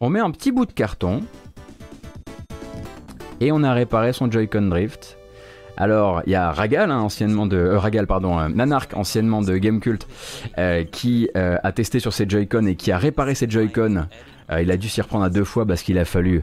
[0.00, 1.22] On met un petit bout de carton
[3.40, 5.17] et on a réparé son Joy-Con Drift.
[5.80, 9.56] Alors, il y a Ragal, hein, anciennement de euh, Ragal, pardon, euh, Nanark, anciennement de
[9.56, 10.08] Gamecult,
[10.58, 14.06] euh, qui a testé sur ses Joy-Con et qui a réparé ses Joy-Con
[14.62, 16.42] il a dû s'y reprendre à deux fois parce qu'il a fallu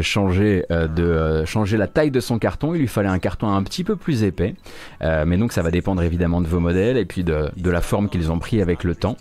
[0.00, 2.72] changer, de, changer la taille de son carton.
[2.72, 4.54] Il lui fallait un carton un petit peu plus épais.
[5.00, 8.30] mais donc ça va dépendre évidemment de vos modèles et puis de, la forme qu'ils
[8.30, 9.16] ont pris avec le temps.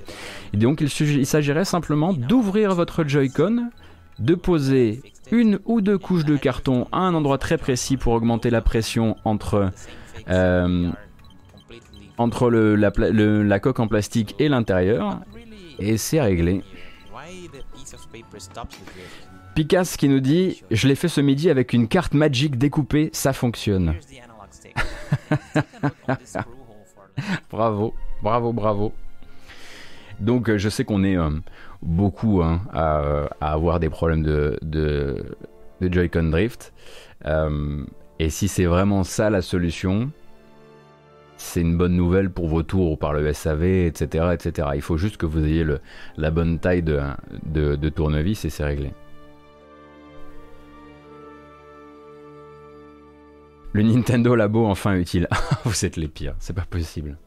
[0.53, 3.71] Et donc il s'agirait simplement d'ouvrir votre Joy-Con,
[4.21, 8.49] de poser une ou deux couches de carton à un endroit très précis pour augmenter
[8.49, 9.71] la pression entre
[12.17, 15.19] entre le, la, coque en plastique et l'intérieur.
[15.79, 16.63] Et c'est réglé.
[19.55, 23.33] Picasso qui nous dit Je l'ai fait ce midi avec une carte magique découpée, ça
[23.33, 23.95] fonctionne.
[27.51, 28.93] bravo, bravo, bravo.
[30.19, 31.31] Donc euh, je sais qu'on est euh,
[31.81, 35.37] beaucoup hein, à, avoir des problèmes de,
[35.81, 36.73] Joy-Con Drift.
[37.25, 37.83] Euh,
[38.19, 40.11] et si c'est vraiment ça la solution,
[41.37, 44.69] c'est une bonne nouvelle pour vos tours par le SAV, etc., etc.
[44.75, 45.65] Il faut juste que vous ayez
[46.17, 47.01] la bonne taille de,
[47.45, 48.93] de, tournevis et c'est réglé.
[53.73, 55.27] Le Nintendo Labo enfin utile.
[55.65, 57.17] vous êtes les pires, c'est pas possible.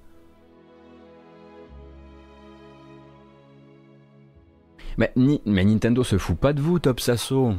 [4.99, 7.55] Mais, Nintendo se fout pas de vous, Top Sasso.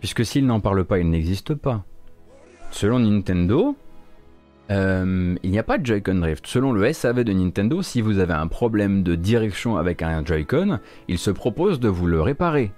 [0.00, 1.84] Puisque s'il n'en parle pas, il n'existe pas.
[2.70, 3.76] Selon Nintendo,
[4.70, 6.46] euh, il n'y a pas de Joy-Con Drift.
[6.46, 10.80] Selon le SAV de Nintendo, si vous avez un problème de direction avec un Joy-Con,
[11.08, 12.72] il se propose de vous le réparer.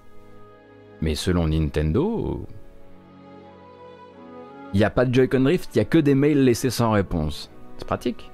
[1.01, 2.47] Mais selon Nintendo,
[4.74, 6.90] il n'y a pas de Joy-Con Drift, il n'y a que des mails laissés sans
[6.90, 7.51] réponse.
[7.78, 8.31] C'est pratique.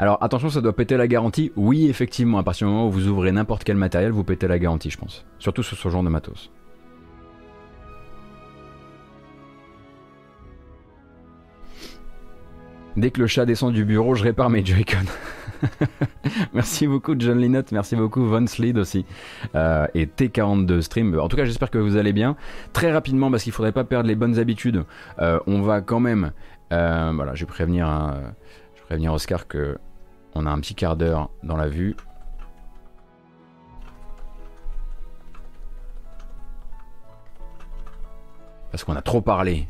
[0.00, 1.52] Alors attention, ça doit péter la garantie.
[1.56, 4.58] Oui, effectivement, à partir du moment où vous ouvrez n'importe quel matériel, vous pétez la
[4.58, 5.26] garantie, je pense.
[5.38, 6.50] Surtout sur ce genre de matos.
[12.96, 15.04] Dès que le chat descend du bureau, je répare mes Joy-Con.
[16.54, 19.04] merci beaucoup John Linott, merci beaucoup Von Slid aussi.
[19.54, 21.20] Euh, et T42 Stream.
[21.20, 22.36] En tout cas, j'espère que vous allez bien.
[22.72, 24.82] Très rapidement, parce qu'il ne faudrait pas perdre les bonnes habitudes,
[25.18, 26.32] euh, on va quand même...
[26.72, 28.32] Euh, voilà, je vais prévenir un
[28.90, 29.76] prévenir Oscar que
[30.40, 31.94] on a un petit quart d'heure dans la vue.
[38.70, 39.68] Parce qu'on a trop parlé.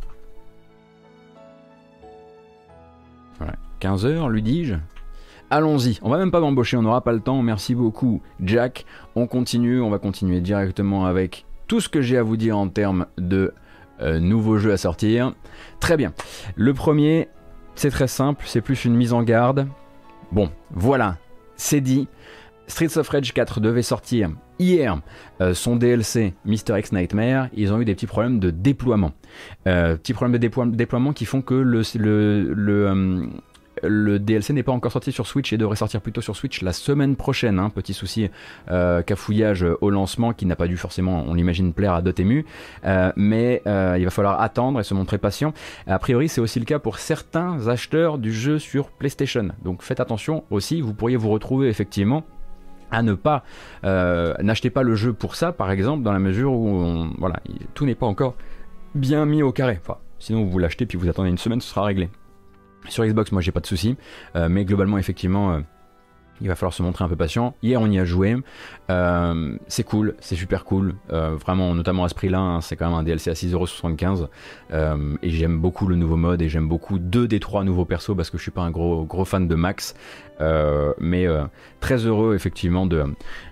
[3.39, 3.55] Voilà.
[3.81, 4.75] 15 heures, lui dis-je
[5.53, 8.85] Allons-y, on va même pas m'embaucher, on n'aura pas le temps, merci beaucoup Jack.
[9.17, 12.69] On continue, on va continuer directement avec tout ce que j'ai à vous dire en
[12.69, 13.53] termes de
[14.01, 15.35] euh, nouveaux jeux à sortir.
[15.81, 16.13] Très bien,
[16.55, 17.29] le premier,
[17.75, 19.67] c'est très simple, c'est plus une mise en garde.
[20.33, 21.17] Bon, voilà,
[21.57, 22.09] c'est dit.
[22.69, 24.31] Streets of Rage 4 devait sortir
[24.61, 25.01] hier
[25.41, 26.79] euh, son DLC Mr.
[26.79, 29.13] X Nightmare, ils ont eu des petits problèmes de déploiement.
[29.67, 31.83] Euh, petits problèmes de déploiement qui font que le,
[32.55, 33.29] le,
[33.83, 36.73] le DLC n'est pas encore sorti sur Switch et devrait sortir plutôt sur Switch la
[36.73, 37.59] semaine prochaine.
[37.59, 37.71] Hein.
[37.71, 38.31] Petit souci
[38.71, 42.45] euh, cafouillage au lancement qui n'a pas dû forcément, on l'imagine, plaire à Dotemu.
[42.85, 45.53] Euh, mais euh, il va falloir attendre et se montrer patient.
[45.87, 49.49] A priori, c'est aussi le cas pour certains acheteurs du jeu sur PlayStation.
[49.65, 52.25] Donc faites attention aussi, vous pourriez vous retrouver effectivement
[52.93, 53.45] à ne pas
[53.85, 57.07] n'achetez pas le jeu pour ça par exemple dans la mesure où
[57.73, 58.35] tout n'est pas encore
[58.97, 59.79] bien mis au carré
[60.19, 62.09] sinon vous l'achetez puis vous attendez une semaine ce sera réglé
[62.89, 63.97] sur Xbox, moi j'ai pas de soucis,
[64.37, 65.61] euh, mais globalement, effectivement, euh,
[66.41, 67.55] il va falloir se montrer un peu patient.
[67.63, 68.35] Hier, on y a joué.
[68.89, 70.95] Euh, c'est cool, c'est super cool.
[71.11, 74.29] vraiment, notamment à ce prix-là, hein, c'est quand même un DLC à 6,75€.
[75.23, 78.31] et j'aime beaucoup le nouveau mode et j'aime beaucoup deux des trois nouveaux persos parce
[78.31, 79.95] que je suis pas un gros, gros fan de Max.
[80.41, 81.45] Euh, mais euh,
[81.81, 83.05] très heureux effectivement de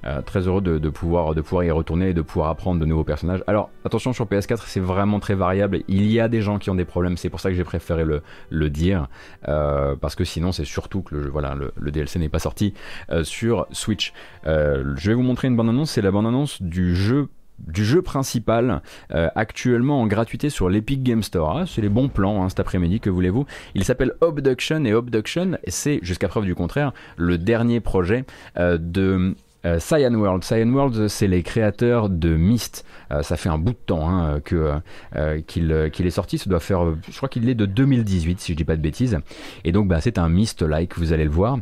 [0.05, 3.05] euh, très heureux de, pouvoir de pouvoir y retourner et de pouvoir apprendre de nouveaux
[3.05, 3.43] personnages.
[3.47, 5.83] Alors attention sur PS4 c'est vraiment très variable.
[5.89, 7.17] Il y a des gens qui ont des problèmes.
[7.17, 9.09] C'est pour ça que j'ai préféré le, le dire
[9.45, 12.75] parce que sinon c'est surtout que le voilà le, DLC n'est pas sorti
[13.23, 14.13] sur Switch.
[14.45, 15.91] je vais vous montrer une bande annonce.
[15.91, 17.29] C'est la bande annonce du jeu
[17.67, 18.83] du jeu principal
[19.13, 21.59] euh, actuellement en gratuité sur l'Epic Game Store.
[21.59, 25.59] Ah, c'est les bons plans hein, cet après-midi, que voulez-vous Il s'appelle Obduction et Obduction,
[25.67, 28.25] c'est jusqu'à preuve du contraire le dernier projet
[28.59, 29.35] euh, de
[29.67, 30.45] euh, Cyan World.
[30.45, 32.85] Cyan World, c'est les créateurs de Myst.
[33.23, 36.37] Ça fait un bout de temps hein, qu'il est sorti.
[36.37, 39.19] Ça doit faire, je crois qu'il est de 2018, si je dis pas de bêtises.
[39.65, 41.57] Et donc, bah, c'est un Myst-like, vous allez le voir,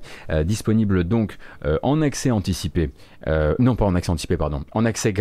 [0.45, 1.39] disponible donc
[1.85, 2.91] en accès anticipé.
[3.59, 4.63] Non, pas en accès anticipé, pardon.
[4.73, 5.13] En accès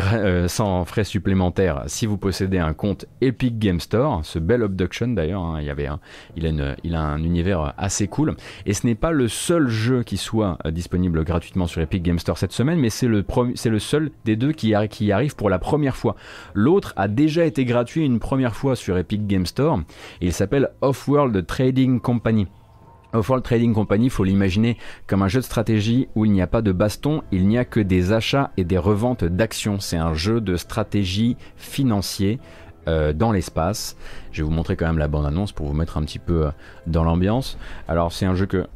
[0.48, 4.22] sans frais supplémentaires si vous possédez un compte Epic Game Store.
[4.23, 5.88] Ce bel Obduction d'ailleurs, hein, il y avait,
[6.36, 8.36] il a une, il a un univers assez cool.
[8.65, 12.38] Et ce n'est pas le seul jeu qui soit disponible gratuitement sur Epic Game Store
[12.38, 16.15] cette semaine mais c'est le, seul des deux qui, qui arrive pour la première fois.
[16.53, 19.80] L'autre a déjà été gratuit une première fois sur Epic Game Store,
[20.22, 22.48] il s'appelle Off-World Trading Company.
[23.17, 24.77] Off-World Trading Company, faut l'imaginer
[25.07, 27.65] comme un jeu de stratégie où il n'y a pas de baston, il n'y a
[27.65, 29.79] que des achats et des reventes d'actions.
[29.79, 32.39] C'est un jeu de stratégie financier
[32.87, 33.97] euh, dans l'espace.
[34.31, 36.51] Je vais vous montrer quand même la bande-annonce pour vous mettre un petit peu euh,
[36.85, 37.57] dans l'ambiance.
[37.87, 38.67] Alors c'est un jeu que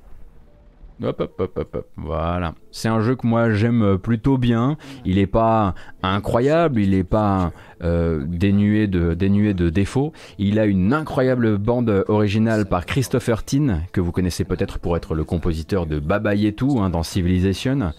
[1.01, 1.87] Hop, hop, hop, hop, hop.
[1.95, 2.55] Voilà.
[2.71, 4.77] C'est un jeu que moi j'aime plutôt bien.
[5.05, 5.73] Il n'est pas
[6.03, 7.51] incroyable, il n'est pas
[7.81, 10.11] euh, dénué, de, dénué de défauts.
[10.37, 15.15] Il a une incroyable bande originale par Christopher Tin, que vous connaissez peut-être pour être
[15.15, 17.93] le compositeur de Baba Yetu hein, dans Civilization.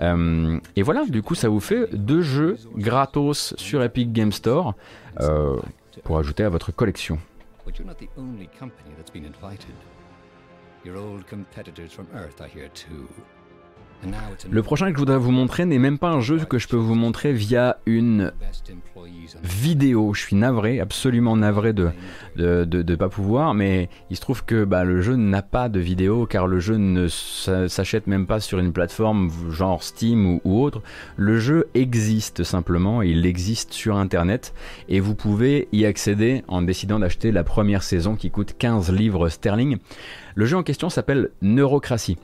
[0.00, 4.74] Euh, et voilà, du coup ça vous fait deux jeux gratos sur Epic Game Store
[5.20, 5.56] euh,
[6.04, 7.18] pour ajouter à votre collection.
[10.86, 13.08] Your old competitors from Earth are here too.
[14.50, 16.76] Le prochain que je voudrais vous montrer n'est même pas un jeu que je peux
[16.76, 18.32] vous montrer via une
[19.42, 20.14] vidéo.
[20.14, 21.90] Je suis navré, absolument navré de
[22.36, 26.26] ne pas pouvoir, mais il se trouve que bah, le jeu n'a pas de vidéo
[26.26, 30.82] car le jeu ne s'achète même pas sur une plateforme genre Steam ou, ou, autre.
[31.16, 34.54] Le jeu existe simplement, il existe sur Internet
[34.88, 39.28] et vous pouvez y accéder en décidant d'acheter la première saison qui coûte 15 livres
[39.28, 39.78] sterling.
[40.34, 42.18] Le jeu en question s'appelle Neurocratie.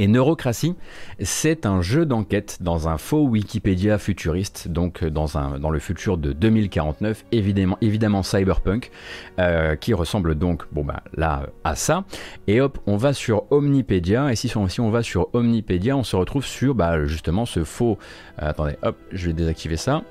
[0.00, 0.76] Et Neurocratie,
[1.20, 6.16] c'est un jeu d'enquête dans un faux Wikipédia futuriste, donc dans, un, dans le futur
[6.16, 8.90] de 2049, évidemment, cyberpunk,
[9.38, 12.04] euh, qui ressemble donc, bah là, à ça.
[12.46, 16.16] Et hop, on va sur Omnipédia, et si, si on va sur Omnipédia, on se
[16.16, 17.98] retrouve sur bah, justement ce faux...
[18.40, 20.02] Euh, attendez, hop, je vais désactiver ça.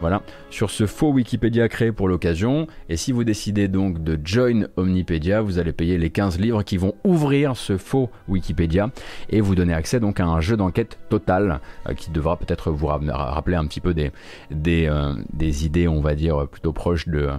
[0.00, 2.66] Voilà, sur ce faux Wikipédia créé pour l'occasion.
[2.88, 6.76] Et si vous décidez donc de join Omnipedia, vous allez payer les 15 livres qui
[6.76, 8.90] vont ouvrir ce faux Wikipédia
[9.30, 12.86] et vous donner accès donc à un jeu d'enquête total euh, qui devra peut-être vous
[12.86, 17.30] rappeler un petit peu euh, des, idées, on va dire, plutôt proches de,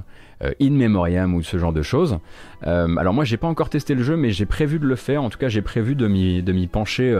[0.41, 2.19] in memoriam ou ce genre de choses.
[2.61, 5.30] alors moi j'ai pas encore testé le jeu mais j'ai prévu de le faire, en
[5.30, 7.19] tout cas j'ai prévu de m'y pencher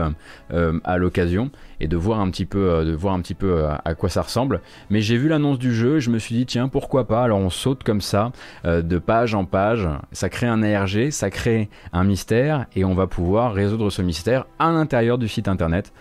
[0.84, 1.50] à l'occasion
[1.80, 4.60] et de voir un petit peu, de voir un petit peu à quoi ça ressemble.
[4.90, 7.50] Mais j'ai vu l'annonce du jeu, je me suis dit tiens pourquoi pas, alors on
[7.50, 8.32] saute comme ça
[8.64, 13.06] de page en page, ça crée un ARG, ça crée un mystère et on va
[13.06, 15.92] pouvoir résoudre ce mystère à l'intérieur du site internet.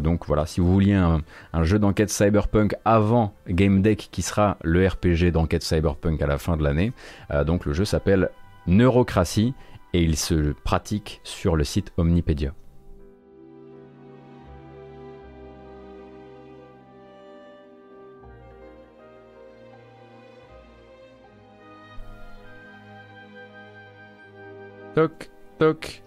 [0.00, 4.86] donc voilà, si vous vouliez un jeu d'enquête cyberpunk avant Game Deck qui sera le
[4.86, 6.92] RPG d'enquête cyberpunk à la fin de l'année.
[7.30, 8.30] Euh, donc le jeu s'appelle
[8.66, 9.54] Neurocratie
[9.92, 12.54] et il se pratique sur le site Omnipedia.
[24.94, 26.02] Toc, toc.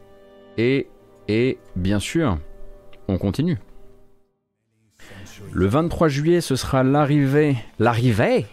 [0.57, 0.88] Et,
[1.27, 2.38] et bien sûr,
[3.07, 3.57] on continue.
[5.51, 8.45] Le 23 juillet, ce sera l'arrivée, l'arrivée,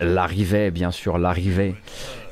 [0.00, 1.74] l'arrivée, bien sûr, l'arrivée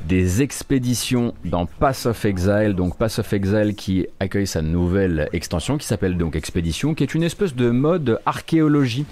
[0.07, 2.75] des expéditions dans Pass of Exile.
[2.77, 7.15] Donc Pass of Exile qui accueille sa nouvelle extension qui s'appelle donc Expédition, qui est
[7.15, 9.07] une espèce de mode archéologie.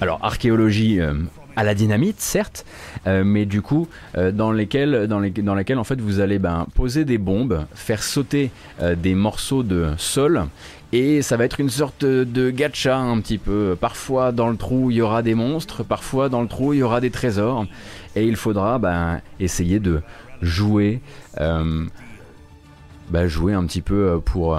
[0.00, 1.00] Alors archéologie.
[1.00, 1.14] Euh,
[1.54, 2.64] à la dynamite, certes,
[3.06, 3.86] euh, mais du coup,
[4.16, 8.50] euh, dans, lesquelles en fait vous allez ben, poser des bombes, faire sauter
[8.96, 10.46] des morceaux de sol
[10.92, 13.76] et ça va être une sorte de gacha un petit peu.
[13.80, 16.82] Parfois dans le trou il y aura des monstres, parfois dans le trou il y
[16.82, 17.66] aura des trésors.
[18.14, 20.02] Et il faudra ben, essayer de
[20.42, 21.00] jouer,
[21.40, 21.86] euh,
[23.08, 24.58] ben, jouer un petit peu pour,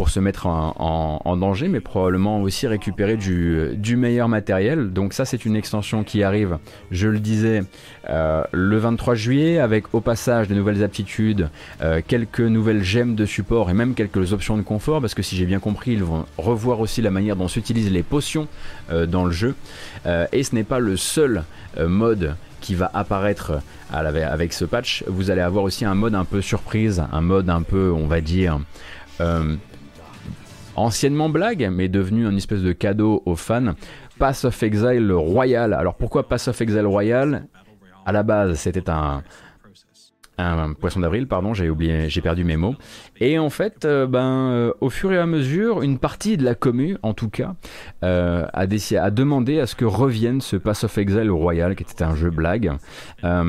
[0.00, 4.94] pour se mettre en, danger, mais probablement aussi récupérer du, meilleur matériel.
[4.94, 6.56] Donc ça c'est une extension qui arrive,
[6.90, 7.64] je le disais,
[8.08, 11.50] euh, le 23 juillet, avec au passage de nouvelles aptitudes,
[11.82, 15.36] euh, quelques nouvelles gemmes de support et même quelques options de confort, parce que si
[15.36, 18.48] j'ai bien compris, ils vont revoir aussi la manière dont s'utilisent les potions
[18.90, 19.54] euh, dans le jeu.
[20.32, 21.44] et ce n'est pas le seul
[21.78, 23.60] mode qui va apparaître
[23.92, 25.04] avec ce patch.
[25.06, 28.22] Vous allez avoir aussi un mode un peu surprise, un mode un peu, on va
[28.22, 28.60] dire,
[30.80, 33.74] anciennement blague, mais devenu un espèce de cadeau aux fans.
[34.18, 35.72] Pass of Exile Royal.
[35.72, 37.46] Alors pourquoi Pass of Exile Royal?
[38.04, 39.22] À la base, c'était un,
[40.78, 42.74] poisson d'avril, pardon, j'ai oublié, j'ai perdu mes mots.
[43.20, 46.54] Et en fait, euh, ben, euh, au fur et à mesure, une partie de la
[46.54, 47.54] commu, en tout cas,
[48.02, 52.14] euh, a demandé à ce que revienne ce Pass of Exile Royal, qui était un
[52.14, 52.72] jeu blague.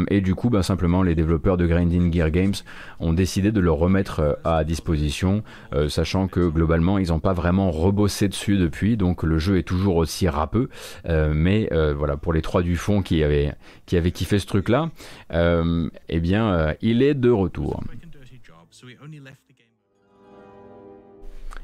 [0.09, 2.53] et du coup, ben, simplement, les développeurs de Grinding Gear Games
[2.99, 5.43] ont décidé de le remettre à disposition,
[5.87, 9.95] sachant que globalement, ils n'ont pas vraiment rebossé dessus depuis, donc le jeu est toujours
[9.97, 10.69] aussi râpeux.
[11.07, 13.53] mais voilà, pour les trois du fond qui avaient,
[13.91, 14.89] qui avaient kiffé ce truc-là,
[15.33, 17.83] eh bien, il est de retour.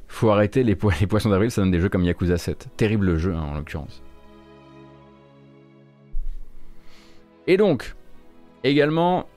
[0.10, 2.68] Faut arrêter les, poissons d'avril, ça donne des jeux comme Yakuza 7.
[2.76, 4.04] Terrible jeu hein, en l'occurrence.
[7.48, 7.96] Et donc,
[8.66, 9.30] également,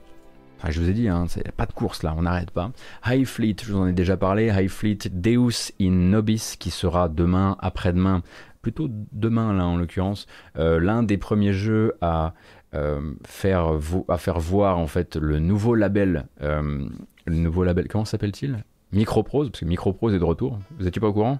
[0.67, 2.73] je vous ai dit, hein, c'est pas de course là, on n'arrête pas.
[3.05, 4.47] High Fleet, je vous en ai déjà parlé.
[4.47, 8.21] High Fleet Deus in Nobis, qui sera demain, après-demain,
[8.61, 10.27] plutôt demain là en l'occurrence,
[10.57, 12.33] euh, l'un des premiers jeux à
[12.73, 13.77] euh, faire,
[14.07, 16.87] à faire voir en fait le nouveau label, euh,
[17.25, 18.63] le nouveau label, comment s'appelle-t-il?
[18.93, 20.59] Microprose, parce que Microprose est de retour.
[20.77, 21.39] Vous n'étiez pas au courant?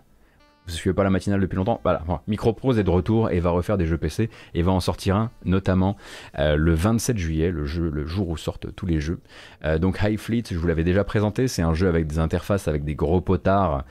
[0.65, 3.49] Vous ne suivez pas la matinale depuis longtemps Voilà, Microprose est de retour et va
[3.49, 5.97] refaire des jeux PC et va en sortir un, notamment
[6.39, 9.19] euh, le 27 juillet, le, jour où sortent tous les jeux.
[9.79, 12.83] donc High Fleet, je vous l'avais déjà présenté, c'est un jeu avec des interfaces, avec
[12.83, 13.83] des gros potards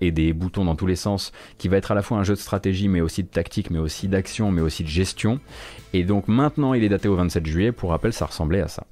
[0.00, 2.34] et des boutons dans tous les sens, qui va être à la fois un jeu
[2.34, 5.40] de stratégie, mais aussi de tactique, mais aussi d'action, mais aussi de gestion.
[5.92, 8.84] Et donc maintenant il est daté au 27 juillet, pour rappel ça ressemblait à ça.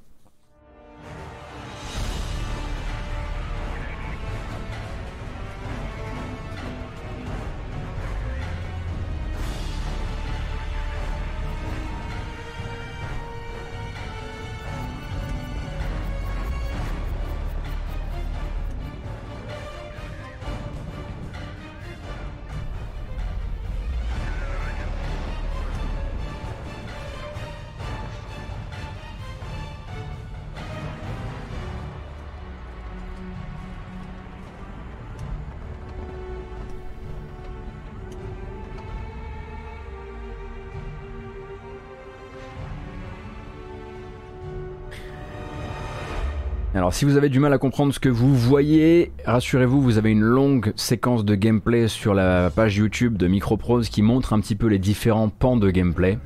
[46.77, 50.11] Alors si vous avez du mal à comprendre ce que vous voyez, rassurez-vous, vous avez
[50.11, 54.57] une longue séquence de gameplay sur la page YouTube de Microprose qui montre un petit
[54.57, 56.19] peu les différents pans de gameplay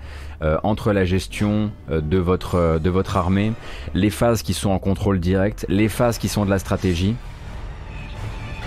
[0.42, 3.52] euh, entre la gestion euh, euh, de votre armée,
[3.94, 7.14] les phases qui sont en contrôle direct, les phases qui sont de la stratégie.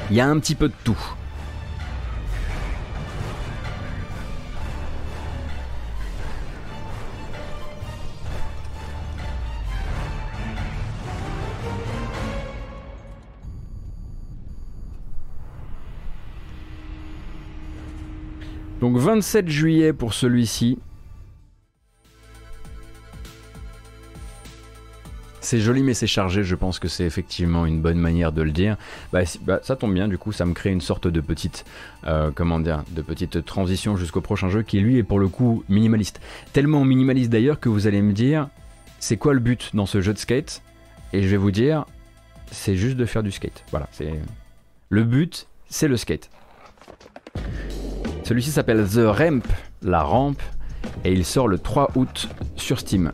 [0.10, 1.16] Il y a un petit peu de tout.
[18.84, 20.78] Donc 27 juillet pour celui-ci.
[25.40, 28.52] C'est joli mais c'est chargé, je pense que c'est effectivement une bonne manière de le
[28.52, 28.76] dire.
[29.14, 31.64] Bah, bah, ça tombe bien, du coup ça me crée une sorte de petite,
[32.08, 35.64] euh, comment dire, de petite transition jusqu'au prochain jeu qui lui est pour le coup
[35.70, 36.20] minimaliste.
[36.52, 38.50] Tellement minimaliste d'ailleurs que vous allez me dire,
[39.00, 40.62] c'est quoi le but dans ce jeu de skate?
[41.14, 41.86] Et je vais vous dire,
[42.52, 43.64] c'est juste de faire du skate.
[43.72, 44.12] Voilà, c'est
[44.90, 46.30] le but, c'est le skate.
[48.24, 49.42] Celui-ci s'appelle The Ramp,
[49.82, 50.42] la rampe,
[51.04, 53.12] et il sort le 3 août sur Steam.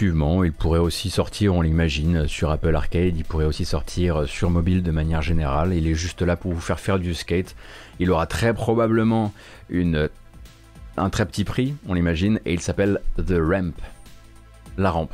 [0.00, 4.48] Effectivement, il pourrait aussi sortir, on l'imagine, sur Apple Arcade, il pourrait aussi sortir sur
[4.48, 5.74] mobile de manière générale.
[5.74, 7.54] Il est juste là pour vous faire faire du skate.
[7.98, 9.34] Il aura très probablement
[9.70, 13.74] un très petit prix, on l'imagine, et il s'appelle The Ramp.
[14.78, 15.12] La rampe.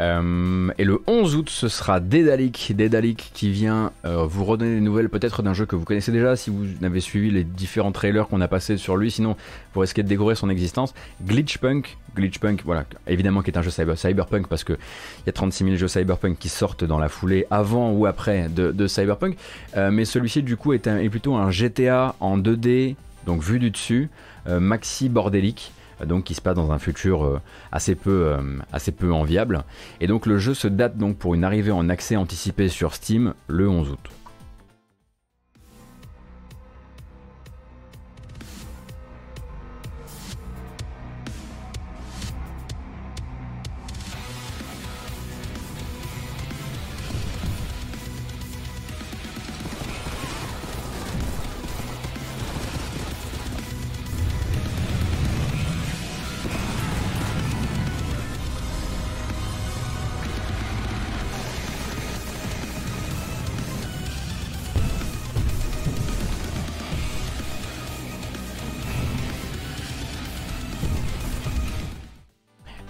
[0.00, 4.80] Euh, et le 11 août, ce sera Dédalic, Dédalic qui vient euh, vous redonner des
[4.80, 8.28] nouvelles peut-être d'un jeu que vous connaissez déjà si vous avez suivi les différents trailers
[8.28, 9.10] qu'on a passés sur lui.
[9.10, 9.36] Sinon,
[9.74, 10.94] vous risquez de découvrir son existence.
[11.24, 15.32] Glitchpunk, Glitchpunk, voilà, évidemment qui est un jeu cyber, cyberpunk parce que il y a
[15.32, 19.36] 36 000 jeux cyberpunk qui sortent dans la foulée avant ou après de, cyberpunk.
[19.76, 22.94] Euh, mais celui-ci du coup est, est, plutôt un GTA en 2D,
[23.26, 24.08] donc vu du dessus,
[24.46, 25.72] maxi bordélique
[26.06, 27.40] donc qui se passe dans un futur euh,
[27.72, 29.64] assez peu, euh, assez peu enviable.
[30.00, 33.34] Et donc le jeu se date donc pour une arrivée en accès anticipé sur Steam
[33.48, 34.17] le 11 août.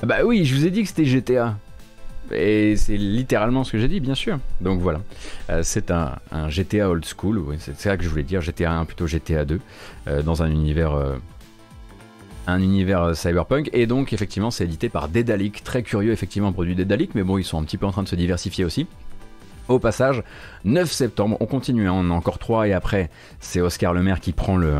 [0.08, 1.58] Bah oui, je vous ai dit que c'était GTA.
[2.32, 4.38] Et c'est littéralement ce que j'ai dit, bien sûr.
[4.62, 5.02] Donc voilà,
[5.50, 6.16] euh, c'est un,
[6.48, 9.60] GTA old school, c'est ça que je voulais dire, GTA 1 plutôt GTA 2,
[10.06, 11.16] euh, dans un univers, euh,
[12.46, 13.68] un univers cyberpunk.
[13.74, 17.44] Et donc effectivement, c'est édité par Dedalic, très curieux effectivement produit Dedalic, mais bon, ils
[17.44, 18.86] sont un petit peu en train de se diversifier aussi.
[19.68, 20.22] Au passage,
[20.64, 23.10] 9 septembre, on continue, hein, on a encore 3 et après,
[23.40, 24.78] c'est Oscar Le Maire qui prend le,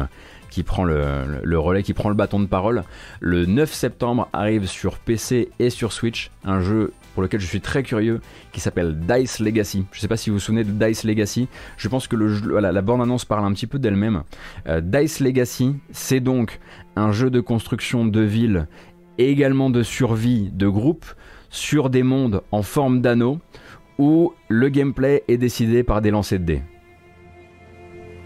[0.51, 2.85] qui prend le, relais, qui prend le bâton de parole.
[3.21, 7.61] Le 9 septembre arrive sur PC et sur Switch un jeu pour lequel je suis
[7.61, 8.21] très curieux
[8.53, 9.85] qui s'appelle Dice Legacy.
[9.93, 11.49] Je ne sais pas si vous vous souvenez de Dice Legacy.
[11.77, 14.23] Je pense que la bande-annonce parle un petit peu d'elle-même.
[14.69, 16.61] Euh, Dice Legacy, c'est donc
[16.97, 18.69] un jeu de construction de ville
[19.19, 21.07] et également de survie de groupe
[21.51, 23.41] sur des mondes en forme d'anneau
[23.99, 26.63] où le gameplay est décidé par des lancers de dés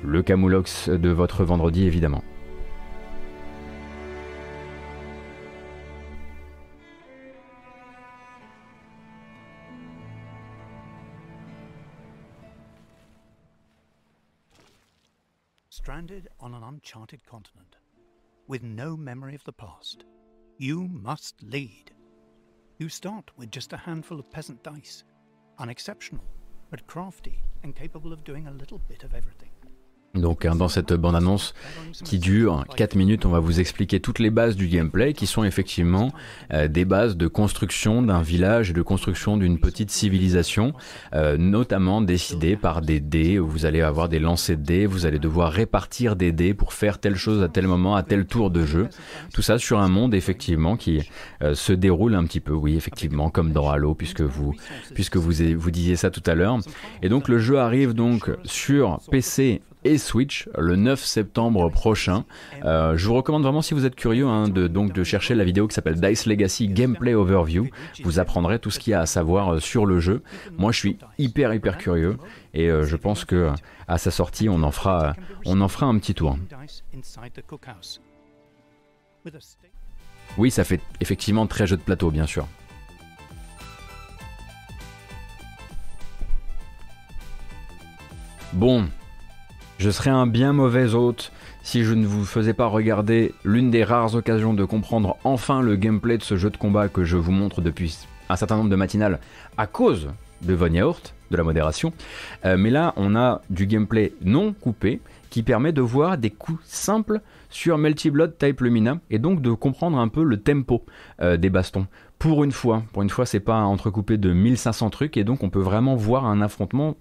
[0.02, 2.22] le camoulox de votre vendredi évidemment.
[15.68, 17.76] Stranded on an uncharted continent,
[18.46, 20.04] with no memory of the past,
[20.58, 21.90] you must lead.
[22.78, 25.04] You start with just a handful of peasant dice,
[25.58, 26.24] unexceptional,
[26.70, 29.51] but crafty and capable of doing a little bit of everything.
[30.14, 31.54] Donc hein, dans cette bande-annonce
[32.04, 35.42] qui dure 4 minutes, on va vous expliquer toutes les bases du gameplay qui sont
[35.42, 36.12] effectivement
[36.52, 40.74] euh, des bases de construction d'un village et de construction d'une petite civilisation,
[41.14, 43.38] euh, notamment décidées par des dés.
[43.38, 46.98] Vous allez avoir des lancers de dés, vous allez devoir répartir des dés pour faire
[46.98, 48.88] telle chose à tel moment, à tel tour de jeu.
[49.32, 51.08] Tout ça sur un monde effectivement qui
[51.42, 54.54] euh, se déroule un petit peu, oui effectivement, comme dans Halo, puisque vous,
[54.94, 56.58] puisque vous, vous disiez ça tout à l'heure.
[57.00, 62.24] Et donc le jeu arrive donc sur PC et Switch le 9 septembre prochain.
[62.64, 65.44] Euh, je vous recommande vraiment si vous êtes curieux hein, de, donc de chercher la
[65.44, 67.68] vidéo qui s'appelle Dice Legacy Gameplay Overview.
[68.04, 70.22] Vous apprendrez tout ce qu'il y a à savoir euh, sur le jeu.
[70.56, 72.18] Moi je suis hyper hyper curieux
[72.54, 73.50] et euh, je pense que
[73.88, 75.14] à sa sortie on en fera,
[75.46, 76.38] on en fera un petit tour.
[80.38, 82.46] Oui ça fait effectivement très jeu de plateau bien sûr.
[88.52, 88.86] Bon,
[89.78, 91.32] je serais un bien mauvais hôte
[91.62, 95.76] si je ne vous faisais pas regarder l'une des rares occasions de comprendre enfin le
[95.76, 98.76] gameplay de ce jeu de combat que je vous montre depuis un certain nombre de
[98.76, 99.20] matinales
[99.56, 100.08] à cause
[100.42, 101.92] de Von de la modération.
[102.44, 105.00] Euh, mais là, on a du gameplay non coupé
[105.30, 109.52] qui permet de voir des coups simples sur Melty Blood Type Lumina et donc de
[109.52, 110.84] comprendre un peu le tempo
[111.20, 111.86] euh, des bastons.
[112.18, 115.50] Pour une fois, pour une fois, c'est pas entrecoupé de 1500 trucs et donc on
[115.50, 116.96] peut vraiment voir un affrontement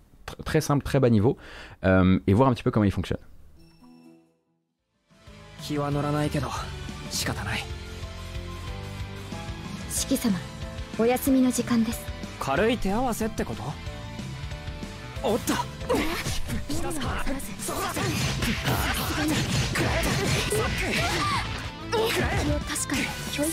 [0.45, 1.37] très simple, très bas niveau
[1.83, 3.19] euh, et voir un petit peu comment il fonctionne.
[5.61, 6.49] 気は乗らないけど
[7.11, 7.63] 仕方ない
[9.89, 10.37] 四季様
[10.97, 12.01] お休みの時間です
[12.39, 13.63] 軽い手合わせってこと
[15.23, 15.67] おっと確
[22.87, 23.51] かに教育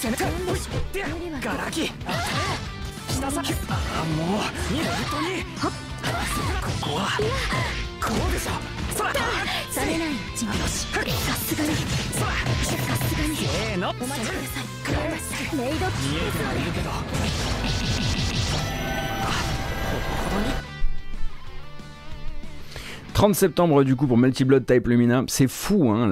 [1.44, 1.90] ガラキ
[3.18, 4.38] しなさいああもう。
[4.38, 4.46] 本
[5.10, 5.42] 当に
[6.62, 7.18] ここは。
[8.00, 8.52] こうでしょ
[8.96, 16.54] そらされないうちにさすがにそらさすがにせーのお待ちくださいメイド見えては。
[16.54, 16.92] いるけどあ
[20.30, 20.67] ほどに
[23.18, 26.08] 30 septembre du coup pour Multi Blood Type Lumina, c'est fou hein,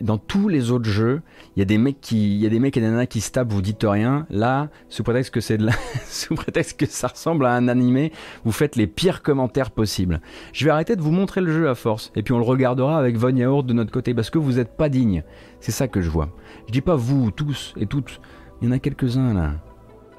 [0.00, 1.22] dans tous les autres jeux,
[1.56, 3.20] il y a des mecs qui il y a des mecs et des nanas qui
[3.20, 4.28] se tapent, vous dites rien.
[4.30, 5.72] Là, sous prétexte que c'est de la...
[6.06, 8.12] sous prétexte que ça ressemble à un animé,
[8.44, 10.20] vous faites les pires commentaires possibles.
[10.52, 12.96] Je vais arrêter de vous montrer le jeu à force et puis on le regardera
[12.96, 15.24] avec Von Yaourt de notre côté parce que vous êtes pas digne.
[15.58, 16.28] C'est ça que je vois.
[16.68, 18.20] Je dis pas vous tous et toutes,
[18.62, 19.54] il y en a quelques-uns là.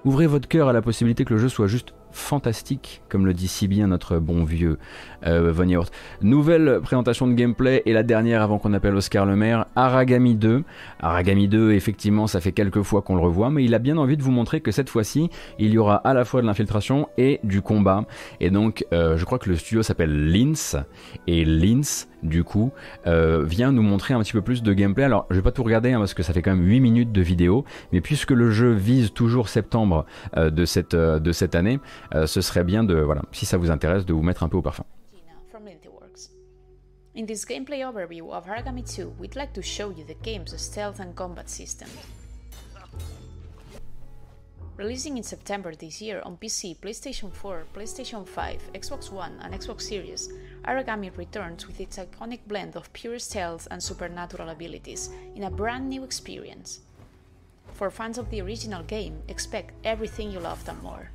[0.03, 3.47] Ouvrez votre cœur à la possibilité que le jeu soit juste fantastique, comme le dit
[3.47, 4.77] si bien notre bon vieux
[5.25, 5.67] euh, Von.
[6.21, 10.63] Nouvelle présentation de gameplay et la dernière avant qu'on appelle Oscar Le Maire, Aragami 2.
[10.99, 14.17] Aragami 2, effectivement, ça fait quelques fois qu'on le revoit, mais il a bien envie
[14.17, 15.29] de vous montrer que cette fois-ci,
[15.59, 18.05] il y aura à la fois de l'infiltration et du combat.
[18.39, 20.83] Et donc, euh, je crois que le studio s'appelle Lins,
[21.27, 22.71] et Lins, du coup,
[23.07, 25.03] euh, vient nous montrer un petit peu plus de gameplay.
[25.03, 27.11] Alors, je vais pas tout regarder hein, parce que ça fait quand même 8 minutes
[27.11, 30.05] de vidéo, mais puisque le jeu vise toujours septembre
[30.37, 31.79] euh, de, cette, euh, de cette année,
[32.25, 34.61] ce serait bien de, voilà, si ça vous intéresse, de vous mettre un peu au
[34.61, 34.83] parfum.
[37.13, 41.01] In this gameplay overview of Haragami 2, we'd like to show you the game's stealth
[41.01, 41.49] and combat.
[44.77, 49.81] Releasing in September this year on PC, PlayStation 4, PlayStation 5, Xbox One, and Xbox
[49.81, 50.29] Series,
[50.63, 55.89] Aragami returns with its iconic blend of pure stealth and supernatural abilities in a brand
[55.89, 56.79] new experience.
[57.73, 61.11] For fans of the original game, expect everything you loved and more.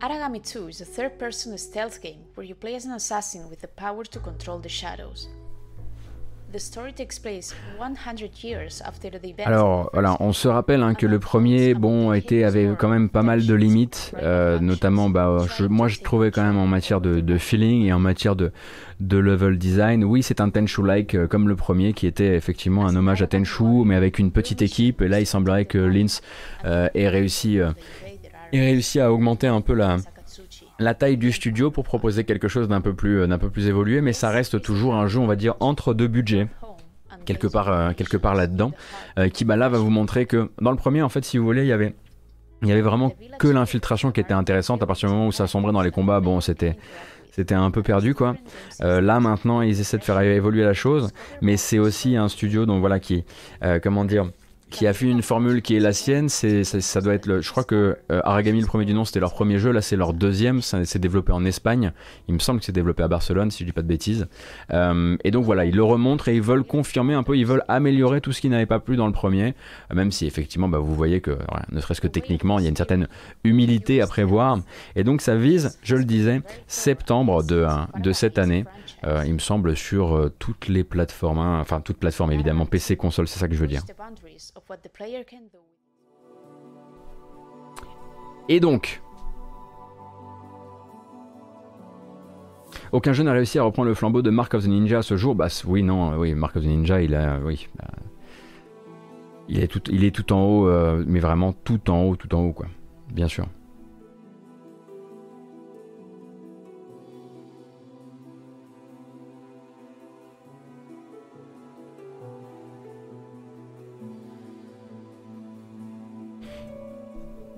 [0.00, 3.60] Aragami 2 is a third person stealth game where you play as an assassin with
[3.60, 5.28] the power to control the shadows.
[9.46, 13.22] Alors voilà, on se rappelle hein, que le premier, bon, était avait quand même pas
[13.22, 15.38] mal de limites, euh, notamment, bah,
[15.68, 18.52] moi je trouvais quand même en matière de, feeling et en matière de,
[19.00, 20.04] level design.
[20.04, 23.84] Oui, c'est un Tenchu-like euh, comme le premier, qui était effectivement un hommage à Tenchu,
[23.84, 25.02] mais avec une petite équipe.
[25.02, 26.20] Et là, il semblerait que Lins
[26.64, 27.70] euh, réussi, euh,
[28.52, 29.96] ait réussi à augmenter un peu la,
[30.78, 33.66] la taille du studio pour proposer quelque chose d'un peu plus euh, d'un peu plus
[33.66, 36.48] évolué, mais ça reste toujours un jeu, on va dire, entre deux budgets
[37.24, 38.72] quelque part, euh, quelque part là-dedans,
[39.18, 41.44] euh, qui bah, là va vous montrer que dans le premier, en fait, si vous
[41.44, 41.94] voulez, il y avait,
[42.62, 44.82] il y avait vraiment que l'infiltration qui était intéressante.
[44.82, 46.76] À partir du moment où ça sombrait dans les combats, bon, c'était,
[47.32, 48.36] c'était un peu perdu, quoi.
[48.80, 51.12] Là maintenant, ils essaient de faire évoluer la chose,
[51.42, 53.24] mais c'est aussi un studio, donc voilà, qui,
[53.82, 54.30] comment dire,
[54.76, 56.28] qui a fait une formule qui est la sienne.
[56.28, 59.20] C'est, ça, doit être le, je crois que euh, Aragami, le premier du nom, c'était
[59.20, 59.70] leur premier jeu.
[59.70, 60.60] Là, c'est leur deuxième.
[60.60, 61.92] C'est développé en Espagne.
[62.28, 64.26] Il me semble que c'est développé à Barcelone, si je dis pas de bêtises.
[64.74, 67.64] Euh, et donc voilà, ils le remontrent et ils veulent confirmer un peu, ils veulent
[67.68, 69.54] améliorer tout ce qui n'avait pas plu dans le premier.
[69.90, 71.38] Euh, même si effectivement, bah, vous voyez que,
[71.72, 73.08] ne serait-ce que techniquement, il y a une certaine
[73.44, 74.58] humilité à prévoir.
[74.94, 77.66] Et donc ça vise, je le disais, septembre de,
[77.98, 78.66] de cette année.
[79.04, 82.96] Euh, il me semble sur euh, toutes les plateformes, hein, enfin toutes plateformes évidemment, PC,
[82.96, 83.82] console, c'est ça que je veux dire.
[88.48, 89.02] Et donc,
[92.92, 95.16] aucun jeu n'a réussi à reprendre le flambeau de Mark of the Ninja à ce
[95.16, 95.34] jour.
[95.34, 97.68] Bah oui, non, euh, oui, Mark of the Ninja, il a, oui,
[99.48, 102.40] il est tout, il est tout en haut, mais vraiment tout en haut, tout en
[102.40, 102.66] haut, quoi.
[103.12, 103.46] Bien sûr.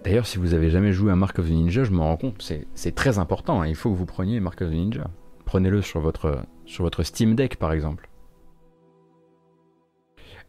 [0.09, 2.40] D'ailleurs, si vous avez jamais joué à Mark of the Ninja, je me rends compte,
[2.74, 3.60] c'est très important.
[3.60, 5.10] hein, Il faut que vous preniez Mark of the Ninja.
[5.44, 6.47] Prenez-le sur votre,
[7.02, 8.09] Steam Deck, par exemple.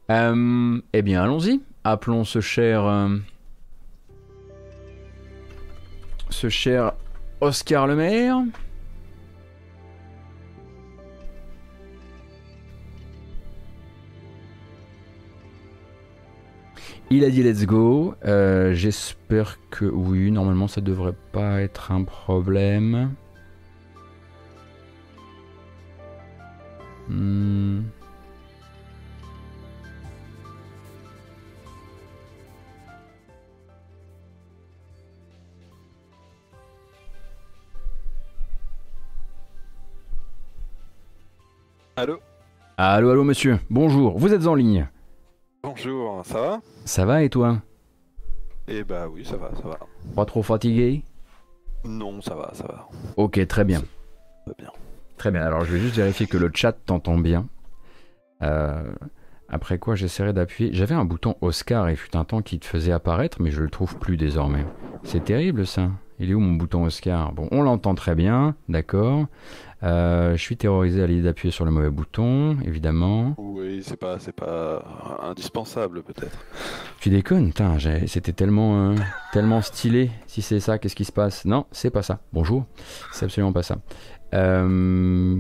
[0.10, 1.60] Euh, eh bien, allons-y.
[1.84, 2.86] Appelons ce cher.
[2.86, 3.18] euh,
[6.30, 6.94] ce cher
[7.42, 8.38] Oscar Lemaire.
[17.12, 18.14] Il a dit let's go.
[18.26, 23.16] Euh, j'espère que oui, normalement ça devrait pas être un problème.
[27.08, 27.82] Hmm.
[41.96, 42.20] Allô?
[42.78, 43.60] Allô, allô, monsieur.
[43.72, 44.20] Bonjour.
[44.20, 44.88] Vous êtes en ligne.
[45.62, 46.62] Bonjour, ça va?
[46.86, 47.62] Ça va et toi?
[48.68, 49.80] Eh bah oui, ça va, ça va.
[50.16, 51.04] Pas trop fatigué?
[51.84, 52.88] Non, ça va, ça va.
[53.18, 53.82] Ok, très bien.
[54.46, 54.72] Très bien.
[55.18, 55.42] Très bien.
[55.42, 57.48] Alors, je vais juste vérifier que le chat t'entend bien.
[58.42, 58.90] Euh,
[59.50, 60.72] après quoi, j'essaierai d'appuyer.
[60.74, 63.70] J'avais un bouton Oscar et fut un temps qui te faisait apparaître, mais je le
[63.70, 64.66] trouve plus désormais.
[65.04, 65.90] C'est terrible ça.
[66.20, 67.34] Il est où mon bouton Oscar?
[67.34, 69.26] Bon, on l'entend très bien, d'accord.
[69.82, 73.36] Euh, je suis terrorisé à l'idée d'appuyer sur le mauvais bouton, évidemment.
[73.38, 74.84] Oui, c'est pas, c'est pas
[75.24, 76.38] indispensable peut-être.
[77.00, 77.54] Tu déconnes,
[78.08, 78.96] c'était tellement, euh,
[79.32, 80.12] tellement stylé.
[80.28, 81.46] Si c'est ça, qu'est-ce qui se passe?
[81.46, 82.20] Non, c'est pas ça.
[82.34, 82.66] Bonjour,
[83.12, 83.78] c'est absolument pas ça.
[84.34, 85.38] Euh...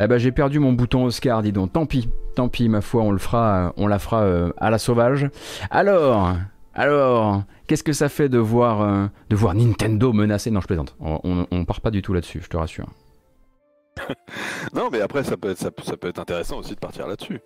[0.00, 1.74] Eh ben, j'ai perdu mon bouton Oscar, dis donc.
[1.74, 4.78] Tant pis, tant pis, ma foi, on le fera, on la fera euh, à la
[4.78, 5.28] sauvage.
[5.70, 6.34] Alors,
[6.74, 10.96] alors, qu'est-ce que ça fait de voir, de voir Nintendo menacé Non, je plaisante.
[10.98, 12.86] On, on, on part pas du tout là-dessus, je te rassure.
[14.74, 17.06] Non, mais après, ça peut être, ça, peut- ça peut être intéressant aussi de partir
[17.06, 17.40] là-dessus.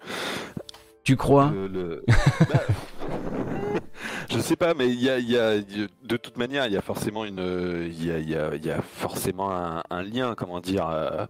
[1.04, 2.04] Tu crois Le- le-
[2.48, 2.60] Bah,
[4.30, 6.76] je sais pas, mais il y a, il y a- de toute manière, il y
[6.76, 7.38] a forcément une,
[7.86, 10.88] il y a, il y a- il y a forcément un, un lien, comment dire.
[10.88, 11.26] euh,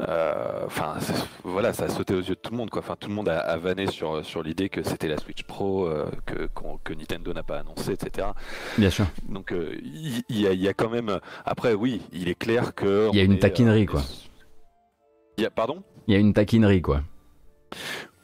[0.00, 0.66] euh,
[1.44, 2.80] voilà, ça a sauté aux yeux de tout le monde, quoi.
[2.80, 5.86] Enfin, tout le monde a, a vanné sur sur l'idée que c'était la Switch Pro,
[5.86, 8.28] euh, que Nintendo n'a pas annoncé, etc.
[8.78, 9.06] Bien sûr.
[9.28, 9.52] Donc,
[9.84, 11.18] il y, a, il y a quand même.
[11.44, 13.08] Après, oui, il est clair que.
[13.12, 14.02] Il y a une est, taquinerie, quoi.
[15.38, 15.82] Y a, pardon?
[16.06, 17.02] Il y a une taquinerie, quoi.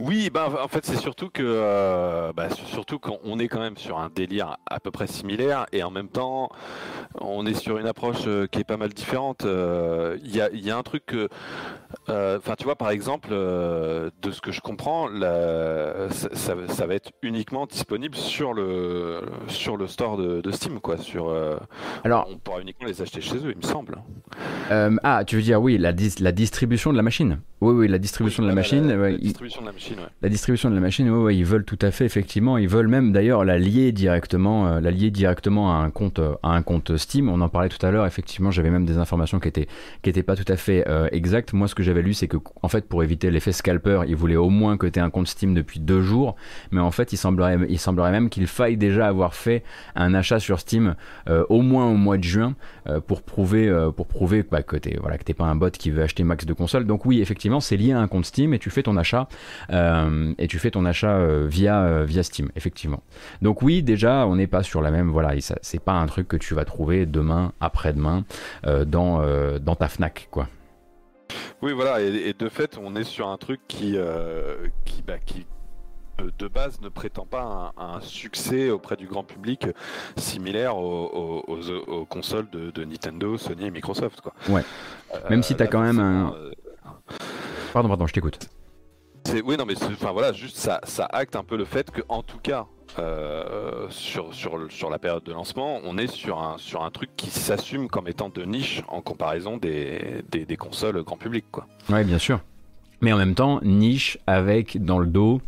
[0.01, 3.99] Oui, bah, en fait, c'est surtout que, euh, bah, surtout qu'on est quand même sur
[3.99, 6.51] un délire à peu près similaire et en même temps,
[7.21, 9.45] on est sur une approche euh, qui est pas mal différente.
[9.45, 11.29] Euh, Il y, a, il y a un truc que,
[12.09, 16.95] enfin, tu vois, par exemple, de ce que je comprends, la- ça, ça- ça va
[16.95, 20.97] être uniquement disponible sur le sur le store de, de Steam, quoi.
[20.99, 21.35] Sur,
[22.05, 23.99] Alors- on pourra uniquement les acheter chez eux, il me semble.
[24.71, 27.41] Ah, tu veux dire, oui, la, dis- la distribution de la machine.
[27.61, 28.87] Oui, oui, la distribution de la Voilà, machine.
[28.89, 29.88] la, ouais, la ils- distribution de la machine,
[30.23, 33.13] La distribution de la machine, ouais, ils veulent tout à fait, effectivement, ils veulent même
[33.13, 34.81] d'ailleurs la lier directement, euh,
[36.43, 37.29] à un compte, Steam.
[37.29, 38.07] On en parlait tout à l'heure.
[38.07, 39.69] Effectivement, j'avais même des informations qui étaient,
[40.03, 41.53] qui étaient pas tout à fait euh, exactes.
[41.53, 44.37] Moi, ce que j'avais lu, c'est que, en fait, pour éviter l'effet scalper, ils voulaient
[44.37, 46.37] au moins que tu aies un compte Steam depuis deux jours.
[46.71, 47.57] Mais en fait, il semblerait,
[48.11, 49.63] même qu'il faille déjà avoir fait
[49.95, 50.95] un achat sur Steam
[51.29, 52.55] euh, au moins au mois de juin
[53.07, 56.03] pour prouver, pour prouver bah, que t'es, voilà, que t'es pas un bot qui veut
[56.03, 56.87] acheter max de consoles.
[56.87, 59.29] Donc oui, effectivement, c'est lié à un compte Steam et tu fais ton achat
[59.79, 63.03] euh, et tu fais ton achat euh, via euh, via Steam, effectivement.
[63.43, 65.09] Donc oui, déjà, on n'est pas sur la même.
[65.11, 68.25] Voilà, c'est pas un truc que tu vas trouver demain, après-demain,
[68.87, 69.23] dans
[69.59, 70.49] dans ta Fnac, quoi.
[71.63, 73.97] Oui, voilà, et, et de fait, on est sur un truc qui,
[74.85, 75.47] qui, bah, qui
[76.39, 79.67] de base ne prétend pas un, un succès auprès du grand public
[80.17, 84.21] similaire aux, aux- aux- aux consoles de, de Nintendo, Sony et Microsoft.
[84.21, 84.35] Quoi.
[84.49, 84.65] Ouais.
[85.31, 86.35] Même si t'as là, quand même un-
[87.73, 88.49] Pardon, pardon, je t'écoute.
[89.45, 90.81] Oui, non, mais enfin voilà, juste ça,
[91.13, 92.67] acte un peu le fait que, en tout cas,
[92.99, 94.31] euh, sur,
[94.91, 98.29] la période de lancement, on est sur un, sur un truc qui s'assume comme étant
[98.29, 101.45] de niche en comparaison des, des, consoles grand public.
[101.51, 101.67] Quoi.
[101.89, 102.41] Bien sûr.
[103.01, 105.41] Mais en même temps, niche avec dans le dos,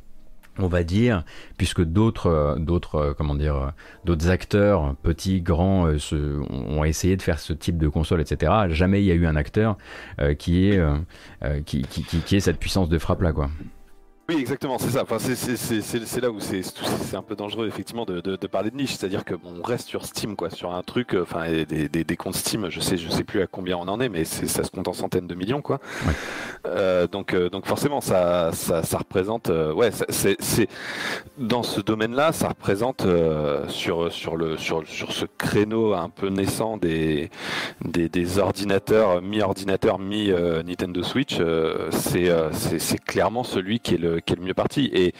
[0.62, 1.24] on va dire,
[1.56, 3.68] puisque d'autres, euh, d'autres, euh, comment dire, euh,
[4.04, 8.52] d'autres acteurs, petits, grands, ont essayé de faire ce type de console, etc.
[8.68, 9.76] Jamais il y a eu un acteur
[10.38, 10.80] qui est,
[12.40, 13.50] cette puissance de frappe là, quoi.
[14.30, 15.02] Oui, exactement, c'est ça.
[15.02, 16.62] Enfin, c'est- là où c'est
[17.16, 18.92] un peu dangereux, effectivement, de, de- de parler de niche.
[18.94, 22.04] C'est-à-dire que bon, on reste sur Steam, quoi, sur un truc, euh, enfin, des, des-
[22.04, 24.62] des comptes Steam, je sais, je sais plus à combien on en est, mais ça
[24.62, 25.80] se compte en centaines de millions, quoi.
[26.06, 26.12] Ouais.
[26.66, 30.68] Euh, donc, euh, donc forcément, ça, ça, ça représente, euh, ouais, c'est
[31.38, 36.28] dans ce domaine-là, ça représente euh, sur sur le sur sur ce créneau un peu
[36.28, 37.30] naissant des
[37.84, 41.38] des, des ordinateurs mi-ordinateur mi euh, Nintendo Switch,
[41.90, 45.14] c'est c'est clairement celui qui est le qui est le mieux parti et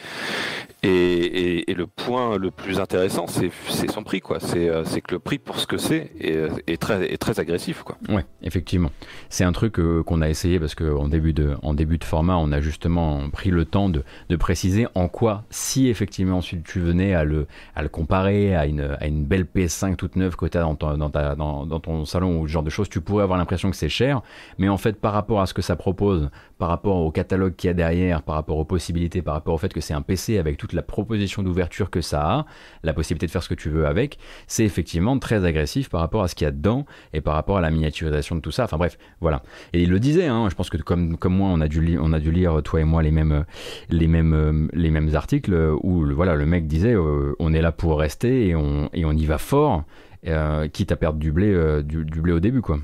[0.83, 3.51] Et, et, le point le plus intéressant, c'est
[3.91, 4.39] son prix, quoi.
[4.39, 7.97] C'est que le prix pour ce que c'est est, très, est très agressif, quoi.
[8.09, 8.89] Ouais, effectivement.
[9.29, 12.51] C'est un truc qu'on a essayé parce qu'en début, de, en début de format, on
[12.51, 17.13] a justement pris le temps de, de préciser en quoi, si effectivement ensuite tu venais
[17.13, 17.45] à le,
[17.75, 20.75] à le comparer à une, à une belle PS5 toute neuve que tu as dans
[20.75, 23.69] ton, dans, ta, dans ton salon ou ce genre de choses, tu pourrais avoir l'impression
[23.69, 24.21] que c'est cher.
[24.57, 26.29] Mais en fait, par rapport à ce que ça propose,
[26.61, 29.57] par rapport au catalogue qu'il y a derrière, par rapport aux possibilités, par rapport au
[29.57, 32.45] fait que c'est un PC avec toute la proposition d'ouverture que ça a,
[32.83, 36.21] la possibilité de faire ce que tu veux avec, c'est effectivement très agressif par rapport
[36.21, 38.65] à ce qu'il y a dedans et par rapport à la miniaturisation de tout ça.
[38.65, 39.41] Enfin bref, voilà.
[39.73, 42.13] Et il le disait, hein, je pense que comme, comme moi, on a, dû on
[42.13, 43.43] a dû lire, toi et moi, les mêmes,
[43.89, 47.97] les mêmes, les mêmes articles où voilà, le mec disait euh, on est là pour
[47.97, 49.83] rester et on, et on y va fort,
[50.27, 52.77] euh, quitte à perdre du blé, euh, du, du blé au début, quoi.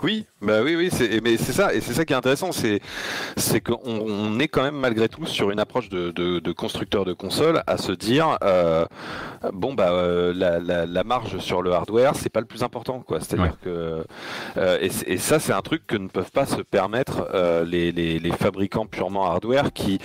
[0.00, 2.80] Oui, bah oui, oui, c'est, mais c'est ça, et c'est ça qui est intéressant, c'est,
[3.36, 7.04] c'est qu'on on est quand même malgré tout sur une approche de, de, de constructeur
[7.04, 8.86] de console à se dire, euh,
[9.52, 13.00] bon bah euh, la, la, la, marge sur le hardware, c'est pas le plus important,
[13.00, 13.18] quoi.
[13.18, 14.04] C'est-à-dire que
[14.56, 17.28] euh, et, et, ça, c'est un truc que ne peuvent pas se permettre
[17.66, 19.98] les, les, les, fabricants purement hardware qui,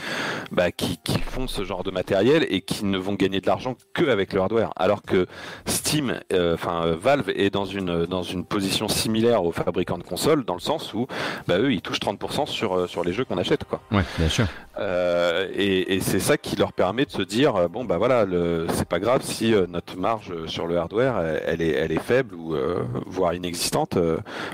[0.51, 3.75] bah, qui, qui font ce genre de matériel et qui ne vont gagner de l'argent
[3.93, 5.27] que avec le hardware, alors que
[5.67, 10.53] Steam, enfin Valve est dans une dans une position similaire aux fabricants de consoles dans
[10.53, 11.07] le sens où
[11.47, 13.81] bah, eux ils touchent 30% sur, euh, sur les jeux qu'on achète quoi.
[13.91, 14.45] Ouais, bien sûr.
[14.79, 18.25] Euh, et, et c'est ça qui leur permet de se dire euh, bon bah voilà
[18.73, 22.55] c'est pas grave si notre marge sur le hardware elle, est elle est faible ou
[22.55, 23.97] euh, voire inexistante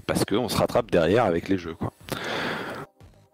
[0.07, 1.93] parce qu'on se rattrape derrière avec les jeux quoi.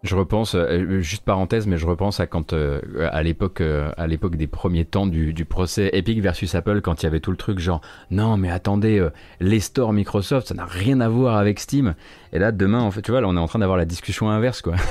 [0.06, 2.80] Je repense, euh, juste parenthèse, mais je repense à quand, euh,
[3.10, 7.02] à l'époque, euh, à l'époque des premiers temps du, du, procès Epic versus Apple, quand
[7.02, 7.80] il y avait tout le truc genre,
[8.10, 9.06] non mais attendez,
[9.40, 11.94] les stores Microsoft, ça n'a rien à voir avec Steam.
[12.32, 14.30] Et là, demain, en fait, tu vois, là, on est en train d'avoir la discussion
[14.30, 14.74] inverse, quoi.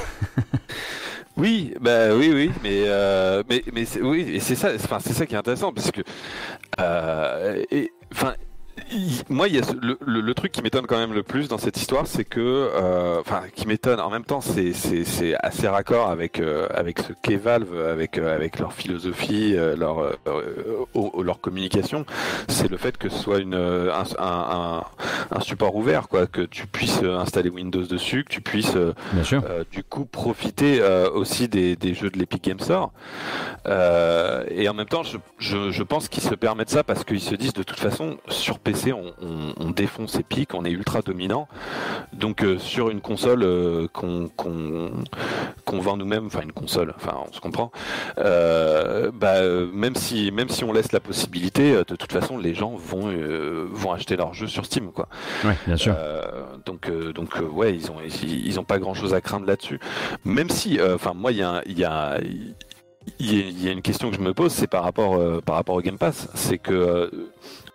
[1.38, 5.26] Oui, bah oui, oui, mais euh, mais mais oui, et c'est ça, enfin c'est ça
[5.26, 6.00] qui est intéressant parce que
[6.80, 7.62] euh,
[9.30, 11.58] moi, il y a le, le, le, truc qui m'étonne quand même le plus dans
[11.58, 16.10] cette histoire, c'est que, euh, enfin, qui m'étonne en même temps, c'est c'est assez raccord
[16.10, 20.18] avec euh, avec ce qu'est Valve, avec euh, avec leur philosophie, leur
[21.24, 22.06] leur communication.
[22.48, 24.84] C'est le fait que ce soit une un, un,
[25.32, 28.78] un, support ouvert, quoi, que tu puisses installer Windows dessus, que tu puisses
[29.72, 30.82] du coup profiter
[31.14, 32.92] aussi des, des jeux de l'Epic Game Store.
[33.66, 37.36] et en même temps, je je, je pense qu'ils se permettent ça parce qu'ils se
[37.36, 41.02] disent de toute façon sur PC, on, on, on, défonce ses pics, on est ultra
[41.02, 41.48] dominant.
[42.14, 47.34] Donc euh, sur une console euh, qu'on qu vend nous-mêmes, enfin une console, enfin on
[47.34, 47.72] se comprend,
[48.18, 49.42] euh, bah,
[49.74, 53.14] même si même si on laisse la possibilité, de toute façon les gens vont
[53.72, 55.08] vont acheter leur jeu sur Steam, quoi.
[55.44, 55.96] Ouais, bien sûr.
[56.66, 59.80] donc donc ouais, ils ont ils, ont pas grand chose à craindre là-dessus.
[60.24, 62.20] Même si, enfin moi il y a il y a
[63.20, 65.76] il y, a une question que je me pose, c'est par rapport euh, par rapport
[65.76, 67.10] au Game Pass, c'est que euh,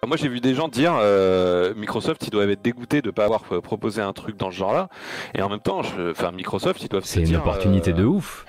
[0.06, 3.24] moi j'ai vu des gens dire euh, Microsoft ils doivent être dégoûtés de ne pas
[3.24, 4.88] avoir proposé un truc dans ce genre-là,
[5.34, 7.04] et en même temps, je, enfin Microsoft ils doivent.
[7.04, 8.46] C'est une opportunité de ouf.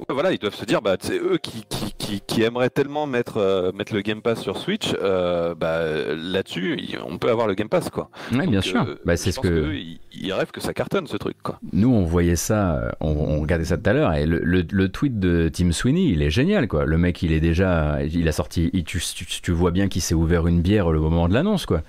[0.00, 3.06] Ouais, voilà, ils doivent se dire bah c'est eux qui, qui, qui, qui, aimeraient tellement
[3.06, 5.82] mettre mettre le Game Pass sur Switch, bah
[6.14, 8.10] là-dessus on peut avoir le Game Pass quoi.
[8.32, 8.96] Oui, bien sûr.
[9.04, 9.74] bah, c'est ce que, que
[10.12, 11.58] ils, rêvent que ça cartonne ce truc quoi.
[11.72, 14.88] Nous on voyait ça, on, on regardait ça tout à l'heure et le, le, le
[14.88, 16.84] tweet de Tim Sweeney il est génial quoi.
[16.84, 20.02] Le mec il est déjà, il a sorti, il, tu, tu, tu, vois bien qu'il
[20.02, 21.82] s'est ouvert une bière le moment de l'annonce quoi.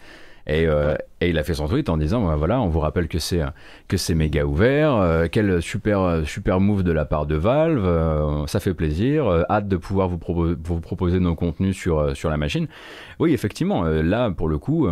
[0.48, 3.07] Et, euh, et, il a fait son tweet en disant bah, voilà, on vous rappelle
[3.07, 3.41] que c'est
[3.88, 8.45] que c'est méga ouvert, euh, quel super super move de la part de Valve, euh,
[8.48, 12.30] ça fait plaisir, euh, hâte de pouvoir vous, propo vous proposer nos contenus sur sur
[12.30, 12.68] la machine.
[13.19, 14.88] Oui, effectivement, là pour le coup,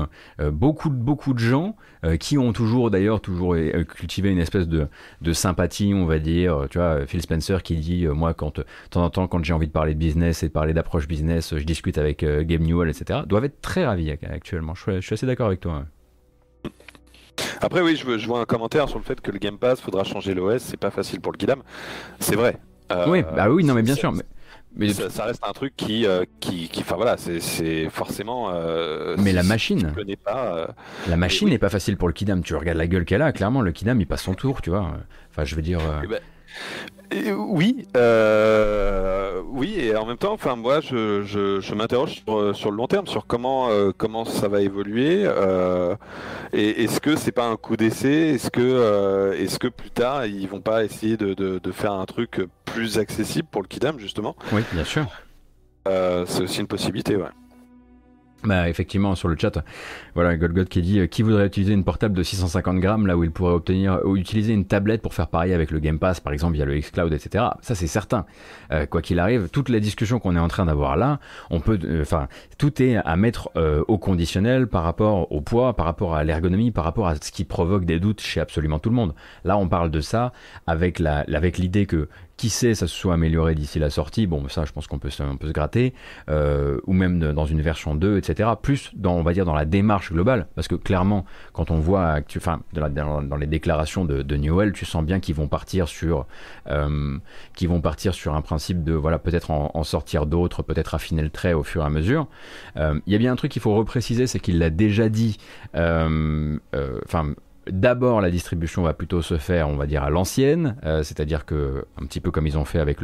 [0.51, 1.75] beaucoup beaucoup de gens
[2.19, 3.55] qui ont toujours d'ailleurs toujours
[3.87, 4.87] cultivé une espèce de
[5.21, 9.03] de sympathie, on va dire, tu vois, Phil Spencer qui dit moi quand de temps
[9.03, 11.63] en temps quand j'ai envie de parler de business et de parler d'approche business, je
[11.63, 13.21] discute avec Game Newell, etc.
[13.27, 14.75] doivent être très ravis actuellement.
[14.75, 15.85] Je, je suis assez d'accord avec toi.
[17.61, 20.03] Après, oui, je, je, vois un commentaire sur le fait que le Game Pass faudra
[20.03, 20.61] changer l'OS.
[20.61, 21.61] C'est pas facile pour le Guidam.
[22.19, 22.57] C'est vrai.
[22.91, 24.11] Euh, oui, bah oui, non, mais bien sûr.
[24.11, 24.23] Mais...
[24.75, 28.51] Mais ça, ça, reste un truc qui, euh, qui, enfin voilà, c'est forcément.
[28.53, 29.93] Euh, mais la machine.
[30.23, 30.67] Pas, euh...
[31.07, 31.59] La machine n'est oui.
[31.59, 32.43] pas facile pour le Kidam.
[32.43, 33.31] Tu regardes la gueule qu'elle a.
[33.31, 34.91] Clairement, le Kidam, il passe son tour, tu vois.
[35.31, 35.79] Enfin, je veux dire.
[36.03, 36.19] Eh ben,
[37.11, 42.55] et oui, euh, oui, et en même temps, enfin moi, je, je, je m'interroge sur,
[42.55, 45.23] sur, le long terme, sur comment euh, comment ça va évoluer.
[45.25, 45.95] Euh,
[46.53, 50.25] et est-ce que c'est pas un coup d'essai Est-ce que euh, est-ce que plus tard
[50.25, 53.99] ils vont pas essayer de, de, de, faire un truc plus accessible pour le Kidam
[53.99, 54.35] justement?
[54.51, 55.07] Oui, bien sûr.
[55.87, 57.29] Euh, c'est aussi une possibilité, ouais.
[58.45, 59.61] Bah effectivement sur le chat,
[60.15, 63.25] voilà Golgot qui dit euh, qui voudrait utiliser une portable de 650 grammes là où
[63.25, 66.31] il pourrait obtenir ou utiliser une tablette pour faire pareil avec le Game Pass par
[66.31, 67.45] exemple via le xCloud etc.
[67.61, 68.25] Ça c'est certain.
[68.71, 71.77] Euh, quoi qu'il arrive, toute la discussion qu'on est en train d'avoir là, on peut,
[71.83, 76.15] euh, enfin tout est à mettre euh, au conditionnel par rapport au poids, par rapport
[76.15, 79.13] à l'ergonomie, par rapport à ce qui provoque des doutes chez absolument tout le monde.
[79.43, 80.31] Là on parle de ça
[80.65, 82.07] avec la avec l'idée que
[82.39, 84.25] qui sait, ça se soit amélioré d'ici la sortie.
[84.25, 85.93] Bon, ça, je pense qu'on peut, se- gratter,
[86.29, 88.51] euh, ou même dans une version 2, etc.
[88.61, 92.21] Plus dans, on va dire, dans la démarche globale, parce que clairement, quand on voit,
[92.73, 96.27] dans, les déclarations de, Newell, tu sens bien qu'ils vont partir sur,
[96.69, 97.17] euh,
[97.61, 101.51] vont partir sur un principe de, voilà, peut-être en, sortir d'autres, peut-être affiner le trait
[101.51, 102.27] au fur et à mesure.
[102.77, 105.37] Euh, Il y a bien un truc qu'il faut repréciser, c'est qu'il l'a déjà dit,
[105.73, 107.33] enfin.
[107.71, 111.85] D'abord, la distribution va plutôt se faire, on va dire, à l'ancienne, euh, c'est-à-dire que,
[112.01, 112.99] un petit peu comme ils ont fait avec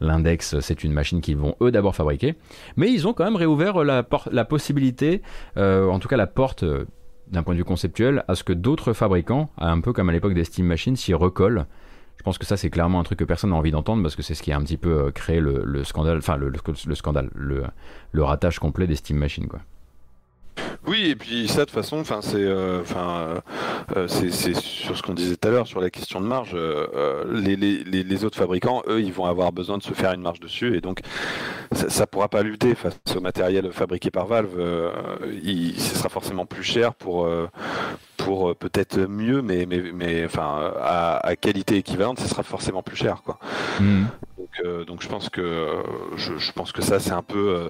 [0.00, 2.34] l'index, c'est une machine qu'ils vont eux d'abord fabriquer.
[2.76, 4.02] Mais ils ont quand même réouvert la,
[4.44, 5.22] possibilité,
[5.56, 6.84] euh, en tout cas la porte, euh,
[7.28, 10.34] d'un point de vue conceptuel, à ce que d'autres fabricants, un peu comme à l'époque
[10.34, 11.66] des Steam Machines, s'y recollent.
[12.16, 14.22] Je pense que ça, c'est clairement un truc que personne n'a envie d'entendre parce que
[14.22, 16.94] c'est ce qui a un petit peu créé le, le scandale, enfin le, le- le
[16.94, 17.62] scandale, le,
[18.12, 19.60] le ratage complet des Steam Machines, quoi.
[20.86, 23.40] Oui, et puis ça, de façon, c'est, euh, euh,
[23.96, 26.52] euh, c'est, sur ce qu'on disait tout à l'heure sur la question de marge.
[26.54, 30.22] euh, les, les, les, autres fabricants, eux, ils vont avoir besoin de se faire une
[30.22, 31.00] marge dessus, et donc
[31.72, 34.58] ça, ça pourra pas lutter face au matériel fabriqué par Valve.
[35.42, 37.28] il, ce sera forcément plus cher pour.
[38.16, 42.96] pour peut-être mieux, mais, mais, mais enfin, à, à qualité équivalente, ce sera forcément plus
[42.96, 43.38] cher, quoi.
[44.50, 45.82] Donc, euh, donc je pense que euh,
[46.16, 47.68] je, pense que ça c'est un peu euh,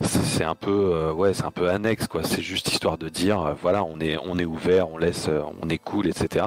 [0.00, 2.22] c'est un peu ouais c'est un peu annexe quoi.
[2.24, 5.28] C'est juste histoire de dire voilà on est on est ouvert, on laisse
[5.62, 6.46] on est cool etc.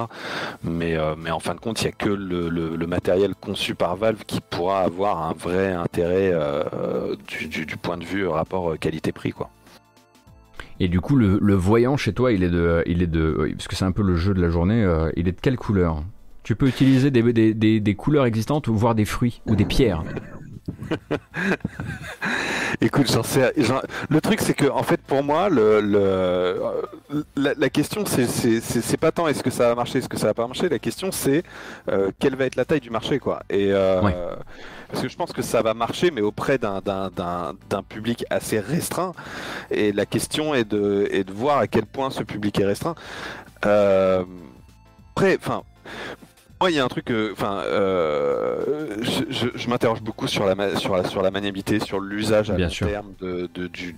[0.62, 4.24] Mais mais en fin de compte il y a que le, matériel conçu par Valve
[4.26, 6.34] qui pourra avoir un vrai intérêt
[7.26, 9.48] du, point de vue rapport qualité-prix quoi.
[10.82, 13.76] Et du coup, le, voyant chez toi, il est de, il est de, parce que
[13.76, 14.82] c'est un peu le jeu de la journée.
[15.14, 16.02] il est de quelle couleur?
[16.42, 19.64] Tu peux utiliser des, des, des, des couleurs existantes ou voir des fruits ou des
[19.66, 20.02] pierres.
[22.80, 23.52] Écoute, j'en sais.
[24.08, 26.72] Le truc, c'est que, en fait, pour moi, le, le- euh,
[27.36, 30.08] la, la question, c'est- c'est c'est- c'est pas tant est-ce que ça va marcher, est-ce
[30.08, 30.68] que ça va pas marcher.
[30.68, 31.42] La question, c'est
[31.90, 33.42] euh, quelle va être la taille du marché, quoi.
[33.50, 34.14] Et euh, Ouais.
[34.88, 38.24] parce que je pense que ça va marcher, mais auprès d'un- d'un d'un- d'un public
[38.30, 39.12] assez restreint.
[39.70, 42.94] Et la question est de, est de voir à quel point ce public est restreint.
[43.66, 44.24] Euh,
[45.14, 45.62] après, enfin.
[46.60, 50.44] Moi, il y a un truc, euh, enfin, euh, je, je- je m'interroge beaucoup sur
[50.44, 52.86] la, sur la, sur la maniabilité, sur l'usage à Bien long sûr.
[52.86, 53.96] terme de, de- du-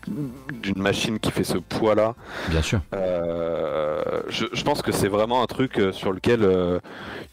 [0.63, 2.15] d'une machine qui fait ce poids-là.
[2.51, 2.81] Bien sûr.
[2.95, 6.79] Euh, je, je pense que c'est vraiment un truc euh, sur lequel euh,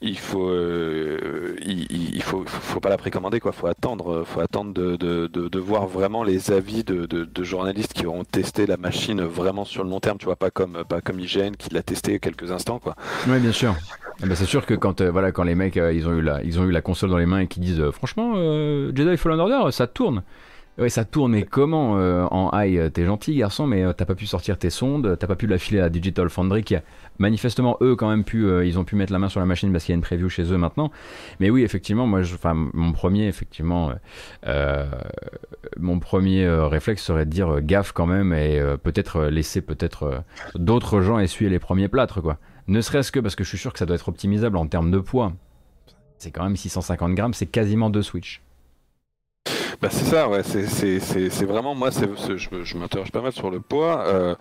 [0.02, 3.52] il faut, euh, il, il- faut, faut pas la précommander quoi.
[3.52, 7.44] Faut attendre, faut attendre de, de, de, de voir vraiment les avis de, de, de
[7.44, 10.18] journalistes qui auront testé la machine vraiment sur le long terme.
[10.18, 12.96] Tu vois, pas comme, pas comme IGN qui l'a testé quelques instants quoi.
[13.28, 13.76] Oui, bien sûr.
[14.22, 16.22] Eh ben, c'est sûr que quand, euh, voilà, quand les mecs euh, ils, ont eu
[16.22, 18.34] la, ils ont eu la console dans les mains et qui disent euh, franchement,
[18.94, 20.24] Jedi Fallen Order, ça tourne.
[20.78, 21.92] Ouais, ça tourne, mais comment
[22.32, 25.46] en high T'es gentil, garçon, mais t'as pas pu sortir tes sondes, t'as pas pu
[25.46, 26.84] l'affiler à Digital Foundry qui a
[27.18, 29.84] manifestement, eux, quand même pu, ils ont pu mettre la main sur la machine parce
[29.84, 30.90] qu'il y a une preview chez eux maintenant.
[31.42, 32.38] Mais oui, effectivement, moi, je-
[32.74, 33.92] mon premier, effectivement,
[35.78, 40.24] mon premier réflexe serait de dire gaffe quand même et peut-être laisser peut-être
[40.56, 42.38] d'autres gens essuyer les premiers plâtres, quoi.
[42.70, 44.92] Ne serait-ce que parce que je suis sûr que ça doit être optimisable en termes
[44.92, 45.34] de poids.
[46.20, 48.44] C'est quand même 650 grammes, c'est quasiment deux Switch.
[49.82, 54.04] Bah c'est ça, ouais, c'est- vraiment moi, je, je m'interroge pas mal sur le poids.
[54.08, 54.36] euh,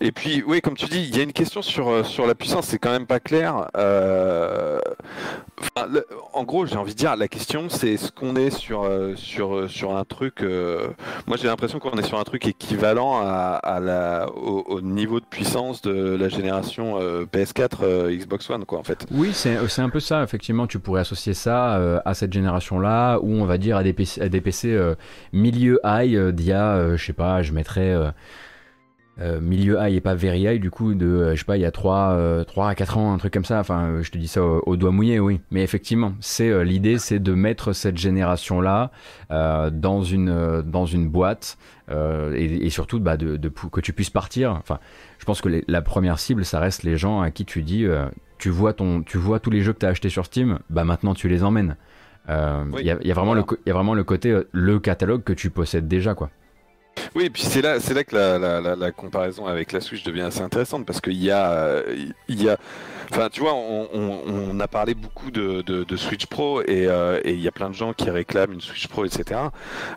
[0.00, 2.34] et puis, oui, comme tu dis, il y a une question sur, euh, sur la
[2.34, 3.66] puissance, c'est quand même pas clair.
[3.76, 4.78] euh,
[6.32, 9.96] en gros, j'ai envie de dire, la question, c'est est-ce qu'on est sur, sur, sur
[9.96, 10.42] un truc.
[11.26, 15.20] moi, j'ai l'impression qu'on est sur un truc équivalent à, à la, au, au niveau
[15.20, 19.06] de puissance de la génération euh, PS4, euh, Xbox One, quoi, en fait.
[19.10, 20.66] Oui, c'est un peu ça, effectivement.
[20.66, 24.40] Tu pourrais associer ça à cette génération-là, ou on va dire à des à des
[24.40, 24.94] PC euh,
[25.32, 28.10] milieu high d'il y a, je sais pas, je mettrais euh,
[29.20, 31.60] euh, milieu high et pas very high, du coup, de, euh, je sais pas, il
[31.60, 33.60] y a 3, 3 à 4 ans, un truc comme ça.
[33.60, 35.40] Enfin, je te dis ça au, doigt mouillé, oui.
[35.50, 38.90] Mais effectivement, c'est l'idée, c'est de mettre cette génération-là
[39.30, 41.58] dans, une, dans une boîte
[41.90, 44.50] et, surtout bah, de, que tu puisses partir.
[44.52, 44.80] Enfin,
[45.18, 47.86] je pense que la première cible, ça reste les gens à qui tu dis,
[48.38, 50.84] tu vois ton, tu vois tous les jeux que tu as achetés sur Steam, bah
[50.84, 51.76] maintenant tu les emmènes.
[52.28, 53.46] Euh, Il Oui, y, a, il y a vraiment voilà.
[53.48, 56.30] le, y a vraiment le côté euh, le catalogue que tu possèdes déjà, quoi.
[57.16, 59.80] Oui, et puis c'est là, c'est là que la, la, la, la comparaison avec la
[59.80, 61.82] Switch devient assez intéressante parce qu'il y a, euh,
[62.28, 62.56] il y a,
[63.10, 66.86] enfin, tu vois, on, on, on a parlé beaucoup de, de, de Switch Pro et
[66.86, 69.40] euh, et il y a plein de gens qui réclament une Switch Pro, etc.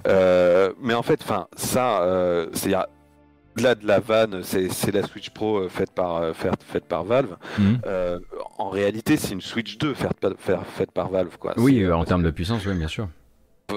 [0.07, 2.69] Euh, mais en fait, enfin, ça, euh, c'est
[3.57, 7.03] au-delà de la vanne, c'est la Switch Pro euh, faite par, euh, faite, faite par
[7.03, 7.38] Valve.
[7.57, 7.79] Mhm.
[7.88, 8.19] Euh,
[8.59, 11.35] en réalité, c'est une Switch 2 faite, par- faite- faite par Valve.
[11.39, 11.53] Quoi.
[11.57, 13.07] Oui, en termes de puissance, oui, bien sûr.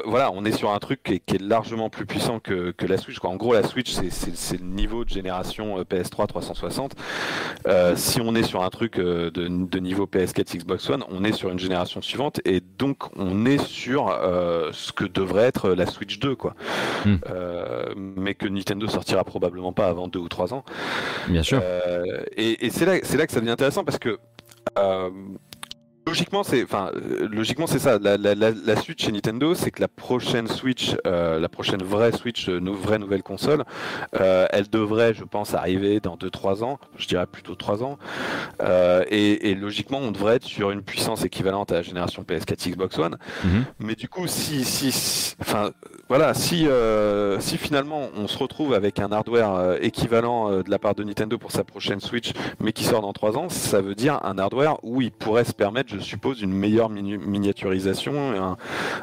[0.04, 2.86] Voilà, on est sur un truc qui est, qui est largement plus puissant que, que
[2.86, 3.18] la Switch.
[3.18, 3.30] quoi.
[3.30, 6.94] En gros, la Switch, c'est- le niveau de génération euh, PS3 360.
[7.66, 11.24] Euh, si on est sur un truc euh, de, de niveau PS4 Xbox One, on
[11.24, 15.70] est sur une génération suivante et donc on est sur euh, ce que devrait être
[15.70, 16.54] la Switch 2, quoi.
[17.04, 17.16] Hmm.
[17.28, 20.64] Euh, mais que Nintendo sortira probablement pas avant deux ou trois ans.
[21.28, 21.60] Bien sûr.
[22.36, 24.18] Et et c'est là, c'est là que ça devient intéressant parce que
[26.10, 27.98] logiquement, c'est, enfin, euh, logiquement, c'est ça.
[27.98, 32.48] La, la, suite chez Nintendo, c'est que la prochaine Switch, euh, la prochaine vraie Switch,
[32.48, 33.64] euh, nou- vraie nouvelle console,
[34.20, 36.78] euh, elle devrait, je pense, arriver dans 2-3 ans.
[36.98, 37.98] Je dirais plutôt 3 ans.
[38.62, 42.70] Euh, et, et logiquement, on devrait être sur une puissance équivalente à la génération PS4
[42.70, 43.16] Xbox One.
[43.44, 43.64] Mhm.
[43.78, 45.70] Mais du coup, si, si, si- enfin,
[46.08, 46.66] voilà, si,
[47.38, 51.52] si finalement on se retrouve avec un hardware équivalent de la part de Nintendo pour
[51.52, 55.00] sa prochaine Switch, mais qui sort dans 3 ans, ça veut dire un hardware où
[55.02, 58.56] il pourrait se permettre, je suppose, une meilleure miniaturisation, un,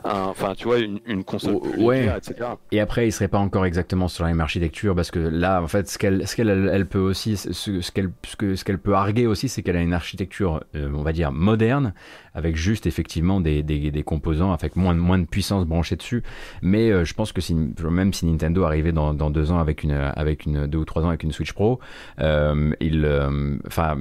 [0.03, 1.97] un- enfin, tu vois, une, une console Oh, plus ouais.
[2.01, 2.35] légère, etc.
[2.71, 5.67] Et après, il serait pas encore exactement sur la même architecture parce que là, en
[5.67, 7.51] fait, ce qu'elle, ce qu'elle, elle, peut aussi, ce,
[7.81, 10.89] ce qu'elle, ce que, ce qu'elle peut arguer aussi, c'est qu'elle a une architecture, euh,
[10.93, 11.93] on va dire moderne,
[12.37, 16.21] avec juste effectivement des, des, composants avec moins moins de puissance branchée dessus.
[16.61, 19.91] Mais euh, je pense que si, même si Nintendo arrivait dans, deux ans avec une,
[19.91, 21.79] avec une deux ou trois ans avec une Switch Pro,
[22.19, 23.97] euh, il, euh, enfin,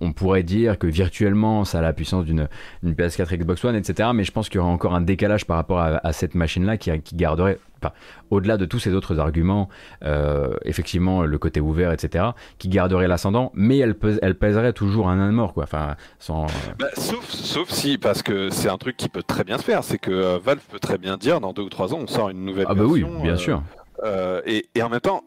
[0.00, 2.48] on pourrait dire que virtuellement, ça a la puissance d'une,
[2.82, 4.08] d'une PS4 Xbox One, etc.
[4.14, 6.90] Mais je pense qu'il y aurait encore un décalage par rapport à, cette machine-là qui
[7.14, 7.92] garderait, enfin,
[8.30, 9.68] au-delà de tous ces autres arguments,
[10.04, 12.26] euh, effectivement, le côté ouvert, etc.,
[12.58, 15.64] qui garderait l'ascendant, mais elle, pèse- elle pèserait toujours un an mort, quoi.
[15.64, 16.46] Enfin, sans.
[16.78, 19.84] Bah, sauf, sauf si, parce que c'est un truc qui peut très bien se faire,
[19.84, 22.30] c'est que euh, Valve peut très bien dire dans deux ou trois ans, on sort
[22.30, 23.62] une nouvelle Ah bah oui, version, bien euh, sûr.
[24.02, 25.24] Euh, et, et en même temps,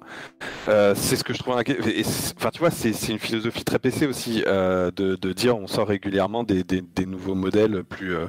[0.68, 4.44] euh, c'est ce que je trouve Enfin, tu vois, c'est une philosophie très PC aussi
[4.48, 8.26] euh, de, de dire on sort régulièrement des, des, des nouveaux modèles plus euh,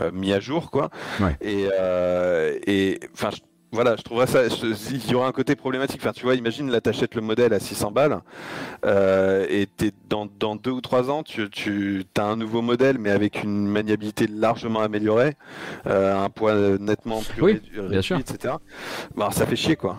[0.00, 0.90] euh, mis à jour, quoi.
[1.20, 1.36] Ouais.
[1.40, 3.30] Et, euh, et enfin,
[3.72, 4.48] voilà, je trouverais ça.
[4.48, 6.00] je- il y aura un côté problématique.
[6.02, 8.20] Enfin, tu vois, imagine là, t'achètes le modèle à 600 balles
[8.84, 12.98] euh, et t'es dans, dans deux ou trois ans, tu, tu as un nouveau modèle,
[12.98, 15.34] mais avec une maniabilité largement améliorée,
[15.86, 18.18] euh, un poids nettement plus Oui, réduit, bien sûr.
[18.18, 18.54] etc.
[19.16, 19.96] Bah, ça fait chier, quoi.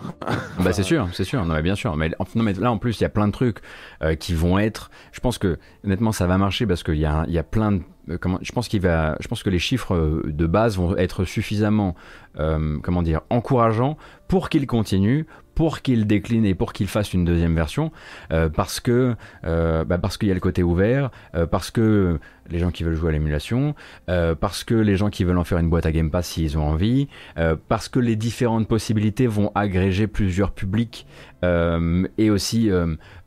[0.60, 1.96] Bah c'est sûr, c'est sûr, non mais bien sûr.
[1.96, 3.58] Mais, non, mais là en plus il y a plein de trucs
[4.02, 4.90] euh, qui vont être.
[5.12, 7.72] Je pense que honnêtement ça va marcher parce qu'il y a, il y a plein
[7.72, 7.80] de.
[8.10, 10.96] euh, Comment, je pense qu'il va, je pense que les chiffres euh, de base vont
[10.96, 11.94] être suffisamment,
[12.38, 13.96] euh, comment dire, encourageants
[14.26, 17.92] pour qu'il continue, pour qu'il décline et pour qu'il fasse une deuxième version,
[18.32, 19.14] euh, parce que,
[19.44, 21.10] euh, bah, parce qu'il y a le côté ouvert,
[21.50, 22.18] parce que
[22.48, 23.74] les gens qui veulent jouer à l'émulation,
[24.06, 26.66] parce que les gens qui veulent en faire une boîte à Game Pass s'ils ont
[26.66, 27.08] envie,
[27.68, 31.06] parce que les différentes possibilités vont agréger plusieurs publics
[31.42, 32.70] et aussi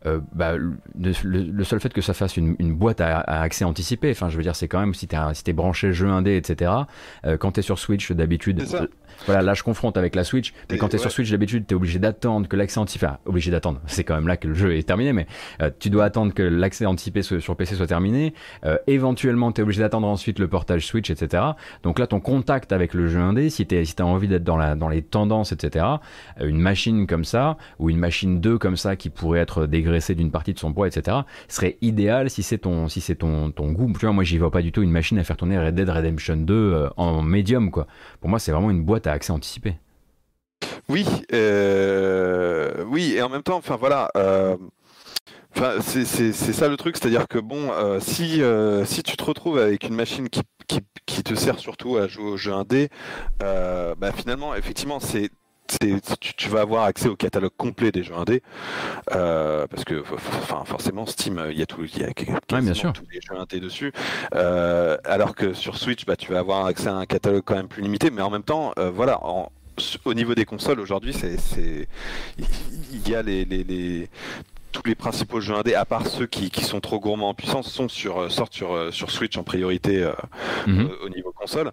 [0.05, 3.41] euh, bah, le, le- le seul fait que ça fasse une, une boîte à, à
[3.41, 6.35] accès anticipé, enfin je veux dire c'est quand même si t'es si branché jeu indé
[6.37, 6.71] etc.
[7.25, 8.61] euh, quand t'es sur Switch d'habitude,
[9.25, 11.11] voilà là je confronte avec la Switch, mais quand t'es sur ouais.
[11.11, 14.37] Switch d'habitude t'es obligé d'attendre que l'accès anticipé, enfin, obligé d'attendre, c'est quand même là
[14.37, 15.27] que le jeu est terminé, mais
[15.61, 18.33] euh, tu dois attendre que l'accès anticipé sur sur PC soit terminé,
[18.65, 21.43] euh, éventuellement t'es obligé d'attendre ensuite le portage Switch etc.
[21.83, 24.57] Donc là ton contact avec le jeu indé, si t'es si t'as envie d'être dans
[24.57, 25.85] la dans les tendances etc.
[26.41, 30.15] euh, Une machine comme ça ou une machine 2 comme ça qui pourrait être dégraissée
[30.15, 31.17] d'une partie de son poids etc.
[31.47, 33.91] serait idéal si c'est ton si c'est ton ton goût.
[33.99, 35.89] Tu vois moi j'y vois pas du tout une machine à faire tourner Red Dead
[35.89, 37.87] Redemption 2 euh, en médium quoi.
[38.21, 39.77] Pour moi c'est vraiment une boîte à accès anticipé.
[40.89, 44.55] Oui, euh, oui, et en même temps, enfin voilà, euh,
[45.55, 48.41] enfin c'est ça le truc, c'est-à-dire que bon, euh, si
[48.85, 52.25] si tu te retrouves avec une machine qui, qui, qui te sert surtout à jouer
[52.25, 52.89] au jeu indé,
[53.39, 55.31] bah finalement, effectivement, c'est-
[55.67, 58.41] tu, tu vas avoir accès au catalogue complet des jeux indés
[59.13, 62.93] euh, parce que enfin forcément Steam il y a tout il y a quasiment sûr.
[62.93, 63.91] tous les jeux indés dessus
[64.33, 67.67] Euh, alors que sur Switch bah tu vas avoir accès à un catalogue quand même
[67.67, 69.51] plus limité mais en même temps euh, voilà en-
[70.05, 71.87] au niveau des consoles aujourd'hui c'est c'est
[72.91, 74.09] il y a les, les, les-
[74.75, 77.71] tous les principaux jeux indés, à part ceux qui, qui sont trop gourmands en puissance,
[77.71, 80.11] sont sur, euh, sortent sur, euh, sur Switch en priorité euh,
[80.67, 80.89] Mhm.
[81.01, 81.71] au- au niveau console.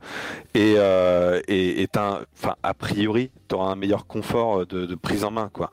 [0.55, 4.87] Et, euh, et, et t'as un- enfin, a priori, tu auras un meilleur confort de,
[4.87, 5.51] de prise en main.
[5.53, 5.71] Quoi.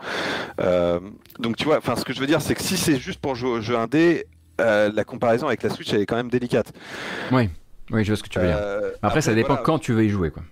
[0.59, 0.99] Euh,
[1.39, 3.35] donc tu vois, enfin, ce que je veux dire, c'est que si c'est juste pour
[3.35, 4.25] jouer au jeu indé,
[4.57, 6.73] la comparaison avec la Switch, elle est quand même délicate.
[7.31, 7.49] Oui,
[7.91, 8.59] oui je vois ce que tu veux dire.
[9.01, 9.61] Après, ça dépend voilà.
[9.63, 10.43] quand tu veux y jouer quoi.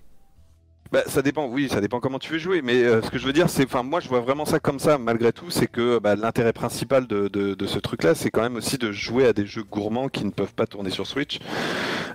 [0.92, 3.26] Bah, ça dépend, oui, ça dépend comment tu veux jouer, mais euh, ce que je
[3.26, 6.00] veux dire, c'est, enfin, moi, je vois vraiment ça comme ça, malgré tout, c'est que
[6.00, 9.64] bah, l'intérêt principal de, ce truc-là, c'est quand même aussi de jouer à des jeux
[9.64, 11.40] gourmands qui ne peuvent pas tourner sur Switch.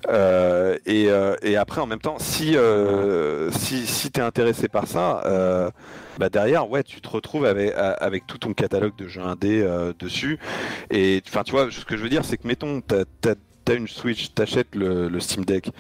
[0.09, 2.57] Euh, et, euh, et, après, en même temps, si,
[3.51, 5.73] si, si tu es intéressé par ça,
[6.19, 9.67] bah derrière, ouais, tu te retrouves avec, tout ton catalogue de jeux indés
[9.99, 10.39] dessus.
[10.91, 12.81] Et enfin, tu vois, ce que je veux dire, c'est que mettons,
[13.65, 15.71] t'as une Switch, t'achètes le, le Steam Deck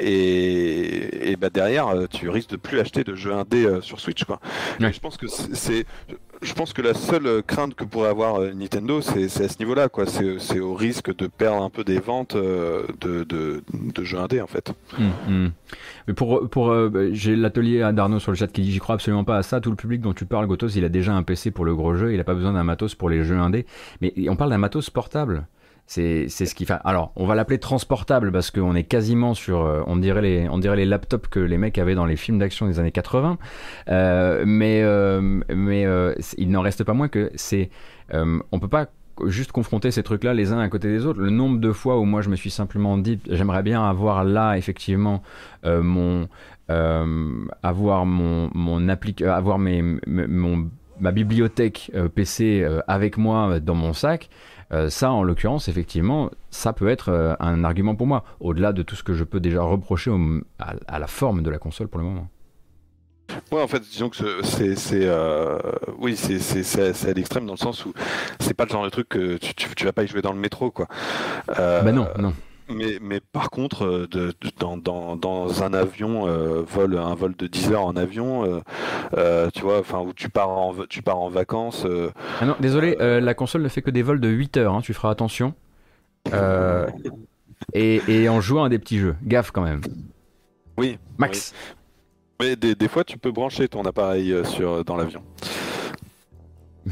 [0.00, 4.24] et, et bah derrière tu risques de plus acheter de jeux indés euh, sur Switch
[4.24, 4.40] quoi.
[4.80, 5.84] Je pense que c'est,
[6.42, 9.88] je pense que la seule crainte que pourrait avoir euh, Nintendo, c'est à ce niveau-là
[9.88, 10.04] quoi.
[10.06, 14.40] C'est au risque de perdre un peu des ventes euh, de, de, de jeux indés
[14.40, 14.72] en fait.
[16.08, 16.74] Mais pour, pour
[17.12, 19.60] j'ai l'atelier Darno sur le chat qui dit j'y crois absolument pas à ça.
[19.60, 21.94] Tout le public dont tu parles, Gotos, il a déjà un PC pour le gros
[21.94, 23.66] jeu, il a pas besoin d'un matos pour les jeux indés.
[24.00, 25.46] Mais on parle d'un matos portable.
[25.86, 26.66] C'est ce qui.
[26.84, 30.58] Alors, on va l'appeler transportable parce qu'on est quasiment sur, euh, on dirait les, on
[30.58, 33.36] dirait les laptops que les mecs avaient dans les films d'action des années 80.
[33.88, 35.86] Euh, mais euh, mais
[36.38, 37.70] il n'en reste pas moins que c'est,
[38.12, 38.86] on peut pas
[39.26, 41.20] juste confronter ces trucs-là les uns à côté des autres.
[41.20, 44.56] Le nombre de fois où moi je me suis simplement dit, j'aimerais bien avoir là
[44.56, 45.22] effectivement
[45.64, 46.26] mon,
[46.68, 54.30] avoir mon, mon avoir mes, mon ma bibliothèque PC avec moi dans mon sac.
[54.72, 58.82] Euh, ça, en l'occurrence, effectivement, ça peut être euh, un argument pour moi, au-delà de
[58.82, 60.10] tout ce que je peux déjà reprocher
[60.58, 62.28] à, la forme de la console pour le moment.
[63.50, 65.58] Ouais, en fait, disons que c'est, c'est, euh,
[65.98, 67.92] oui, c'est, c'est, à l'extrême dans le sens où
[68.40, 70.38] c'est pas le genre de truc que tu, tu, vas pas y jouer dans le
[70.38, 70.86] métro, quoi.
[71.46, 72.34] bah non, non.
[72.74, 77.34] Mais, mais par contre, euh, de, dans, dans, dans, un avion, euh, vol, un vol
[77.36, 78.62] de 10 heures en avion,
[79.16, 81.86] euh, tu vois, enfin, où tu pars en, tu pars en vacances.
[82.40, 84.94] ah non, désolé, la console ne fait que des vols de 8 heures, hein, tu
[84.94, 85.54] feras attention.
[87.74, 89.14] Et, et, en jouant à des petits jeux.
[89.22, 89.82] Gaffe quand même.
[90.76, 90.98] Oui.
[91.16, 91.54] Max.
[92.40, 95.22] Mais des, des, fois, tu peux brancher ton appareil sur, dans l'avion.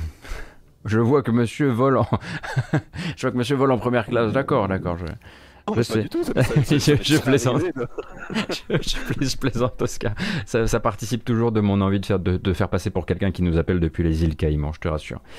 [0.84, 2.06] Je vois que monsieur vole en...
[3.16, 4.32] je vois que monsieur vole en première classe.
[4.32, 4.96] D'accord, d'accord.
[4.96, 5.04] Je
[5.76, 6.02] je sais.
[6.10, 7.62] je, plaisante.
[8.68, 10.14] je, plaisante, Oscar.
[10.46, 13.58] Ça, participe toujours de mon envie de faire, de, faire passer pour quelqu'un qui nous
[13.58, 15.20] appelle depuis les îles Caïmans, je te rassure.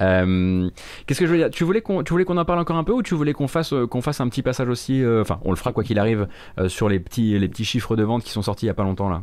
[0.00, 0.70] Euh,
[1.06, 1.50] qu'est-ce que je veux dire?
[1.50, 3.48] Tu voulais qu'on, tu voulais qu'on en parle encore un peu ou tu voulais qu'on
[3.48, 5.98] fasse, euh, qu'on fasse un petit passage aussi euh, Enfin, on le fera quoi qu'il
[5.98, 6.28] arrive
[6.68, 8.84] sur les petits, les petits chiffres de vente qui sont sortis il y a pas
[8.84, 9.22] longtemps là?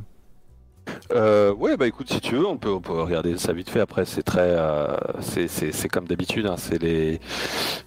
[1.12, 3.80] Euh, ouais, bah écoute, si tu veux, on peut, on peut regarder ça vite fait.
[3.80, 7.20] Après, c'est très, euh, c'est comme d'habitude, hein, c'est les,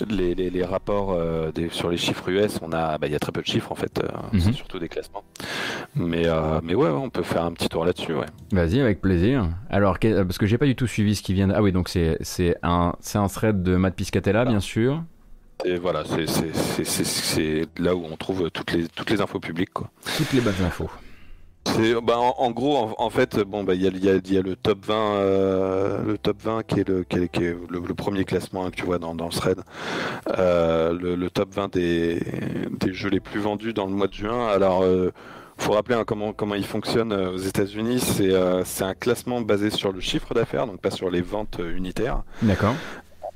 [0.08, 2.58] les, les, rapports euh, des, sur les chiffres US.
[2.62, 4.40] On a, bah, il y a très peu de chiffres en fait, euh, mhm.
[4.40, 5.24] c'est surtout des classements.
[5.94, 6.26] Mais,
[6.62, 8.26] mais ouais, on peut faire un petit tour là-dessus, ouais.
[8.52, 9.48] Vas-y, avec plaisir.
[9.70, 11.48] Alors, parce que j'ai pas du tout suivi ce qui vient.
[11.48, 11.54] De...
[11.54, 15.02] Ah oui, donc c'est un, c'est un thread de Matt Piscatella, bien sûr.
[15.64, 19.72] Et voilà, c'est là où on trouve toutes les, toutes les infos publiques.
[19.72, 19.90] Quoi.
[20.16, 20.88] Toutes les bonnes infos.
[22.02, 26.18] Bah, en, gros, en, fait, bon, bah, il y, a, le top 20, euh, le
[26.18, 29.14] top 20 qui est le, qui est, le, premier classement hein, que tu vois dans,
[29.14, 29.60] dans le thread,
[30.38, 32.20] euh, le, top 20 des,
[32.70, 34.48] des jeux les plus vendus dans le mois de juin.
[34.48, 35.12] Alors, euh,
[35.56, 37.98] faut rappeler hein, comment comment il fonctionne aux États-Unis.
[38.00, 38.32] C'est
[38.64, 42.22] c'est un classement basé sur le chiffre d'affaires, donc pas sur les ventes unitaires.
[42.42, 42.74] D'accord.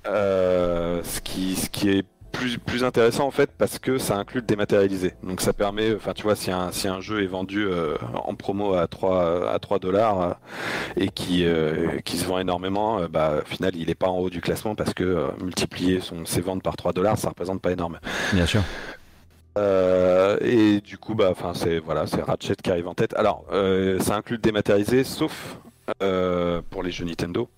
[0.05, 4.47] ce qui ce qui est plus, plus intéressant en fait parce que ça inclut le
[4.47, 5.15] dématérialisé.
[5.23, 8.35] Donc ça permet, enfin tu vois, si un, si un jeu est vendu euh, en
[8.35, 10.33] promo à 3 à 3 dollars euh,
[10.97, 14.31] et qui, euh, qui se vend énormément, bah au final il est pas en haut
[14.31, 17.99] du classement parce que multiplier son, ses ventes par 3 dollars ça représente pas énorme.
[18.33, 18.63] Bien sûr.
[19.57, 23.15] et du coup, bah, enfin, c'est voilà, c'est Ratchet qui arrive en tête.
[23.15, 23.45] Alors,
[24.01, 25.59] ça inclut le dématérialisé, sauf
[26.71, 27.49] pour les jeux Nintendo.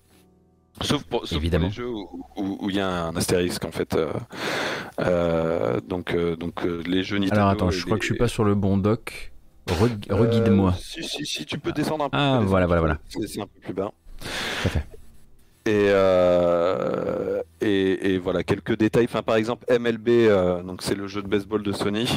[0.81, 1.67] Sauf pour, Évidemment.
[1.67, 3.95] les jeux où il y a un astérisque en fait.
[3.95, 4.11] Euh,
[4.99, 7.41] euh, donc euh, donc les jeux Nintendo.
[7.41, 9.31] Alors attends, je crois que je suis pas sur le bon doc.
[9.67, 10.75] Reguide-moi.
[10.79, 12.17] si, si, si, tu peux descendre un peu.
[12.17, 12.97] Ah voilà, voilà, voilà.
[13.07, 13.91] C'est un peu plus bas.
[15.67, 15.87] Et,
[17.61, 19.05] et, et, voilà quelques détails.
[19.05, 20.29] Enfin, par exemple, MLB,
[20.63, 22.07] donc c'est le jeu de baseball de Sony,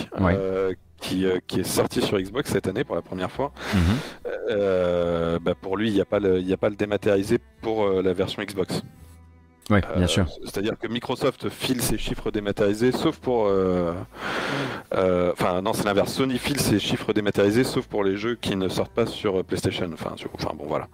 [1.01, 3.53] qui, qui, est sorti sur Xbox cette année pour la première fois.
[3.75, 3.81] Mhm.
[4.51, 8.03] Euh, bah pour lui, il n'y a, pas le, a pas le dématérialisé pour euh,
[8.03, 8.83] la version Xbox.
[9.71, 10.25] Oui, bien sûr.
[10.25, 13.53] Euh, c'est-à-dire que Microsoft file ses chiffres dématérialisés, sauf pour.
[14.91, 16.15] Enfin, non, c'est l'inverse.
[16.15, 19.91] Sony file ses chiffres dématérialisés, sauf pour les jeux qui ne sortent pas sur PlayStation.
[19.93, 20.15] Enfin,
[20.57, 20.89] bon, voilà.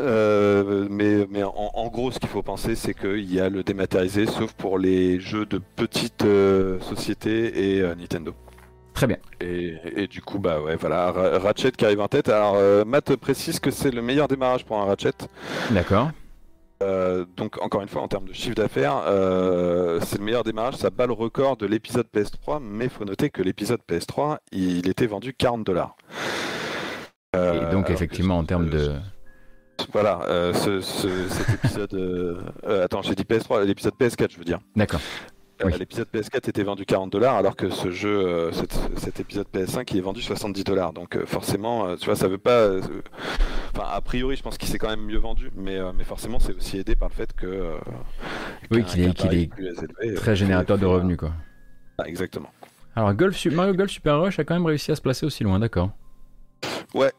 [0.00, 4.52] mais mais en, gros, ce qu'il faut penser, c'est qu'il y a le dématérialisé, sauf
[4.54, 6.24] pour les jeux de petites
[6.80, 8.34] sociétés et Nintendo.
[8.96, 9.18] Très bien.
[9.42, 12.30] Et, du coup, bah ouais, voilà, Ratchet qui arrive en tête.
[12.30, 15.12] Alors, euh, Matt précise que c'est le meilleur démarrage pour un Ratchet.
[15.70, 16.10] D'accord.
[16.82, 20.76] Euh, donc, encore une fois, en termes de chiffre d'affaires, euh, c'est le meilleur démarrage.
[20.76, 24.88] Ça bat le record de l'épisode PS3, mais il faut noter que l'épisode PS3, il
[24.88, 25.94] était vendu 40 dollars.
[27.34, 28.94] Et donc, effectivement, en termes de.
[29.92, 32.42] Voilà, cet épisode.
[32.66, 34.60] attends, j'ai dit PS3, l'épisode PS4, je veux dire.
[34.74, 35.00] D'accord.
[35.62, 35.72] Euh, Oui.
[35.78, 39.88] L'épisode PS4 était vendu 40 dollars, alors que ce jeu, euh, cet, cet épisode PS5,
[39.92, 40.92] il est vendu 70 dollars.
[40.92, 42.50] Donc euh, forcément, euh, tu vois, ça veut pas.
[42.50, 42.80] euh,
[43.74, 46.38] Enfin, a priori, je pense qu'il s'est quand même mieux vendu, mais, euh, mais forcément,
[46.38, 47.46] c'est aussi aidé par le fait que.
[47.46, 47.76] euh,
[48.70, 49.50] Oui, qu'il est- élevé,
[50.16, 51.32] Très générateur de revenus, quoi.
[51.98, 52.50] Ah, exactement.
[52.94, 55.58] Alors, Golf, Mario Golf Super Rush a quand même réussi à se placer aussi loin,
[55.58, 55.90] d'accord.
[56.94, 57.12] Ouais,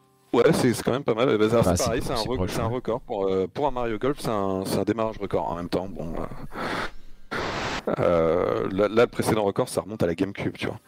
[0.52, 1.38] c'est c'est quand même pas mal.
[1.38, 2.74] Bah, ça, Enfin, c'est pareil, c'est- un, ouais.
[2.74, 3.00] record.
[3.00, 5.88] Pour, euh, pour un Mario Golf, c'est un, démarrage record en même temps.
[5.88, 6.24] Bon, euh,
[7.98, 10.78] euh, là, le précédent record, ça remonte à la GameCube, tu vois.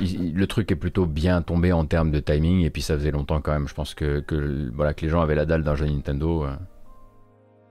[0.00, 3.40] Le truc est plutôt bien tombé en termes de timing, et puis ça faisait longtemps
[3.40, 3.68] quand même.
[3.68, 4.24] Je pense que,
[4.74, 6.46] voilà, que les gens avaient la dalle d'un jeu Nintendo.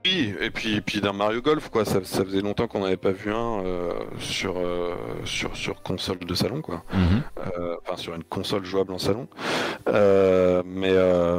[0.04, 1.84] Oui, et puis, et puis d'un Mario Golf, quoi.
[1.84, 6.18] Ça, ça faisait longtemps qu'on n'avait pas vu un euh, sur, euh, sur, sur console
[6.18, 6.82] de salon, quoi.
[6.92, 7.22] Mhm.
[7.58, 9.28] Euh, Enfin, sur une console jouable en salon.
[9.86, 10.92] Mais,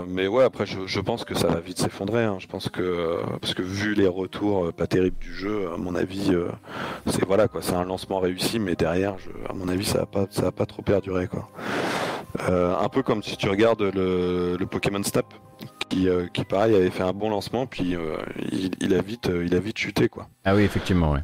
[0.08, 2.24] mais ouais, après, je, je pense que ça va vite s'effondrer.
[2.24, 2.38] hein.
[2.40, 6.34] Je pense que, parce que vu les retours pas terribles du jeu, à mon avis,
[7.08, 7.62] c'est voilà, quoi.
[7.62, 10.52] C'est un lancement réussi, mais derrière, je, à mon avis, ça va pas, ça va
[10.52, 11.50] pas trop perdurer, quoi.
[12.50, 15.26] Un peu comme si tu regardes le, le Pokémon Snap,
[15.94, 18.16] qui, euh, qui pareil avait fait un bon lancement, puis euh,
[18.52, 20.28] il, il a vite, euh, il a vite chuté, quoi.
[20.44, 21.20] Ah oui, effectivement, ouais.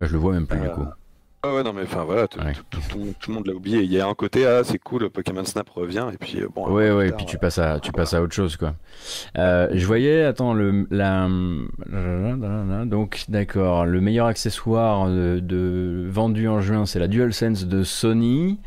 [0.00, 0.84] Je le vois même plus, du coup.
[1.44, 2.52] Ah ouais, non, mais enfin voilà, tout, Ouais.
[2.68, 3.82] tout- tout- tout le monde- l'a oublié.
[3.82, 6.68] Il y a un côté, ah, c'est cool, Pokémon Snap revient, et puis bon.
[6.68, 8.74] Ouais, ouais, et puis tu passes à, tu passes à autre chose, quoi.
[9.36, 11.28] Je voyais, attends, le, la,
[12.86, 18.58] donc, d'accord, le meilleur accessoire de, de- vendu en juin, c'est la DualSense de Sony.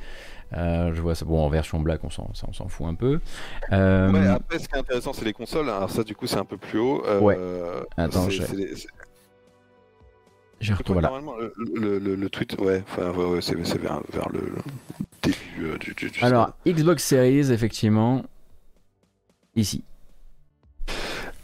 [0.53, 2.27] Euh, je vois ça, bon, en version black, on s'en,
[2.67, 3.19] fout un peu.
[3.71, 5.69] Euh, Ouais, après, ce qui est intéressant, c'est les consoles.
[5.69, 7.03] Alors, ça, du coup, c'est un peu plus haut.
[7.05, 7.37] Euh, Ouais.
[7.97, 8.43] Attends, je-
[10.59, 11.09] j'ai retrouvé là.
[11.09, 14.53] Normalement, le, le, le- le tweet, ouais, enfin, ouais, ouais, c'est vers, vers le
[15.23, 16.51] début euh, du, du, du Alors.
[16.67, 18.21] Xbox Series, effectivement,
[19.55, 19.83] ici.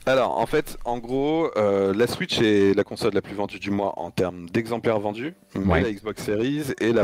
[0.06, 3.72] Alors, en fait, en gros, euh, la Switch est la console la plus vendue du
[3.72, 5.82] mois en termes d'exemplaires vendus, mais Ouais.
[5.82, 7.04] la Xbox Series est la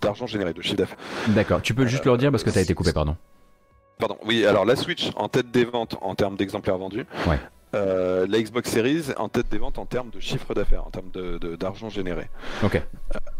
[0.00, 0.96] d'argent généré, de chiffre d'affaires.
[1.28, 3.16] D'accord, tu peux juste Euh, le redire parce que t'as été coupé, pardon.
[3.98, 7.06] Pardon, oui, alors la Switch en tête des ventes en termes d'exemplaires vendus.
[7.26, 7.38] Ouais.
[7.74, 11.10] Euh, la Xbox Series en tête des ventes en termes de chiffre d'affaires, en termes
[11.10, 12.28] de- de- d'argent généré.
[12.62, 12.82] Ok.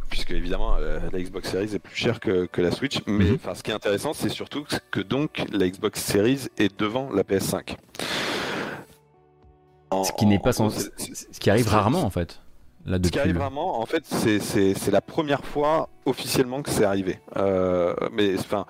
[0.09, 3.01] Puisque évidemment euh, la Xbox Series est plus chère que, que la Switch.
[3.07, 3.39] Mais Mhm.
[3.55, 7.77] ce qui est intéressant, c'est surtout que donc la Xbox Series est devant la PS5.
[9.91, 10.71] En- Ce qui n'est pas sans...
[10.71, 12.41] Ce qui arrive rarement, en fait.
[12.85, 17.21] Là, ce qui arrive vraiment, en fait, c'est- la première fois officiellement que c'est arrivé.
[17.37, 18.67] Euh, mais enfin,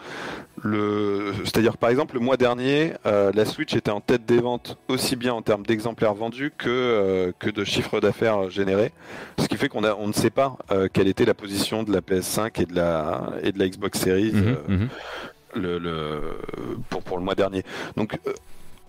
[0.63, 4.77] le, c'est-à-dire par exemple le mois dernier, euh, la Switch était en tête des ventes
[4.89, 8.93] aussi bien en termes d'exemplaires vendus que euh, que de chiffre d'affaires généré.
[9.39, 10.59] Ce qui fait qu'on on ne sait pas
[10.93, 14.33] quelle était la position de la PS5 et de la et de la Xbox Series
[14.33, 14.89] Mhm, mhm.
[15.55, 16.21] le, le-
[16.91, 17.63] pour pour le mois dernier.
[17.97, 18.19] Donc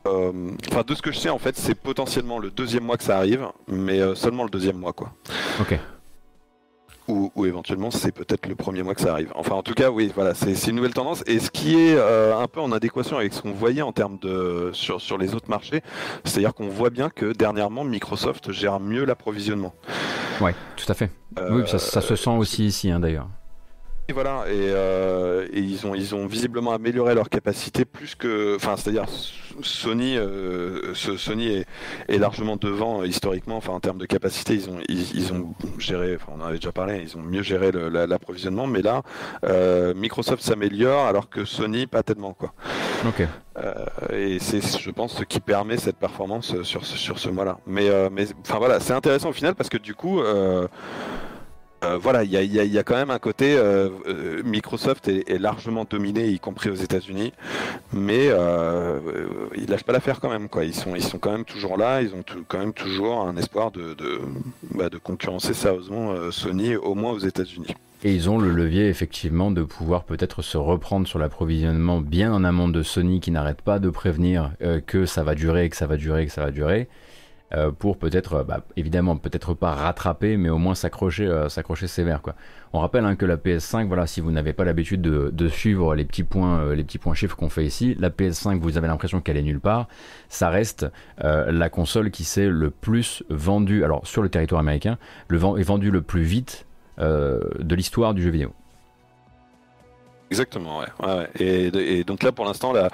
[0.05, 3.17] Enfin, de ce que je sais, en fait, c'est potentiellement le deuxième mois que ça
[3.17, 5.13] arrive, mais euh, seulement le deuxième mois, quoi
[5.61, 5.77] Ok.
[7.07, 9.31] ou, ou éventuellement c'est peut-être le premier mois que ça arrive.
[9.35, 12.37] Enfin en tout cas oui voilà c'est une nouvelle tendance et ce qui est euh,
[12.37, 15.49] un peu en adéquation avec ce qu'on voyait en termes de sur, sur les autres
[15.49, 15.81] marchés,
[16.23, 19.73] c'est-à-dire qu'on voit bien que dernièrement Microsoft gère mieux l'approvisionnement.
[20.39, 21.11] Ouais, tout à fait.
[21.39, 23.27] Euh, oui, ça, ça se sent aussi ici, hein, d'ailleurs.
[24.13, 28.55] Et voilà, et, euh, et ils ont ils ont visiblement amélioré leur capacité plus que,
[28.55, 29.05] enfin c'est-à-dire
[29.63, 31.65] Sony euh, ce- Sony est,
[32.07, 35.55] est largement devant euh, historiquement, enfin en termes de capacité ils ont ils, ils ont
[35.79, 39.01] géré, enfin on en avait déjà parlé, ils ont mieux géré l'approvisionnement, mais là
[39.45, 42.53] euh, Microsoft s'améliore alors que Sony pas tellement quoi.
[43.07, 43.23] Ok.
[44.11, 47.57] Et c'est je pense ce qui permet cette performance sur ce, sur ce mois-là.
[47.65, 50.21] Mais mais enfin voilà, c'est intéressant au final parce que du coup.
[51.83, 56.27] Euh, voilà, il y a, quand même un côté euh, euh, Microsoft est, largement dominé,
[56.29, 57.33] y compris aux États-Unis,
[57.91, 58.27] mais
[59.55, 60.49] ils lâchent pas l'affaire quand même.
[60.49, 60.65] Quoi.
[60.65, 62.01] Ils sont, ils sont quand même toujours là.
[62.01, 63.95] Ils ont quand même toujours un espoir de,
[64.73, 67.75] bah, concurrencer sérieusement Sony, au moins aux États-Unis.
[68.05, 72.43] Et ils ont le levier effectivement de pouvoir peut-être se reprendre sur l'approvisionnement bien en
[72.43, 74.51] amont de Sony qui n'arrête pas de prévenir
[74.85, 76.89] que ça va durer, que ça va durer, que ça va durer,
[77.55, 81.87] euh, pour peut-être, euh, bah, évidemment, peut-être pas rattraper, mais au moins s'accrocher, euh, s'accrocher
[81.87, 82.21] sévère.
[82.73, 86.05] On rappelle hein, que la PS5, voilà, si vous n'avez pas l'habitude de, suivre les
[86.05, 89.37] petits points, les petits points chiffres qu'on fait ici, la PS5, vous avez l'impression qu'elle
[89.37, 89.87] est nulle part.
[90.29, 90.87] Ça reste
[91.19, 94.97] la console qui s'est le plus vendue, alors sur le territoire américain,
[95.27, 96.65] le est vendue le plus vite
[96.97, 98.53] de l'histoire du jeu vidéo.
[100.33, 100.87] Exactement, ouais.
[101.05, 101.29] ouais, ouais.
[101.39, 102.89] Et, et donc là, pour l'instant, là,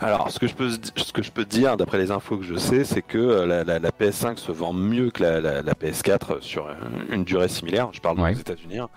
[0.00, 2.56] alors ce que je peux ce que je peux dire, d'après les infos que je
[2.56, 5.74] sais, c'est que euh, la, la- la PS5 se vend mieux que la, la- la
[5.74, 6.66] PS4 sur
[7.10, 7.90] une durée similaire.
[7.92, 8.32] Je parle Ouais.
[8.34, 8.78] des États-Unis.
[8.78, 8.88] hein.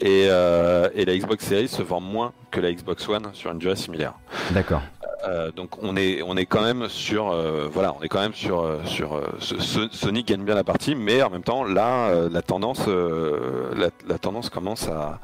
[0.00, 3.58] Et, euh, et la Xbox Series se vend moins que la Xbox One sur une
[3.58, 4.14] durée similaire.
[4.52, 4.82] D'accord.
[5.28, 8.34] Euh, donc on est on est quand même sur euh, voilà on est quand même
[8.34, 12.86] sur euh, sur Sony gagne bien la partie mais en même temps là la tendance
[12.86, 15.20] la, tendance commence à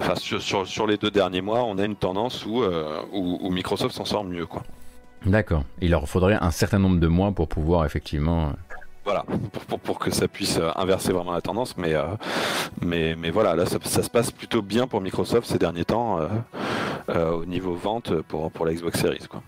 [0.00, 2.62] enfin sur, sur, les deux derniers mois on a une tendance où
[3.12, 4.62] où, Microsoft s'en sort mieux quoi.
[5.24, 5.64] D'accord.
[5.80, 8.52] Il leur faudrait un certain nombre de mois pour pouvoir effectivement
[9.04, 9.24] voilà,
[9.68, 11.76] pour, pour, que ça puisse inverser vraiment la tendance.
[11.76, 11.94] Mais,
[12.80, 16.20] mais, mais voilà, là, ça, ça, se passe plutôt bien pour Microsoft ces derniers temps.
[17.08, 19.26] Euh, au niveau vente pour, pour la Xbox Series.
[19.28, 19.42] Quoi.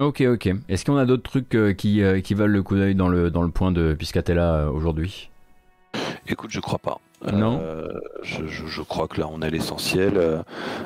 [0.00, 0.50] Ok, ok.
[0.68, 3.30] Est-ce qu'on a d'autres trucs euh, qui, euh, qui valent le coup d'œil dans le,
[3.30, 5.30] dans le point de Piscatella aujourd'hui?
[6.26, 6.98] Écoute, je crois pas.
[7.32, 7.60] Non.
[8.22, 10.42] je, crois que là, on a l'essentiel.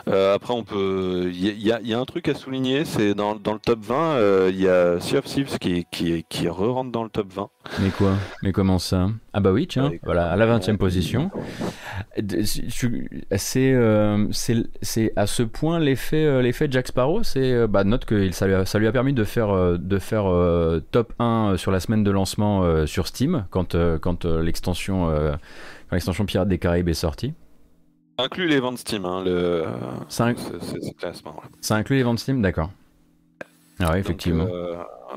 [0.07, 1.31] après, on peut.
[1.33, 4.61] Il y, y, a un truc à souligner, c'est dans, dans, le top 20, il
[4.61, 7.49] y a Sea of Thieves qui, qui, qui re-rentre dans le top 20.
[7.81, 8.15] Mais quoi?
[8.43, 9.09] Mais comment ça?
[9.33, 11.31] Ah bah oui, tiens, voilà, à la 20 e position.
[13.57, 18.05] Euh, c'est c'est à ce point l'effet euh, l'effet Jack Sparrow, c'est euh, bah, note
[18.05, 20.25] que ça lui, a, ça lui a permis de faire de faire
[20.91, 25.11] top 1 sur la semaine de lancement sur Steam quand quand l'extension
[25.93, 27.35] l'extension Pirates des Caraïbes est sortie.
[28.19, 29.65] Ça inclut les ventes Steam, hein, le,
[30.09, 30.33] ça,
[31.61, 32.71] ça inclut les ventes Steam, d'accord.
[33.79, 34.47] Ah oui, effectivement.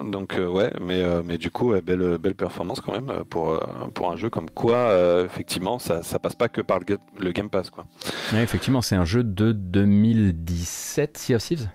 [0.02, 3.60] Donc euh, ouais, mais, euh, mais du coup, belle, belle performance quand même euh, pour,
[3.94, 6.80] pour un jeu comme quoi, effectivement, ça, ça passe pas que par
[7.20, 7.70] le, Game Pass.
[7.70, 7.86] Quoi.
[8.34, 11.70] effectivement, c'est un jeu de 2017, Sea of Thieves?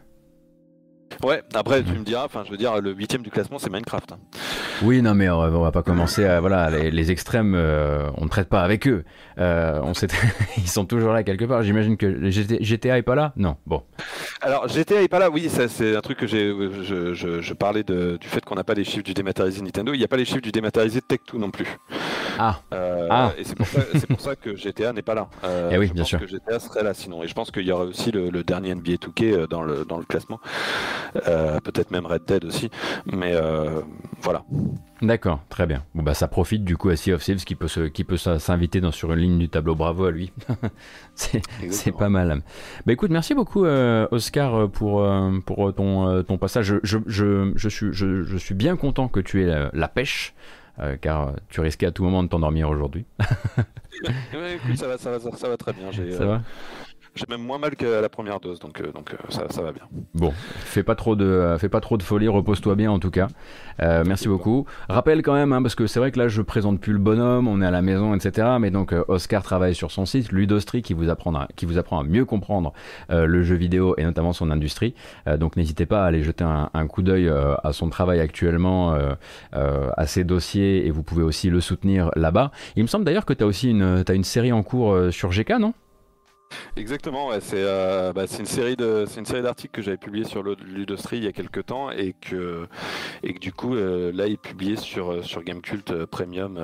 [1.22, 4.14] Ouais, après tu me diras, enfin je veux dire, le huitième du classement c'est Minecraft.
[4.82, 8.62] Oui, non mais on va pas commencer à voilà les, extrêmes, on ne traite pas
[8.62, 9.05] avec eux.
[9.36, 10.09] on sait,
[10.56, 11.62] ils sont toujours là quelque part.
[11.62, 13.32] J'imagine que GTA est pas là?
[13.36, 13.82] Non, bon.
[14.40, 15.30] Alors GTA est pas là.
[15.30, 16.55] Oui, ça c'est un truc que j'ai.
[16.82, 19.93] Je, je, parlais de, du fait qu'on n'a pas les chiffres du dématérialisé Nintendo.
[19.93, 21.66] Il n'y a pas les chiffres du dématérialisé Tech 2 non plus.
[22.39, 22.60] Ah.
[22.72, 23.32] Euh, ah.
[23.36, 25.28] Et c'est pour, ça que GTA n'est pas là.
[25.44, 26.20] Euh, eh oui, bien sûr.
[26.20, 27.22] Que GTA serait là sinon.
[27.22, 29.98] Et je pense qu'il y aura aussi le, dernier NBA 2K euh, dans le dans
[29.98, 30.40] le classement.
[31.14, 32.70] Peut-être même Red Dead aussi.
[33.06, 33.34] Mais
[34.22, 34.44] voilà.
[35.00, 35.84] D'accord, très bien.
[35.94, 38.80] Bon bah ça profite du coup à Sea of Thieves qui peut qui peut s'inviter
[38.80, 39.76] dans sur une ligne du tableau.
[39.76, 40.32] Bravo à lui.
[41.14, 42.42] c'est pas mal.
[42.84, 46.66] Bah écoute, merci beaucoup euh, Oscar pour euh, pour ton euh, ton passage.
[46.82, 50.34] Je, je, je, suis je, suis bien content que tu aies la, pêche.
[51.00, 53.04] car tu risquais à tout moment de t'endormir aujourd'hui.
[54.02, 55.92] écoute, ça va, ça, va, ça va très bien.
[55.92, 56.42] Ça va?
[57.18, 59.72] J'ai même moins mal qu'à la première dose, donc, euh, donc euh, ça, ça, va
[59.72, 59.82] bien.
[60.14, 63.10] Bon, fais pas trop de, euh, fais pas trop de folie, repose-toi bien en tout
[63.10, 63.28] cas.
[63.80, 64.66] merci beaucoup.
[64.88, 67.48] Rappelle quand même, hein, parce que c'est vrai que là je présente plus le bonhomme,
[67.48, 68.48] on est à la maison, etc.
[68.60, 72.04] Mais donc Oscar travaille sur son site Ludostri qui vous apprendra, qui vous apprend à
[72.04, 72.72] mieux comprendre
[73.08, 74.94] le jeu vidéo et notamment son industrie.
[75.38, 78.96] donc n'hésitez pas à aller jeter un, un coup d'œil à son travail actuellement,
[79.52, 82.50] à ses dossiers et vous pouvez aussi le soutenir là-bas.
[82.76, 85.30] Il me semble d'ailleurs que tu as aussi une, as une série en cours sur
[85.30, 85.72] GK, non?
[86.78, 90.24] Exactement, ouais, c'est euh, bah, une série de c'est une série d'articles que j'avais publié
[90.24, 92.68] sur l'Udostri il y a quelques temps et que
[93.22, 96.60] et que du coup euh, là il est publié sur euh, sur Gamecult Premium.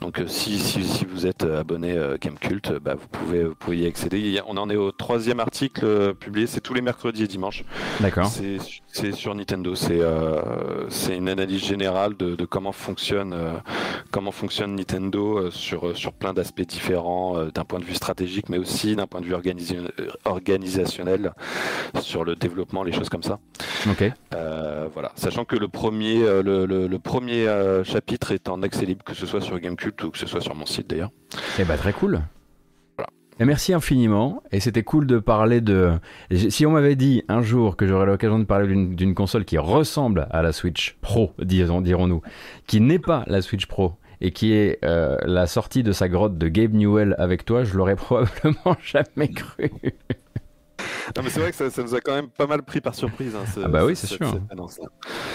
[0.00, 4.40] donc si, si, si, vous êtes abonné Gamecult, bah, vous pouvez vous pouvez y accéder.
[4.46, 7.64] On en est au troisième article publié, c'est tous les mercredis et dimanches.
[8.00, 8.26] D'accord.
[8.26, 10.00] C'est sur Nintendo, c'est
[10.88, 13.34] c'est une analyse générale de, de comment fonctionne
[14.10, 18.96] comment fonctionne Nintendo sur sur plein d'aspects différents d'un point de vue stratégique, mais aussi
[18.98, 19.34] d'un point de vue
[20.24, 21.32] organisationnel
[22.00, 23.38] sur le développement, les choses comme ça.
[24.34, 29.04] Euh, voilà, sachant que le premier, euh, le, premier euh, chapitre est en accès libre,
[29.04, 31.10] que ce soit sur Gamecube ou que ce soit sur mon site d'ailleurs.
[31.58, 32.20] Eh bah très cool.
[33.40, 34.42] Et merci infiniment.
[34.50, 35.92] Et c'était cool de parler de.
[36.48, 40.26] Si on m'avait dit un jour que j'aurais l'occasion de parler d'une console qui ressemble
[40.32, 42.20] à la Switch Pro, dirons-nous,
[42.66, 46.38] qui n'est pas la Switch Pro, et qui est euh, la sortie de sa grotte
[46.38, 49.70] de Gabe Newell avec toi, je l'aurais probablement jamais cru.
[51.16, 53.34] Non mais c'est vrai que ça, nous a quand même pas mal pris par surprise.
[53.34, 54.40] Hein, ah bah oui c'est sûr.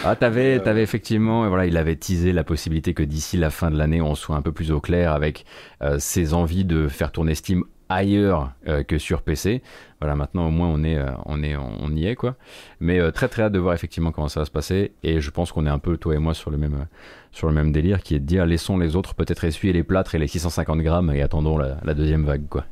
[0.04, 3.72] ah t'avais, euh, avais effectivement, voilà, il avait teasé la possibilité que d'ici la fin
[3.72, 5.46] de l'année on soit un peu plus au clair avec
[5.82, 9.62] euh, ses envies de faire tourner Steam ailleurs euh, que sur PC.
[10.00, 12.36] Voilà, maintenant au moins on est, euh, on est, on y est quoi.
[12.80, 14.94] Mais euh, très très hâte de voir effectivement comment ça va se passer.
[15.04, 16.88] Et je pense qu'on est un peu toi et moi sur le même,
[17.32, 20.16] sur le même délire qui est de dire laissons les autres peut-être essuyer les plâtres
[20.16, 22.66] et les 650 grammes et attendons la, deuxième vague quoi.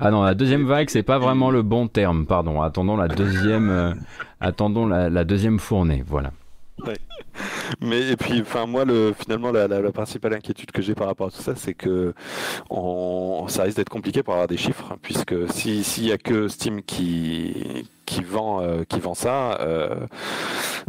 [0.00, 2.62] Ah non, la deuxième vague, c'est pas vraiment le bon terme, pardon.
[2.62, 3.96] Attendons la deuxième,
[4.40, 6.30] attendons la, la, deuxième fournée, voilà.
[7.80, 11.30] Mais et puis, enfin moi, le, finalement, la, principale inquiétude que j'ai par rapport à
[11.30, 12.14] tout ça, c'est que
[12.70, 16.18] on, ça risque d'être compliqué pour avoir des chiffres, hein, puisque si s'il y a
[16.18, 19.94] que Steam qui qui vend euh, qui vend ça, euh,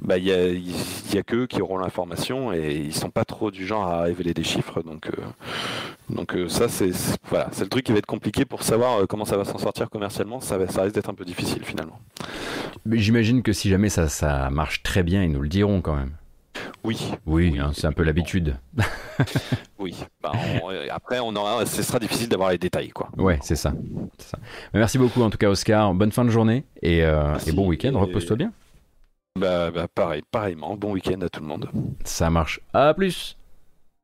[0.02, 3.68] bah il a y, a que qui auront l'information et ils sont pas trop du
[3.68, 5.22] genre à révéler des chiffres, donc euh,
[6.10, 6.92] Donc euh, ça, c'est
[7.30, 9.90] voilà, c'est le truc qui va être compliqué pour savoir comment ça va s'en sortir
[9.90, 10.40] commercialement.
[10.40, 12.00] Ça, ça risque d'être un peu difficile finalement.
[12.90, 16.14] J'imagine que si jamais ça, ça marche très bien, ils nous le diront quand même.
[16.84, 17.12] Oui.
[17.26, 18.56] Oui, hein, c'est un peu l'habitude.
[19.80, 19.96] oui.
[20.22, 20.32] Bah,
[20.64, 23.10] on, euh, après, on aura, ce sera difficile d'avoir les détails, quoi.
[23.18, 23.74] Ouais, c'est ça.
[24.18, 24.38] ça.
[24.74, 25.94] merci beaucoup en tout cas, Oscar.
[25.94, 27.92] Bonne fin de journurnée et, euh, et bon week-end.
[27.94, 28.52] Repose-toi bien.
[29.38, 30.76] Bah, bah, pareil, pareillement.
[30.76, 31.70] Bon week-end à tout le monde.
[32.04, 32.60] Ça marche.
[32.74, 33.38] À plus.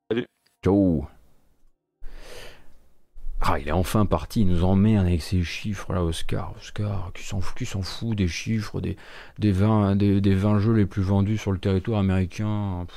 [0.10, 0.27] Salut.
[0.64, 1.07] Ciao.
[3.41, 6.53] Ah, il est enfin parti, il nous emmerde avec ces chiffres là, Oscar.
[6.57, 8.98] Oscar, qui s'en fout, des chiffres, des,
[9.40, 12.88] des, 20, des, des 20 jeux les plus vendus sur le territoire américain.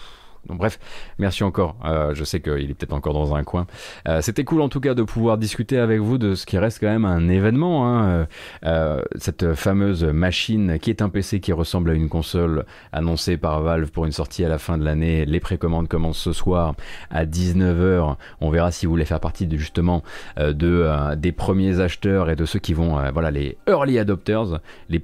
[0.55, 0.79] Bref,
[1.19, 1.77] merci encore.
[1.85, 3.66] Euh, je sais qu'il est peut-être encore dans un coin.
[4.09, 6.81] Euh, C'était cool en tout cas de pouvoir discuter avec vous de ce qui reste
[6.81, 7.87] quand même un événement.
[7.87, 8.27] Hein.
[8.65, 13.61] Euh, cette fameuse machine qui est un PC qui ressemble à une console annoncée par
[13.61, 15.25] Valve pour une sortie à la fin de l'année.
[15.27, 16.75] Les précommandes commencent ce soir
[17.11, 18.16] à 19h.
[18.41, 20.03] On verra si vous voulez faire partie justement
[20.39, 25.03] de, des premiers acheteurs et de ceux qui vont, voilà, les early adopters, les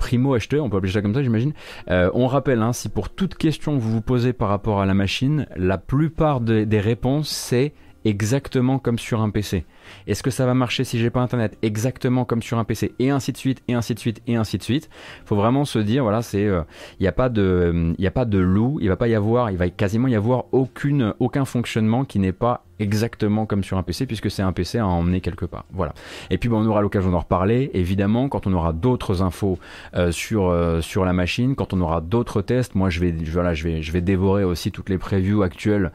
[0.00, 1.52] primo-acheteur, on peut appeler ça comme ça, j'imagine.
[1.90, 4.86] Euh, on rappelle, hein, si pour toute question que vous vous posez par rapport à
[4.86, 7.74] la machine, la plupart de, des réponses, c'est
[8.04, 9.66] exactement comme sur un PC.
[10.06, 13.10] Est-ce que ça va marcher si j'ai pas internet Exactement comme sur un PC et
[13.10, 14.88] ainsi de suite et ainsi de suite et ainsi de suite.
[15.24, 16.62] Faut vraiment se dire voilà, c'est il euh,
[17.00, 19.56] n'y a pas de il a pas de loup, il va pas y avoir, il
[19.56, 24.06] va quasiment y avoir aucune aucun fonctionnement qui n'est pas exactement comme sur un PC
[24.06, 25.66] puisque c'est un PC à emmener quelque part.
[25.72, 25.92] Voilà.
[26.30, 29.58] Et puis on aura l'occasion d'en reparler évidemment quand on aura d'autres infos
[29.94, 32.74] euh, sur euh, sur la machine, quand on aura d'autres tests.
[32.74, 35.92] Moi, je vais voilà, je vais je vais dévorer aussi toutes les previews actuelles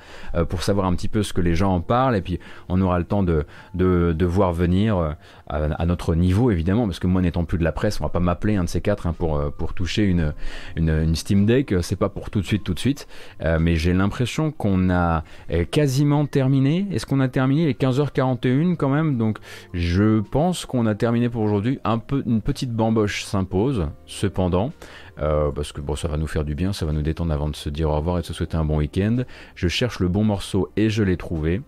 [0.49, 2.39] pour savoir un petit peu ce que les gens en parlent et puis
[2.69, 3.45] on aura le temps de,
[3.85, 5.13] de voir venir euh,
[5.47, 8.19] à, notre niveau évidemment parce que moi n'étant plus de la presse, on va pas
[8.19, 10.33] m'appeler un de ces quatre hein, pour euh, pour toucher une,
[10.75, 13.07] une Steam Deck, c'est pas pour tout de suite tout de suite,
[13.43, 15.23] euh, mais j'ai l'impression qu'on a
[15.71, 19.37] quasiment terminé est-ce qu'on a terminé Il est 15h41 quand même, donc
[19.73, 21.79] je pense qu'on a terminé pour aujourd'hui.
[21.83, 24.71] Un peu, une petite bamboche s'impose, cependant.
[25.19, 27.49] Euh, parce que bon, ça va nous faire du bien, ça va nous détendre avant
[27.49, 29.23] de se dire au revoir et de se souhaiter un bon week-end.
[29.55, 31.61] Je cherche le bon morceau et je l'ai trouvé.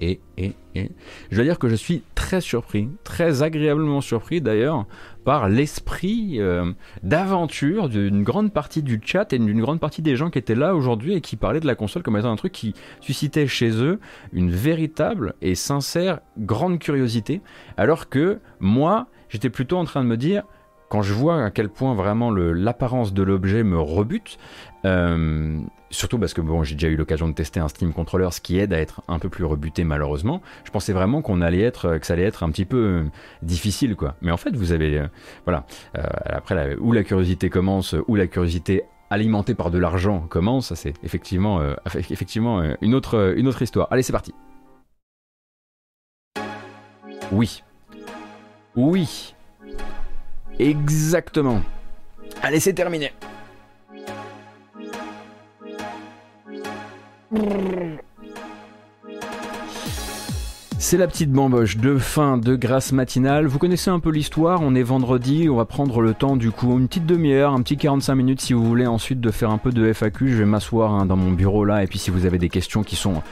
[0.00, 4.86] Et, je dois dire que je suis très surpris, très agréablement surpris d'ailleurs,
[5.24, 10.30] par l'esprit euh, d'aventure d'une grande partie du chat et d'une grande partie des gens
[10.30, 12.74] qui étaient là aujourd'hui et qui parlaient de la console comme étant un truc qui
[13.00, 13.98] suscitait chez eux
[14.32, 17.40] une véritable et sincère grande curiosité,
[17.76, 20.44] alors que moi, j'étais plutôt en train de me dire,
[20.88, 24.38] quand je vois à quel point vraiment l'apparence de l'objet me rebute,
[24.84, 25.60] euh,
[25.96, 28.58] surtout parce que bon, j'ai déjà eu l'occasion de tester un Steam Controller, ce qui
[28.58, 30.42] aide à être un peu plus rebuté malheureusement.
[30.64, 33.04] Je pensais vraiment qu'on allait être, que ça allait être un petit peu euh,
[33.42, 34.14] difficile, quoi.
[34.20, 35.06] Mais en fait, vous avez, euh,
[35.44, 35.66] voilà.
[35.96, 40.76] Euh, après, où la curiosité commence, où la curiosité alimentée par de l'argent commence, ça
[40.76, 41.74] c'est effectivement, euh,
[42.10, 43.88] effectivement une autre histoire.
[43.90, 44.34] Allez, c'est parti.
[47.32, 47.62] Oui.
[48.74, 49.34] Oui.
[50.58, 51.62] Exactement.
[52.42, 53.12] Allez, c'est terminé.
[57.32, 58.05] Brrr.
[60.78, 63.46] C'est la petite bamboche de fin de grâce matinale.
[63.46, 66.78] Vous connaissez un peu l'histoire, on est vendredi, on va prendre le temps du coup,
[66.78, 69.70] une petite demi-heure, un petit 45 minutes si vous voulez ensuite de faire un peu
[69.70, 70.30] de FAQ.
[70.30, 72.82] Je vais m'asseoir hein, dans mon bureau là et puis si vous avez des questions
[72.82, 73.22] qui sont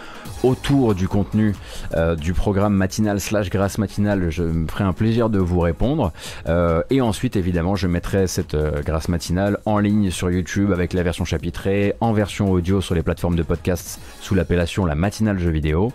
[0.42, 1.54] autour du contenu
[1.94, 6.12] euh, du programme matinal slash grâce matinale, je me ferai un plaisir de vous répondre.
[6.48, 10.94] Euh, et ensuite évidemment je mettrai cette euh, grâce matinale en ligne sur YouTube avec
[10.94, 15.38] la version chapitrée, en version audio sur les plateformes de podcasts sous l'appellation la matinale
[15.38, 15.92] jeu vidéo.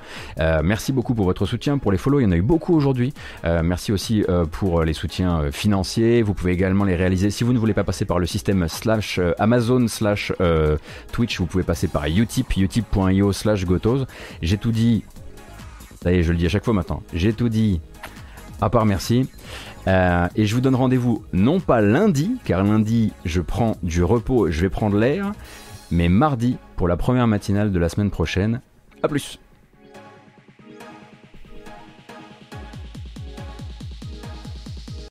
[0.63, 3.13] Merci beaucoup pour votre soutien, pour les follow, il y en a eu beaucoup aujourd'hui.
[3.45, 6.21] Euh, merci aussi euh, pour les soutiens euh, financiers.
[6.21, 9.19] Vous pouvez également les réaliser si vous ne voulez pas passer par le système slash
[9.19, 10.31] euh, Amazon slash
[11.11, 11.39] Twitch.
[11.39, 14.05] Vous pouvez passer par Utip, utip.io slash Gotos.
[14.41, 15.03] J'ai tout dit.
[16.01, 17.03] Ça je le dis à chaque fois maintenant.
[17.13, 17.81] J'ai tout dit.
[18.61, 19.27] À part merci.
[19.87, 24.51] Euh, et je vous donne rendez-vous non pas lundi, car lundi je prends du repos,
[24.51, 25.31] je vais prendre l'air,
[25.91, 28.61] mais mardi pour la première matinale de la semaine prochaine.
[29.01, 29.39] A plus